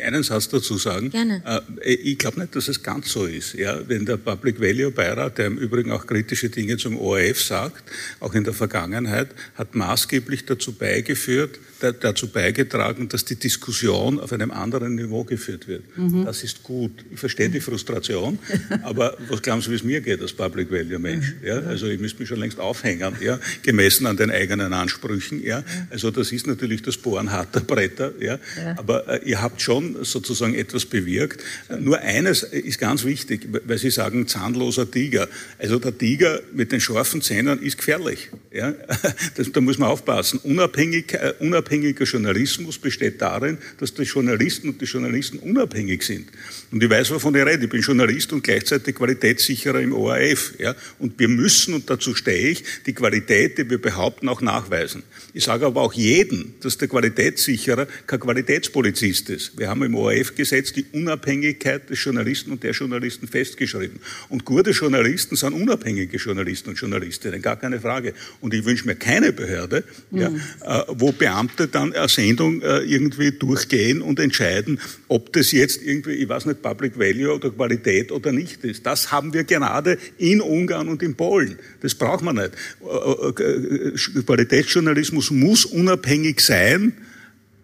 einen 0.00 0.22
Satz 0.22 0.48
dazu 0.48 0.78
sagen? 0.78 1.10
Gerne. 1.10 1.42
Äh, 1.80 1.94
ich 1.94 2.18
glaube 2.18 2.40
nicht, 2.40 2.54
dass 2.56 2.68
es 2.68 2.82
ganz 2.82 3.10
so 3.10 3.26
ist. 3.26 3.54
Ja, 3.54 3.80
wenn 3.88 4.06
der 4.06 4.16
Public 4.16 4.60
Value 4.60 4.90
Beirat, 4.90 5.38
der 5.38 5.46
im 5.46 5.58
Übrigen 5.58 5.90
auch 5.90 6.06
kritische 6.06 6.48
Dinge 6.48 6.76
zum 6.76 6.98
ORF 6.98 7.40
sagt, 7.40 7.84
auch 8.20 8.34
in 8.34 8.44
der 8.44 8.52
Vergangenheit, 8.52 9.28
hat 9.54 9.74
maßgeblich 9.74 10.46
dazu 10.46 10.72
beigeführt, 10.72 11.58
dazu 12.00 12.28
beigetragen, 12.28 13.08
dass 13.08 13.24
die 13.24 13.34
Diskussion 13.34 14.20
auf 14.20 14.32
einem 14.32 14.52
anderen 14.52 14.94
Niveau 14.94 15.24
geführt 15.24 15.66
wird. 15.66 15.82
Mhm. 15.96 16.24
Das 16.24 16.44
ist 16.44 16.62
gut. 16.62 16.92
Ich 17.10 17.18
verstehe 17.18 17.50
die 17.50 17.60
Frustration, 17.60 18.38
aber 18.82 19.16
was 19.28 19.42
glauben 19.42 19.62
Sie, 19.62 19.70
wie 19.70 19.74
es 19.74 19.82
mir 19.82 20.00
geht 20.00 20.20
als 20.20 20.32
Public 20.32 20.70
Value 20.70 20.98
Mensch? 20.98 21.34
Ja, 21.42 21.58
also 21.58 21.88
ich 21.88 22.00
müsste 22.00 22.20
mich 22.20 22.28
schon 22.28 22.38
längst 22.38 22.60
aufhängen, 22.60 23.16
ja, 23.20 23.40
gemessen 23.62 24.06
an 24.06 24.16
den 24.16 24.30
eigenen 24.30 24.72
Ansprüchen. 24.72 25.42
Ja, 25.42 25.64
also 25.90 26.10
das 26.10 26.30
ist 26.30 26.46
natürlich 26.46 26.82
das 26.82 26.96
Bohren 26.96 27.32
harter 27.32 27.60
Bretter. 27.60 28.12
Ja, 28.20 28.38
aber 28.76 29.08
äh, 29.08 29.28
ihr 29.28 29.42
habt 29.42 29.60
schon 29.60 29.81
sozusagen 30.02 30.54
etwas 30.54 30.86
bewirkt. 30.86 31.42
Nur 31.78 31.98
eines 32.00 32.42
ist 32.42 32.78
ganz 32.78 33.04
wichtig, 33.04 33.48
weil 33.66 33.78
Sie 33.78 33.90
sagen 33.90 34.26
zahnloser 34.26 34.90
Tiger. 34.90 35.28
Also 35.58 35.78
der 35.78 35.96
Tiger 35.96 36.40
mit 36.52 36.72
den 36.72 36.80
scharfen 36.80 37.22
Zähnen 37.22 37.60
ist 37.62 37.78
gefährlich. 37.78 38.30
Ja, 38.52 38.74
das, 39.34 39.52
da 39.52 39.60
muss 39.60 39.78
man 39.78 39.88
aufpassen. 39.88 40.38
Unabhängig, 40.42 41.16
unabhängig 41.38 41.72
unabhängiger 41.72 42.04
Journalismus 42.04 42.78
besteht 42.78 43.20
darin, 43.20 43.58
dass 43.78 43.94
die 43.94 44.02
Journalisten 44.02 44.70
und 44.70 44.80
die 44.80 44.84
Journalisten 44.84 45.38
unabhängig 45.38 46.02
sind. 46.02 46.28
Und 46.70 46.82
ich 46.82 46.90
weiß, 46.90 47.10
wovon 47.10 47.34
ich 47.34 47.44
rede. 47.44 47.64
Ich 47.64 47.70
bin 47.70 47.80
Journalist 47.80 48.32
und 48.32 48.42
gleichzeitig 48.42 48.94
Qualitätssicherer 48.94 49.80
im 49.80 49.92
ORF. 49.92 50.54
Ja? 50.58 50.74
Und 50.98 51.18
wir 51.18 51.28
müssen, 51.28 51.74
und 51.74 51.88
dazu 51.88 52.14
stehe 52.14 52.48
ich, 52.48 52.64
die 52.86 52.92
Qualität, 52.92 53.58
die 53.58 53.68
wir 53.68 53.80
behaupten, 53.80 54.28
auch 54.28 54.40
nachweisen. 54.40 55.02
Ich 55.34 55.44
sage 55.44 55.66
aber 55.66 55.80
auch 55.80 55.92
jedem, 55.92 56.54
dass 56.60 56.78
der 56.78 56.88
Qualitätssicherer 56.88 57.86
kein 58.06 58.20
Qualitätspolizist 58.20 59.30
ist. 59.30 59.58
Wir 59.58 59.70
haben 59.72 59.82
im 59.84 59.94
ORF-Gesetz 59.94 60.74
die 60.74 60.84
Unabhängigkeit 60.92 61.88
des 61.88 62.04
Journalisten 62.04 62.52
und 62.52 62.62
der 62.62 62.72
Journalisten 62.72 63.26
festgeschrieben. 63.26 64.00
Und 64.28 64.44
gute 64.44 64.70
Journalisten 64.70 65.34
sind 65.34 65.54
unabhängige 65.54 66.18
Journalisten 66.18 66.70
und 66.70 66.78
Journalistinnen, 66.78 67.40
gar 67.40 67.56
keine 67.56 67.80
Frage. 67.80 68.12
Und 68.42 68.52
ich 68.52 68.66
wünsche 68.66 68.86
mir 68.86 68.96
keine 68.96 69.32
Behörde, 69.32 69.84
mhm. 70.10 70.20
ja, 70.20 70.28
äh, 70.28 70.84
wo 70.88 71.12
Beamte 71.12 71.68
dann 71.68 71.94
eine 71.94 72.08
Sendung 72.08 72.60
äh, 72.60 72.80
irgendwie 72.80 73.32
durchgehen 73.32 74.02
und 74.02 74.20
entscheiden, 74.20 74.78
ob 75.08 75.32
das 75.32 75.52
jetzt 75.52 75.82
irgendwie, 75.82 76.12
ich 76.12 76.28
weiß 76.28 76.44
nicht, 76.44 76.60
Public 76.60 76.98
Value 76.98 77.32
oder 77.32 77.50
Qualität 77.50 78.12
oder 78.12 78.30
nicht 78.30 78.62
ist. 78.64 78.84
Das 78.84 79.10
haben 79.10 79.32
wir 79.32 79.44
gerade 79.44 79.96
in 80.18 80.42
Ungarn 80.42 80.88
und 80.88 81.02
in 81.02 81.14
Polen. 81.14 81.58
Das 81.80 81.94
braucht 81.94 82.22
man 82.22 82.36
nicht. 82.36 82.50
Äh, 82.82 84.22
Qualitätsjournalismus 84.22 85.30
muss 85.30 85.64
unabhängig 85.64 86.40
sein, 86.40 86.92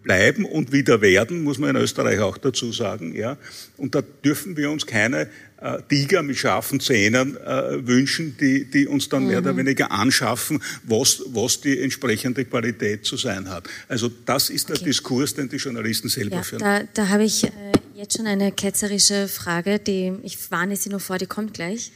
bleiben 0.03 0.45
und 0.45 0.71
wieder 0.71 1.01
werden, 1.01 1.43
muss 1.43 1.57
man 1.57 1.71
in 1.71 1.75
Österreich 1.75 2.19
auch 2.19 2.37
dazu 2.37 2.71
sagen. 2.71 3.15
Ja. 3.15 3.37
Und 3.77 3.95
da 3.95 4.01
dürfen 4.01 4.55
wir 4.55 4.71
uns 4.71 4.85
keine 4.85 5.29
äh, 5.61 5.81
Tiger 5.89 6.23
mit 6.23 6.37
scharfen 6.37 6.79
Zähnen 6.79 7.35
äh, 7.37 7.85
wünschen, 7.85 8.37
die, 8.39 8.65
die 8.65 8.87
uns 8.87 9.09
dann 9.09 9.23
mhm. 9.23 9.29
mehr 9.29 9.37
oder 9.39 9.53
mhm. 9.53 9.57
weniger 9.57 9.91
anschaffen, 9.91 10.61
was, 10.83 11.21
was 11.27 11.61
die 11.61 11.81
entsprechende 11.81 12.45
Qualität 12.45 13.05
zu 13.05 13.17
sein 13.17 13.49
hat. 13.49 13.67
Also 13.87 14.09
das 14.25 14.49
ist 14.49 14.69
der 14.69 14.77
okay. 14.77 14.85
Diskurs, 14.85 15.35
den 15.35 15.49
die 15.49 15.57
Journalisten 15.57 16.07
selber 16.07 16.37
ja, 16.37 16.43
führen. 16.43 16.59
Da, 16.59 16.83
da 16.93 17.09
habe 17.09 17.25
ich 17.25 17.43
äh, 17.43 17.49
jetzt 17.95 18.17
schon 18.17 18.27
eine 18.27 18.51
ketzerische 18.51 19.27
Frage, 19.27 19.79
die 19.79 20.13
ich 20.23 20.49
warne 20.49 20.75
Sie 20.75 20.89
nur 20.89 21.01
vor, 21.01 21.17
die 21.17 21.25
kommt 21.27 21.53
gleich. 21.53 21.91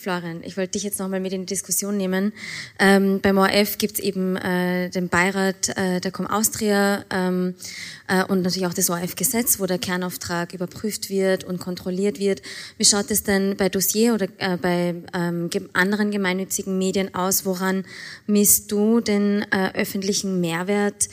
Florian, 0.00 0.42
ich 0.42 0.56
wollte 0.56 0.72
dich 0.72 0.82
jetzt 0.82 0.98
nochmal 0.98 1.20
mit 1.20 1.34
in 1.34 1.42
die 1.42 1.46
Diskussion 1.46 1.98
nehmen. 1.98 2.32
Ähm, 2.78 3.20
beim 3.20 3.36
ORF 3.36 3.76
gibt 3.76 3.98
es 3.98 4.00
eben 4.00 4.34
äh, 4.36 4.88
den 4.88 5.10
Beirat 5.10 5.68
äh, 5.76 6.00
der 6.00 6.10
Com 6.10 6.26
Austria 6.26 7.04
ähm, 7.10 7.54
äh, 8.08 8.24
und 8.24 8.40
natürlich 8.40 8.66
auch 8.66 8.72
das 8.72 8.88
ORF-Gesetz, 8.88 9.60
wo 9.60 9.66
der 9.66 9.78
Kernauftrag 9.78 10.54
überprüft 10.54 11.10
wird 11.10 11.44
und 11.44 11.60
kontrolliert 11.60 12.18
wird. 12.18 12.40
Wie 12.78 12.86
schaut 12.86 13.10
es 13.10 13.24
denn 13.24 13.58
bei 13.58 13.68
Dossier 13.68 14.14
oder 14.14 14.26
äh, 14.38 14.56
bei 14.56 14.94
ähm, 15.12 15.50
anderen 15.74 16.10
gemeinnützigen 16.10 16.78
Medien 16.78 17.14
aus? 17.14 17.44
Woran 17.44 17.84
misst 18.26 18.72
du 18.72 19.00
den 19.00 19.44
äh, 19.52 19.72
öffentlichen 19.74 20.40
Mehrwert 20.40 21.10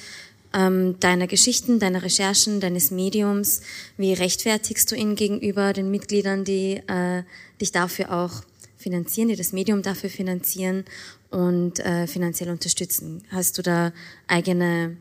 ähm, 0.54 0.98
deiner 1.02 1.28
Geschichten, 1.28 1.80
deiner 1.80 2.04
Recherchen, 2.04 2.62
deines 2.62 2.90
Mediums? 2.92 3.64
Wie 3.98 4.14
rechtfertigst 4.14 4.90
du 4.90 4.96
ihn 4.96 5.16
gegenüber 5.16 5.74
den 5.74 5.92
Mitgliedern, 5.92 6.46
die 6.46 6.82
äh, 6.88 7.24
dich 7.60 7.74
dafür 7.74 8.14
auch 8.14 8.44
finanzieren, 8.88 9.28
die 9.28 9.36
das 9.36 9.52
Medium 9.52 9.82
dafür 9.82 10.10
finanzieren 10.10 10.86
und 11.30 11.80
äh, 11.80 12.08
finanziell 12.08 12.50
unterstützen? 12.50 13.22
Hast 13.32 13.58
du 13.58 13.62
da 13.62 13.92
eigene 14.28 14.96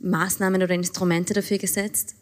Maßnahmen 0.00 0.62
oder 0.62 0.74
Instrumente 0.74 1.32
dafür 1.32 1.56
gesetzt? 1.56 2.14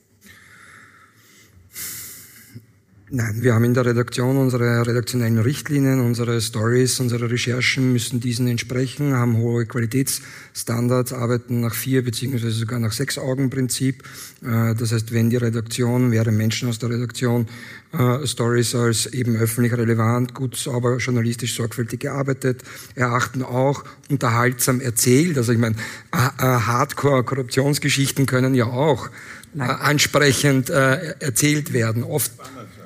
Nein, 3.12 3.42
wir 3.42 3.54
haben 3.54 3.64
in 3.64 3.74
der 3.74 3.86
Redaktion 3.86 4.36
unsere 4.36 4.86
redaktionellen 4.86 5.40
Richtlinien, 5.40 5.98
unsere 5.98 6.40
Stories, 6.40 7.00
unsere 7.00 7.28
Recherchen 7.28 7.92
müssen 7.92 8.20
diesen 8.20 8.46
entsprechen, 8.46 9.14
haben 9.14 9.36
hohe 9.36 9.66
Qualitätsstandards, 9.66 11.12
arbeiten 11.12 11.58
nach 11.58 11.74
vier 11.74 12.04
beziehungsweise 12.04 12.52
sogar 12.52 12.78
nach 12.78 12.92
sechs 12.92 13.18
Augen 13.18 13.50
Prinzip. 13.50 14.04
Äh, 14.44 14.76
das 14.76 14.92
heißt, 14.92 15.12
wenn 15.12 15.28
die 15.28 15.38
Redaktion, 15.38 16.12
wäre 16.12 16.30
Menschen 16.30 16.68
aus 16.68 16.78
der 16.78 16.90
Redaktion 16.90 17.48
äh, 17.92 18.24
Stories 18.24 18.76
als 18.76 19.06
eben 19.06 19.34
öffentlich 19.34 19.72
relevant, 19.72 20.32
gut, 20.32 20.56
sauber, 20.56 20.98
journalistisch 20.98 21.56
sorgfältig 21.56 21.98
gearbeitet, 21.98 22.62
erachten 22.94 23.42
auch 23.42 23.82
unterhaltsam 24.08 24.80
erzählt. 24.80 25.36
Also 25.36 25.50
ich 25.50 25.58
meine, 25.58 25.74
Hardcore-Korruptionsgeschichten 26.12 28.26
können 28.26 28.54
ja 28.54 28.66
auch 28.66 29.10
äh, 29.58 29.62
ansprechend 29.62 30.70
erzählt 30.70 31.72
werden. 31.72 32.04
Oft 32.04 32.30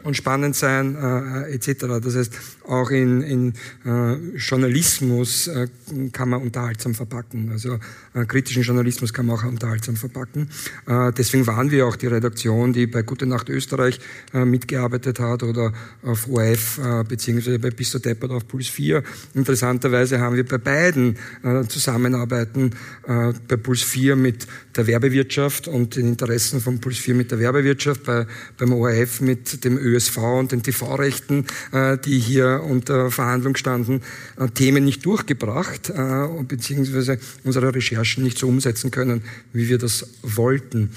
und 0.04 0.16
spannend 0.16 0.54
sein 0.54 0.96
äh, 0.96 1.54
etc. 1.54 2.00
Das 2.02 2.14
heißt, 2.14 2.32
auch 2.68 2.90
in, 2.90 3.22
in 3.22 3.54
äh, 3.84 4.14
Journalismus 4.36 5.48
äh, 5.48 5.66
kann 6.12 6.28
man 6.28 6.42
unterhaltsam 6.42 6.94
verpacken. 6.94 7.50
Also 7.50 7.74
äh, 7.74 7.78
kritischen 8.26 8.62
Journalismus 8.62 9.12
kann 9.12 9.26
man 9.26 9.36
auch 9.36 9.44
unterhaltsam 9.44 9.96
verpacken. 9.96 10.48
Äh, 10.86 11.12
deswegen 11.12 11.46
waren 11.46 11.70
wir 11.70 11.86
auch 11.86 11.96
die 11.96 12.06
Redaktion, 12.06 12.72
die 12.72 12.86
bei 12.86 13.02
Gute 13.02 13.26
Nacht 13.26 13.48
Österreich 13.48 13.98
äh, 14.32 14.44
mitgearbeitet 14.44 15.18
hat 15.20 15.42
oder 15.42 15.72
auf 16.02 16.28
äh, 16.28 17.04
beziehungsweise 17.08 17.58
bei 17.58 17.70
Bist 17.70 17.94
Deppert 18.04 18.30
auf 18.30 18.46
Puls 18.46 18.68
4. 18.68 19.02
Interessanterweise 19.34 20.20
haben 20.20 20.36
wir 20.36 20.44
bei 20.44 20.58
beiden 20.58 21.16
äh, 21.42 21.64
Zusammenarbeiten 21.64 22.70
äh, 23.06 23.32
bei 23.48 23.56
Puls 23.56 23.82
4 23.82 24.16
mit 24.16 24.46
der 24.76 24.86
Werbewirtschaft 24.86 25.68
und 25.68 25.96
den 25.96 26.08
Interessen 26.08 26.60
von 26.60 26.80
Puls 26.80 26.98
4 26.98 27.14
mit 27.14 27.30
der 27.30 27.38
Werbewirtschaft, 27.38 28.04
bei, 28.04 28.26
beim 28.58 28.72
ORF 28.72 29.20
mit 29.20 29.64
dem 29.64 29.78
ÖSV 29.78 30.16
und 30.18 30.52
den 30.52 30.62
TV-Rechten, 30.62 31.46
äh, 31.72 31.98
die 31.98 32.18
hier 32.18 32.62
unter 32.64 33.10
Verhandlung 33.10 33.56
standen, 33.56 34.02
äh, 34.38 34.48
Themen 34.48 34.84
nicht 34.84 35.04
durchgebracht, 35.04 35.90
äh, 35.90 36.26
beziehungsweise 36.46 37.18
unsere 37.44 37.74
Recherchen 38.04 38.22
nicht 38.22 38.38
so 38.38 38.48
umsetzen 38.48 38.90
können, 38.90 39.22
wie 39.52 39.68
wir 39.68 39.78
das 39.78 40.06
wollten. 40.22 40.90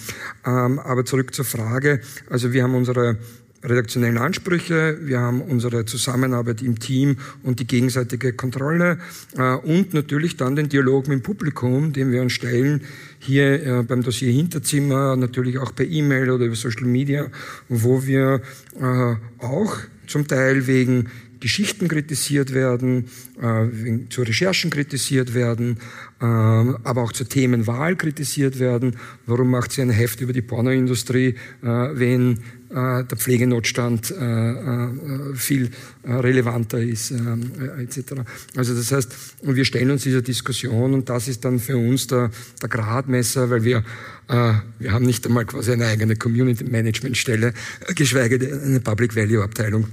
Ähm, 0.46 0.80
aber 0.80 1.06
zurück 1.06 1.34
zur 1.34 1.46
Frage. 1.46 2.02
Also 2.30 2.52
wir 2.52 2.64
haben 2.64 2.76
unsere 2.76 3.18
redaktionellen 3.64 4.18
Ansprüche, 4.18 5.00
wir 5.02 5.20
haben 5.20 5.42
unsere 5.42 5.86
Zusammenarbeit 5.86 6.62
im 6.62 6.80
Team 6.80 7.18
und 7.44 7.60
die 7.60 7.66
gegenseitige 7.66 8.34
Kontrolle 8.34 9.00
äh, 9.36 9.56
und 9.56 9.94
natürlich 9.94 10.38
dann 10.38 10.56
den 10.56 10.70
Dialog 10.70 11.08
mit 11.08 11.20
dem 11.20 11.24
Publikum, 11.24 11.92
den 11.92 12.12
wir 12.12 12.22
uns 12.22 12.34
stellen, 12.34 12.82
hier 13.20 13.66
äh, 13.66 13.84
beim 13.84 14.04
Dossier 14.04 14.32
Hinterzimmer, 14.32 15.16
natürlich 15.16 15.58
auch 15.58 15.74
per 15.74 15.88
E-Mail 15.88 16.30
oder 16.30 16.46
über 16.46 16.56
Social 16.56 16.86
Media, 16.86 17.28
wo 17.68 18.06
wir 18.06 18.42
äh, 18.80 19.16
auch 19.44 19.78
zum 20.06 20.28
Teil 20.28 20.68
wegen 20.68 21.08
Geschichten 21.40 21.88
kritisiert 21.88 22.54
werden, 22.54 23.06
äh, 23.42 24.10
zu 24.10 24.22
Recherchen 24.22 24.70
kritisiert 24.70 25.34
werden, 25.34 25.78
äh, 26.20 26.26
aber 26.26 27.04
auch 27.04 27.12
zur 27.12 27.28
Themenwahl 27.30 27.96
kritisiert 27.96 28.60
werden. 28.60 28.98
Warum 29.26 29.52
macht 29.52 29.72
sie 29.72 29.82
ein 29.82 29.90
Heft 29.90 30.22
über 30.22 30.34
die 30.34 30.42
Pornoindustrie, 30.42 31.36
äh, 31.62 31.66
wenn 31.66 32.40
äh, 32.70 33.06
der 33.06 33.18
Pflegenotstand 33.18 34.12
äh, 34.12 34.52
äh, 34.52 35.36
viel 35.36 35.70
relevanter 36.04 36.82
ist, 36.82 37.12
etc. 37.12 38.24
Also 38.58 38.76
das 38.76 38.92
heißt, 38.92 39.16
wir 39.42 39.64
stellen 39.64 39.92
uns 39.92 40.04
dieser 40.04 40.22
Diskussion 40.22 40.94
und 40.94 41.08
das 41.08 41.30
ist 41.30 41.46
dann 41.46 41.60
für 41.60 41.78
uns 41.78 42.08
der, 42.08 42.30
der 42.62 42.70
Gradmesser, 42.70 43.50
weil 43.50 43.64
wir 43.64 43.84
wir 44.30 44.92
haben 44.92 45.06
nicht 45.06 45.26
einmal 45.26 45.46
quasi 45.46 45.72
eine 45.72 45.86
eigene 45.86 46.18
Community 46.18 46.66
Management 46.66 47.16
Stelle, 47.16 47.54
geschweige 47.96 48.38
denn 48.38 48.62
eine 48.62 48.80
Public 48.82 49.16
Value 49.16 49.42
Abteilung. 49.42 49.88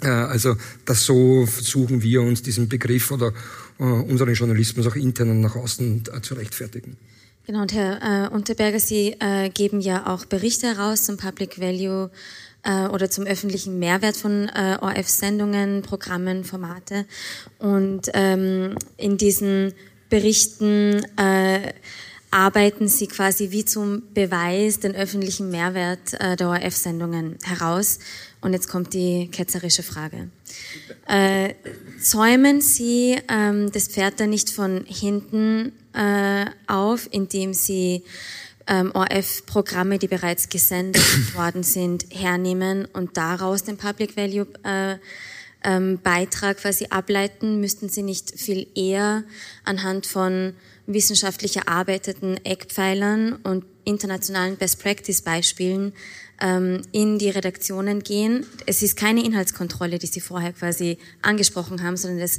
Also 0.00 0.56
das 0.84 1.04
so 1.04 1.44
versuchen 1.46 2.02
wir 2.02 2.22
uns 2.22 2.42
diesen 2.42 2.68
Begriff 2.68 3.10
oder 3.10 3.32
unseren 3.78 4.32
Journalismus 4.34 4.86
auch 4.86 4.94
intern 4.94 5.30
und 5.30 5.40
nach 5.40 5.56
außen 5.56 6.04
zu 6.22 6.34
rechtfertigen. 6.34 6.96
Genau, 7.48 7.62
und 7.62 7.72
Herr 7.72 8.26
äh, 8.26 8.28
Unterberger, 8.28 8.78
Sie 8.78 9.16
äh, 9.20 9.48
geben 9.48 9.80
ja 9.80 10.06
auch 10.06 10.26
Berichte 10.26 10.66
heraus 10.66 11.04
zum 11.04 11.16
Public 11.16 11.58
Value 11.58 12.10
äh, 12.62 12.88
oder 12.88 13.08
zum 13.08 13.24
öffentlichen 13.24 13.78
Mehrwert 13.78 14.18
von 14.18 14.50
äh, 14.50 14.76
ORF-Sendungen, 14.78 15.80
Programmen, 15.80 16.44
Formate. 16.44 17.06
Und 17.58 18.10
ähm, 18.12 18.76
in 18.98 19.16
diesen 19.16 19.72
Berichten 20.10 21.06
äh, 21.16 21.72
arbeiten 22.30 22.86
Sie 22.86 23.06
quasi 23.06 23.50
wie 23.50 23.64
zum 23.64 24.02
Beweis 24.12 24.80
den 24.80 24.94
öffentlichen 24.94 25.50
Mehrwert 25.50 26.20
äh, 26.20 26.36
der 26.36 26.50
ORF-Sendungen 26.50 27.38
heraus. 27.44 27.98
Und 28.40 28.52
jetzt 28.52 28.68
kommt 28.68 28.94
die 28.94 29.28
ketzerische 29.28 29.82
Frage. 29.82 30.30
Äh, 31.06 31.54
zäumen 32.00 32.60
Sie 32.60 33.20
ähm, 33.28 33.72
das 33.72 33.88
Pferd 33.88 34.20
dann 34.20 34.30
nicht 34.30 34.50
von 34.50 34.84
hinten 34.86 35.72
äh, 35.92 36.46
auf, 36.66 37.08
indem 37.10 37.52
Sie 37.52 38.04
ähm, 38.68 38.92
ORF-Programme, 38.94 39.98
die 39.98 40.08
bereits 40.08 40.48
gesendet 40.48 41.34
worden 41.34 41.62
sind, 41.62 42.06
hernehmen 42.10 42.86
und 42.92 43.16
daraus 43.16 43.64
den 43.64 43.76
Public 43.76 44.16
Value 44.16 44.46
äh, 44.62 44.98
ähm, 45.64 45.98
Beitrag 46.02 46.58
quasi 46.58 46.86
ableiten? 46.90 47.60
Müssten 47.60 47.88
Sie 47.88 48.02
nicht 48.02 48.38
viel 48.38 48.66
eher 48.74 49.24
anhand 49.64 50.06
von 50.06 50.54
wissenschaftlich 50.86 51.56
erarbeiteten 51.56 52.42
Eckpfeilern 52.44 53.34
und 53.42 53.64
internationalen 53.84 54.56
Best 54.56 54.82
Practice 54.82 55.22
Beispielen 55.22 55.92
ähm, 56.40 56.82
in 56.92 57.18
die 57.18 57.30
Redaktionen 57.30 58.02
gehen. 58.02 58.46
Es 58.66 58.82
ist 58.82 58.96
keine 58.96 59.24
Inhaltskontrolle, 59.24 59.98
die 59.98 60.06
Sie 60.06 60.20
vorher 60.20 60.52
quasi 60.52 60.98
angesprochen 61.22 61.82
haben, 61.82 61.96
sondern 61.96 62.20
es 62.20 62.38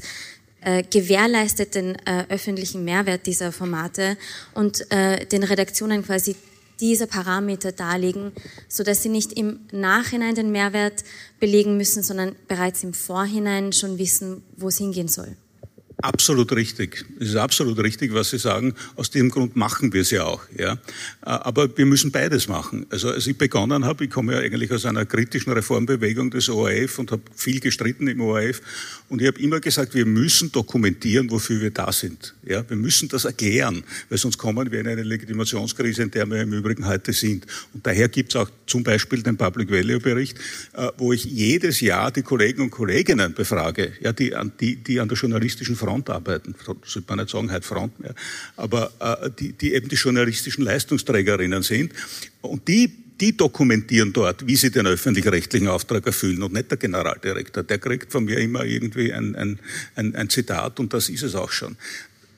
äh, 0.61 0.83
gewährleistet 0.83 1.75
den 1.75 1.95
äh, 2.05 2.25
öffentlichen 2.29 2.83
Mehrwert 2.83 3.25
dieser 3.25 3.51
Formate 3.51 4.17
und 4.53 4.91
äh, 4.91 5.25
den 5.25 5.43
Redaktionen 5.43 6.05
quasi 6.05 6.35
diese 6.79 7.07
Parameter 7.07 7.71
darlegen, 7.71 8.31
so 8.67 8.83
dass 8.83 9.03
sie 9.03 9.09
nicht 9.09 9.33
im 9.33 9.61
Nachhinein 9.71 10.35
den 10.35 10.51
Mehrwert 10.51 11.03
belegen 11.39 11.77
müssen, 11.77 12.03
sondern 12.03 12.35
bereits 12.47 12.83
im 12.83 12.93
Vorhinein 12.93 13.73
schon 13.73 13.97
wissen, 13.97 14.43
wo 14.57 14.67
es 14.69 14.77
hingehen 14.77 15.07
soll. 15.07 15.35
Absolut 16.01 16.53
richtig. 16.53 17.05
Es 17.19 17.29
ist 17.29 17.35
absolut 17.35 17.77
richtig, 17.79 18.13
was 18.13 18.29
Sie 18.29 18.37
sagen. 18.37 18.73
Aus 18.95 19.09
dem 19.09 19.29
Grund 19.29 19.57
machen 19.57 19.91
wir 19.91 20.01
es 20.01 20.11
ja 20.11 20.23
auch. 20.23 20.41
Ja. 20.57 20.77
Aber 21.19 21.77
wir 21.77 21.85
müssen 21.85 22.09
beides 22.09 22.47
machen. 22.47 22.85
Also 22.89 23.09
als 23.09 23.27
ich 23.27 23.37
begonnen 23.37 23.83
habe, 23.83 24.05
ich 24.05 24.09
komme 24.09 24.33
ja 24.33 24.39
eigentlich 24.39 24.71
aus 24.71 24.85
einer 24.85 25.05
kritischen 25.05 25.51
Reformbewegung 25.51 26.31
des 26.31 26.47
ORF 26.47 26.99
und 26.99 27.11
habe 27.11 27.23
viel 27.35 27.59
gestritten 27.59 28.07
im 28.07 28.21
ORF. 28.21 28.61
Und 29.09 29.21
ich 29.21 29.27
habe 29.27 29.41
immer 29.41 29.59
gesagt, 29.59 29.93
wir 29.93 30.05
müssen 30.05 30.53
dokumentieren, 30.53 31.29
wofür 31.31 31.59
wir 31.59 31.71
da 31.71 31.91
sind. 31.91 32.33
Ja. 32.45 32.63
Wir 32.69 32.77
müssen 32.77 33.09
das 33.09 33.25
erklären, 33.25 33.83
weil 34.07 34.17
sonst 34.17 34.37
kommen 34.37 34.71
wir 34.71 34.79
in 34.79 34.87
eine 34.87 35.03
Legitimationskrise, 35.03 36.03
in 36.03 36.11
der 36.11 36.25
wir 36.27 36.41
im 36.43 36.53
Übrigen 36.53 36.87
heute 36.87 37.11
sind. 37.11 37.45
Und 37.73 37.85
daher 37.85 38.07
gibt 38.07 38.33
es 38.33 38.35
auch 38.37 38.49
zum 38.67 38.83
Beispiel 38.83 39.21
den 39.21 39.35
Public 39.35 39.69
Value 39.69 39.99
Bericht, 39.99 40.37
äh, 40.75 40.87
wo 40.97 41.11
ich 41.11 41.25
jedes 41.25 41.81
Jahr 41.81 42.09
die 42.09 42.21
Kollegen 42.21 42.61
und 42.61 42.69
Kolleginnen 42.69 43.33
befrage, 43.33 43.91
ja, 43.99 44.13
die, 44.13 44.33
die, 44.61 44.77
die 44.77 45.01
an 45.01 45.09
der 45.09 45.17
journalistischen 45.17 45.75
Front 45.75 45.88
Front 45.89 46.09
arbeiten, 46.09 46.55
sollte 46.85 47.09
man 47.09 47.19
nicht 47.19 47.31
sagen, 47.31 47.51
heute 47.51 47.67
Front 47.67 47.99
mehr, 47.99 48.13
aber 48.57 48.91
äh, 48.99 49.29
die, 49.39 49.53
die 49.53 49.73
eben 49.73 49.89
die 49.89 49.95
journalistischen 49.95 50.63
Leistungsträgerinnen 50.63 51.63
sind 51.63 51.93
und 52.41 52.67
die 52.67 52.91
die 53.19 53.35
dokumentieren 53.35 54.13
dort, 54.13 54.47
wie 54.47 54.55
sie 54.55 54.71
den 54.71 54.87
öffentlich-rechtlichen 54.87 55.67
Auftrag 55.67 56.05
erfüllen 56.05 56.41
und 56.41 56.53
nicht 56.53 56.71
der 56.71 56.77
Generaldirektor. 56.77 57.63
Der 57.63 57.77
kriegt 57.77 58.13
von 58.13 58.23
mir 58.23 58.37
immer 58.37 58.63
irgendwie 58.63 59.11
ein, 59.11 59.35
ein, 59.35 59.59
ein, 59.95 60.15
ein 60.15 60.29
Zitat 60.29 60.79
und 60.79 60.93
das 60.93 61.09
ist 61.09 61.23
es 61.23 61.35
auch 61.35 61.51
schon 61.51 61.75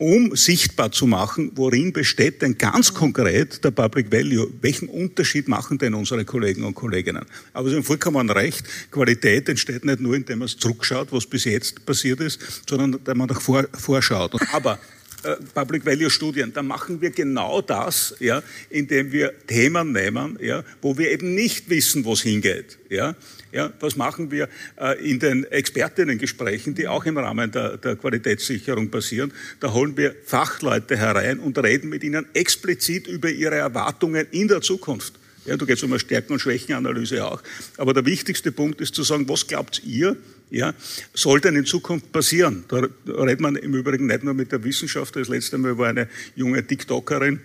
um 0.02 0.36
sichtbar 0.36 0.92
zu 0.92 1.06
machen, 1.06 1.52
worin 1.54 1.94
besteht 1.94 2.42
denn 2.42 2.58
ganz 2.58 2.92
konkret 2.92 3.64
der 3.64 3.70
Public 3.70 4.12
Value? 4.12 4.52
Welchen 4.60 4.90
Unterschied 4.90 5.48
machen 5.48 5.78
denn 5.78 5.94
unsere 5.94 6.26
Kollegen 6.26 6.64
und 6.64 6.74
Kolleginnen? 6.74 7.24
Aber 7.54 7.70
Sie 7.70 7.76
haben 7.76 7.84
vollkommen 7.84 8.28
recht, 8.32 8.66
Qualität 8.90 9.48
entsteht 9.48 9.86
nicht 9.86 10.00
nur, 10.00 10.16
indem 10.16 10.40
man 10.40 10.48
zurückschaut, 10.48 11.10
was 11.12 11.28
bis 11.28 11.44
jetzt 11.44 11.86
passiert 11.86 12.20
ist, 12.20 12.40
sondern 12.68 12.94
indem 12.94 13.16
man 13.16 13.28
nach 13.28 13.40
vor, 13.40 13.68
vorschaut. 13.74 14.34
Aber 14.52 14.80
äh, 15.22 15.36
Public 15.54 15.86
Value 15.86 16.10
Studien, 16.10 16.52
da 16.52 16.64
machen 16.64 17.00
wir 17.00 17.12
genau 17.12 17.62
das, 17.62 18.16
ja, 18.20 18.42
indem 18.72 19.12
wir 19.12 19.32
Themen 19.46 19.92
nehmen, 19.92 20.40
ja, 20.42 20.64
wo 20.82 20.98
wir 20.98 21.12
eben 21.12 21.36
nicht 21.36 21.70
wissen, 21.70 22.06
wo 22.06 22.14
es 22.14 22.22
hingeht, 22.22 22.80
ja, 22.90 23.16
Ja, 23.52 23.72
was 23.80 23.96
machen 23.98 24.32
wir 24.32 24.48
äh, 24.80 25.10
in 25.10 25.20
den 25.20 25.44
Expertinnengesprächen, 25.44 26.74
die 26.74 26.88
auch 26.88 27.06
im 27.06 27.18
Rahmen 27.18 27.52
der, 27.52 27.78
der 27.78 27.96
Qualitätssicherung 27.98 28.90
passieren? 28.90 29.34
Da 29.60 29.74
holen 29.74 29.98
wir 29.98 30.16
Fachleute 30.26 30.96
herein 30.96 31.40
und 31.40 31.58
reden 31.58 31.90
mit 31.90 32.04
ihnen 32.04 32.26
explizit 32.34 33.08
über 33.08 33.30
ihre 33.30 33.56
Erwartungen 33.56 34.26
in 34.32 34.48
der 34.48 34.62
Zukunft. 34.62 35.14
Ja, 35.46 35.58
da 35.58 35.66
geht 35.66 35.78
es 35.78 35.84
um 35.84 35.92
eine 35.92 36.00
Stärken- 36.00 36.34
und 36.34 36.40
Schwächenanalyse 36.40 37.26
auch. 37.26 37.42
Aber 37.78 37.94
der 37.94 38.06
wichtigste 38.06 38.52
Punkt 38.52 38.80
ist 38.80 38.94
zu 38.94 39.04
sagen, 39.04 39.28
was 39.28 39.48
glaubt 39.48 39.82
ihr, 39.84 40.16
ja, 40.52 40.74
soll 41.14 41.40
denn 41.40 41.56
in 41.56 41.66
Zukunft 41.66 42.12
passieren? 42.12 42.66
Da 42.68 42.88
redet 43.08 43.40
man 43.40 43.56
im 43.56 43.74
Übrigen 43.74 44.08
nicht 44.08 44.24
nur 44.24 44.34
mit 44.34 44.52
der 44.52 44.64
Wissenschaft. 44.64 45.16
Das 45.16 45.30
letzte 45.30 45.58
Mal 45.58 45.78
war 45.78 45.88
eine 45.88 46.08
junge 46.36 46.66
TikTokerin, 46.66 47.40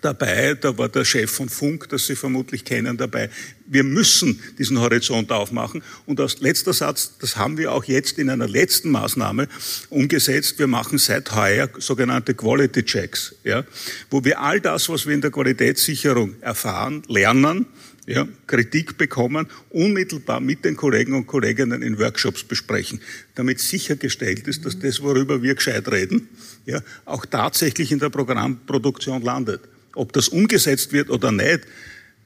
dabei, 0.00 0.54
da 0.54 0.76
war 0.78 0.88
der 0.88 1.04
Chef 1.04 1.30
von 1.30 1.48
Funk, 1.48 1.88
das 1.88 2.06
Sie 2.06 2.16
vermutlich 2.16 2.64
kennen, 2.64 2.96
dabei. 2.96 3.30
Wir 3.66 3.84
müssen 3.84 4.40
diesen 4.58 4.78
Horizont 4.80 5.32
aufmachen. 5.32 5.82
Und 6.06 6.20
als 6.20 6.40
letzter 6.40 6.72
Satz, 6.72 7.16
das 7.18 7.36
haben 7.36 7.56
wir 7.58 7.72
auch 7.72 7.84
jetzt 7.84 8.18
in 8.18 8.30
einer 8.30 8.48
letzten 8.48 8.90
Maßnahme 8.90 9.48
umgesetzt. 9.90 10.58
Wir 10.58 10.66
machen 10.66 10.98
seit 10.98 11.34
heuer 11.34 11.68
sogenannte 11.78 12.34
Quality 12.34 12.82
Checks, 12.84 13.34
ja, 13.44 13.64
wo 14.10 14.24
wir 14.24 14.40
all 14.40 14.60
das, 14.60 14.88
was 14.88 15.06
wir 15.06 15.14
in 15.14 15.20
der 15.20 15.30
Qualitätssicherung 15.30 16.36
erfahren, 16.40 17.02
lernen, 17.08 17.66
ja, 18.06 18.28
Kritik 18.46 18.98
bekommen, 18.98 19.46
unmittelbar 19.70 20.40
mit 20.40 20.64
den 20.64 20.76
Kollegen 20.76 21.14
und 21.14 21.26
Kolleginnen 21.26 21.82
in 21.82 21.98
Workshops 21.98 22.44
besprechen, 22.44 23.00
damit 23.34 23.60
sichergestellt 23.60 24.46
ist, 24.46 24.64
dass 24.66 24.78
das, 24.78 25.02
worüber 25.02 25.42
wir 25.42 25.54
gescheit 25.54 25.90
reden, 25.90 26.28
ja, 26.66 26.80
auch 27.04 27.24
tatsächlich 27.26 27.92
in 27.92 27.98
der 27.98 28.10
Programmproduktion 28.10 29.22
landet. 29.22 29.62
Ob 29.94 30.12
das 30.12 30.28
umgesetzt 30.28 30.92
wird 30.92 31.10
oder 31.10 31.32
nicht, 31.32 31.60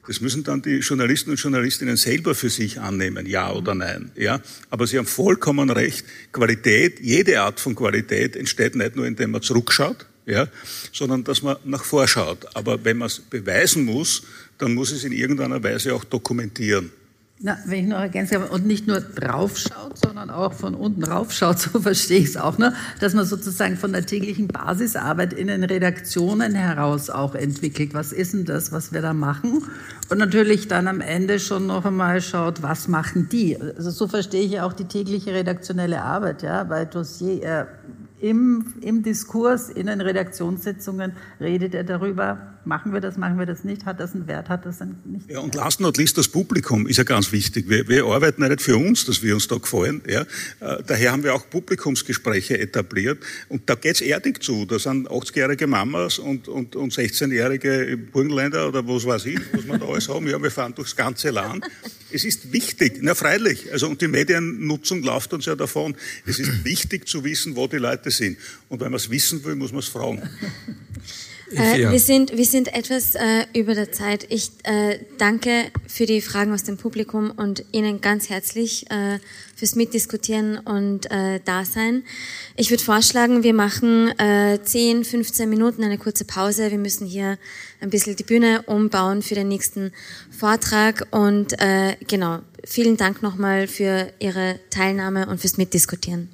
das 0.07 0.21
müssen 0.21 0.43
dann 0.43 0.63
die 0.63 0.79
Journalisten 0.79 1.29
und 1.29 1.39
Journalistinnen 1.39 1.95
selber 1.95 2.33
für 2.33 2.49
sich 2.49 2.79
annehmen, 2.79 3.27
ja 3.27 3.53
oder 3.53 3.75
nein. 3.75 4.11
Ja? 4.15 4.41
Aber 4.71 4.87
Sie 4.87 4.97
haben 4.97 5.05
vollkommen 5.05 5.69
recht, 5.69 6.03
Qualität, 6.31 6.99
jede 6.99 7.41
Art 7.41 7.59
von 7.59 7.75
Qualität 7.75 8.35
entsteht 8.35 8.75
nicht 8.75 8.95
nur, 8.95 9.05
indem 9.05 9.31
man 9.31 9.43
zurückschaut, 9.43 10.07
ja, 10.25 10.47
sondern 10.91 11.23
dass 11.23 11.43
man 11.43 11.57
nach 11.63 11.83
vorschaut. 11.83 12.47
Aber 12.55 12.83
wenn 12.83 12.97
man 12.97 13.07
es 13.07 13.19
beweisen 13.19 13.85
muss, 13.85 14.23
dann 14.57 14.73
muss 14.73 14.91
es 14.91 15.03
in 15.03 15.11
irgendeiner 15.11 15.63
Weise 15.63 15.93
auch 15.93 16.03
dokumentieren. 16.03 16.91
Na, 17.41 17.57
wenn 17.65 17.85
ich 17.85 17.87
noch 17.87 17.99
ergänzen 17.99 18.41
kann, 18.41 18.49
und 18.49 18.65
nicht 18.65 18.85
nur 18.85 18.99
draufschaut, 18.99 19.97
sondern 19.97 20.29
auch 20.29 20.51
von 20.51 20.75
unten 20.75 21.05
raufschaut, 21.05 21.57
so 21.57 21.79
verstehe 21.81 22.19
ich 22.19 22.25
es 22.25 22.37
auch, 22.37 22.57
ne? 22.57 22.73
dass 22.99 23.13
man 23.13 23.23
sozusagen 23.23 23.77
von 23.77 23.93
der 23.93 24.05
täglichen 24.05 24.49
Basisarbeit 24.49 25.31
in 25.31 25.47
den 25.47 25.63
Redaktionen 25.63 26.53
heraus 26.53 27.09
auch 27.09 27.35
entwickelt. 27.35 27.93
Was 27.93 28.11
ist 28.11 28.33
denn 28.33 28.43
das, 28.43 28.73
was 28.73 28.91
wir 28.91 29.01
da 29.01 29.13
machen? 29.13 29.63
Und 30.09 30.17
natürlich 30.17 30.67
dann 30.67 30.89
am 30.89 30.99
Ende 30.99 31.39
schon 31.39 31.67
noch 31.67 31.85
einmal 31.85 32.19
schaut, 32.19 32.61
was 32.61 32.89
machen 32.89 33.29
die? 33.31 33.57
Also 33.61 33.89
so 33.91 34.09
verstehe 34.09 34.41
ich 34.43 34.51
ja 34.51 34.65
auch 34.65 34.73
die 34.73 34.85
tägliche 34.85 35.33
redaktionelle 35.33 36.01
Arbeit, 36.01 36.41
ja, 36.41 36.65
bei 36.65 36.83
Dossier. 36.83 37.41
Äh, 37.41 37.65
im, 38.21 38.73
im 38.81 39.01
Diskurs, 39.01 39.69
in 39.69 39.87
den 39.87 40.01
Redaktionssitzungen 40.01 41.13
redet 41.39 41.73
er 41.73 41.85
darüber, 41.85 42.37
machen 42.65 42.93
wir 42.93 43.01
das, 43.01 43.17
machen 43.17 43.39
wir 43.39 43.45
das 43.45 43.63
nicht, 43.63 43.85
hat 43.85 43.99
das 43.99 44.13
einen 44.13 44.27
Wert, 44.27 44.49
hat 44.49 44.65
das 44.65 44.81
einen 44.81 44.97
nicht. 45.05 45.29
Ja, 45.29 45.39
und 45.39 45.55
last 45.55 45.79
not 45.79 45.97
least 45.97 46.17
das 46.17 46.27
Publikum 46.27 46.87
ist 46.87 46.97
ja 46.97 47.03
ganz 47.03 47.31
wichtig. 47.31 47.69
Wir, 47.69 47.87
wir 47.87 48.05
arbeiten 48.05 48.41
ja 48.41 48.49
nicht 48.49 48.61
für 48.61 48.77
uns, 48.77 49.05
dass 49.05 49.23
wir 49.23 49.33
uns 49.33 49.47
da 49.47 49.57
gefallen. 49.57 50.01
Ja. 50.07 50.21
Äh, 50.59 50.83
daher 50.85 51.11
haben 51.11 51.23
wir 51.23 51.33
auch 51.33 51.49
Publikumsgespräche 51.49 52.59
etabliert 52.59 53.19
und 53.47 53.69
da 53.69 53.75
geht's 53.75 54.01
erdig 54.01 54.43
zu. 54.43 54.65
Da 54.65 54.79
sind 54.79 55.09
80-jährige 55.09 55.67
Mamas 55.67 56.19
und, 56.19 56.47
und, 56.47 56.75
und 56.75 56.93
16-jährige 56.93 57.97
Burgenländer 57.97 58.67
oder 58.67 58.87
was 58.87 59.05
weiß 59.05 59.25
ich, 59.25 59.39
was 59.53 59.65
wir 59.65 59.77
da 59.77 59.85
alles 59.85 60.09
haben. 60.09 60.27
Ja, 60.27 60.41
wir 60.41 60.51
fahren 60.51 60.73
durchs 60.75 60.95
ganze 60.95 61.29
Land. 61.29 61.65
Es 62.11 62.23
ist 62.23 62.51
wichtig, 62.51 62.99
na 63.01 63.15
freilich, 63.15 63.71
also 63.71 63.87
und 63.87 64.01
die 64.01 64.07
Mediennutzung 64.07 65.03
läuft 65.03 65.33
uns 65.33 65.45
ja 65.45 65.55
davon. 65.55 65.95
Es 66.25 66.39
ist 66.39 66.65
wichtig 66.65 67.07
zu 67.07 67.23
wissen, 67.23 67.55
wo 67.55 67.67
die 67.67 67.77
Leute 67.77 68.11
sind. 68.11 68.37
Und 68.67 68.81
wenn 68.81 68.91
man 68.91 68.97
es 68.97 69.09
wissen 69.09 69.43
will, 69.43 69.55
muss 69.55 69.71
man 69.71 69.79
es 69.79 69.87
fragen. 69.87 70.21
Äh, 71.55 71.91
wir, 71.91 71.99
sind, 71.99 72.35
wir 72.35 72.45
sind 72.45 72.73
etwas 72.73 73.15
äh, 73.15 73.45
über 73.53 73.73
der 73.73 73.91
Zeit. 73.91 74.25
Ich 74.29 74.51
äh, 74.63 74.99
danke 75.17 75.65
für 75.87 76.05
die 76.05 76.21
Fragen 76.21 76.53
aus 76.53 76.63
dem 76.63 76.77
Publikum 76.77 77.31
und 77.31 77.63
Ihnen 77.71 78.01
ganz 78.01 78.29
herzlich 78.29 78.89
äh, 78.91 79.19
fürs 79.55 79.75
Mitdiskutieren 79.75 80.57
und 80.59 81.09
äh, 81.11 81.39
Dasein. 81.43 82.03
Ich 82.55 82.69
würde 82.69 82.83
vorschlagen, 82.83 83.43
wir 83.43 83.53
machen 83.53 84.09
äh, 84.19 84.59
10, 84.61 85.03
15 85.03 85.49
Minuten 85.49 85.83
eine 85.83 85.97
kurze 85.97 86.25
Pause. 86.25 86.69
Wir 86.69 86.77
müssen 86.77 87.07
hier 87.07 87.37
ein 87.81 87.89
bisschen 87.89 88.15
die 88.15 88.23
Bühne 88.23 88.63
umbauen 88.63 89.21
für 89.21 89.35
den 89.35 89.47
nächsten 89.47 89.91
Vortrag. 90.29 91.07
Und 91.11 91.59
äh, 91.59 91.95
genau, 92.07 92.39
vielen 92.63 92.97
Dank 92.97 93.23
nochmal 93.23 93.67
für 93.67 94.11
Ihre 94.19 94.59
Teilnahme 94.69 95.27
und 95.27 95.41
fürs 95.41 95.57
Mitdiskutieren. 95.57 96.29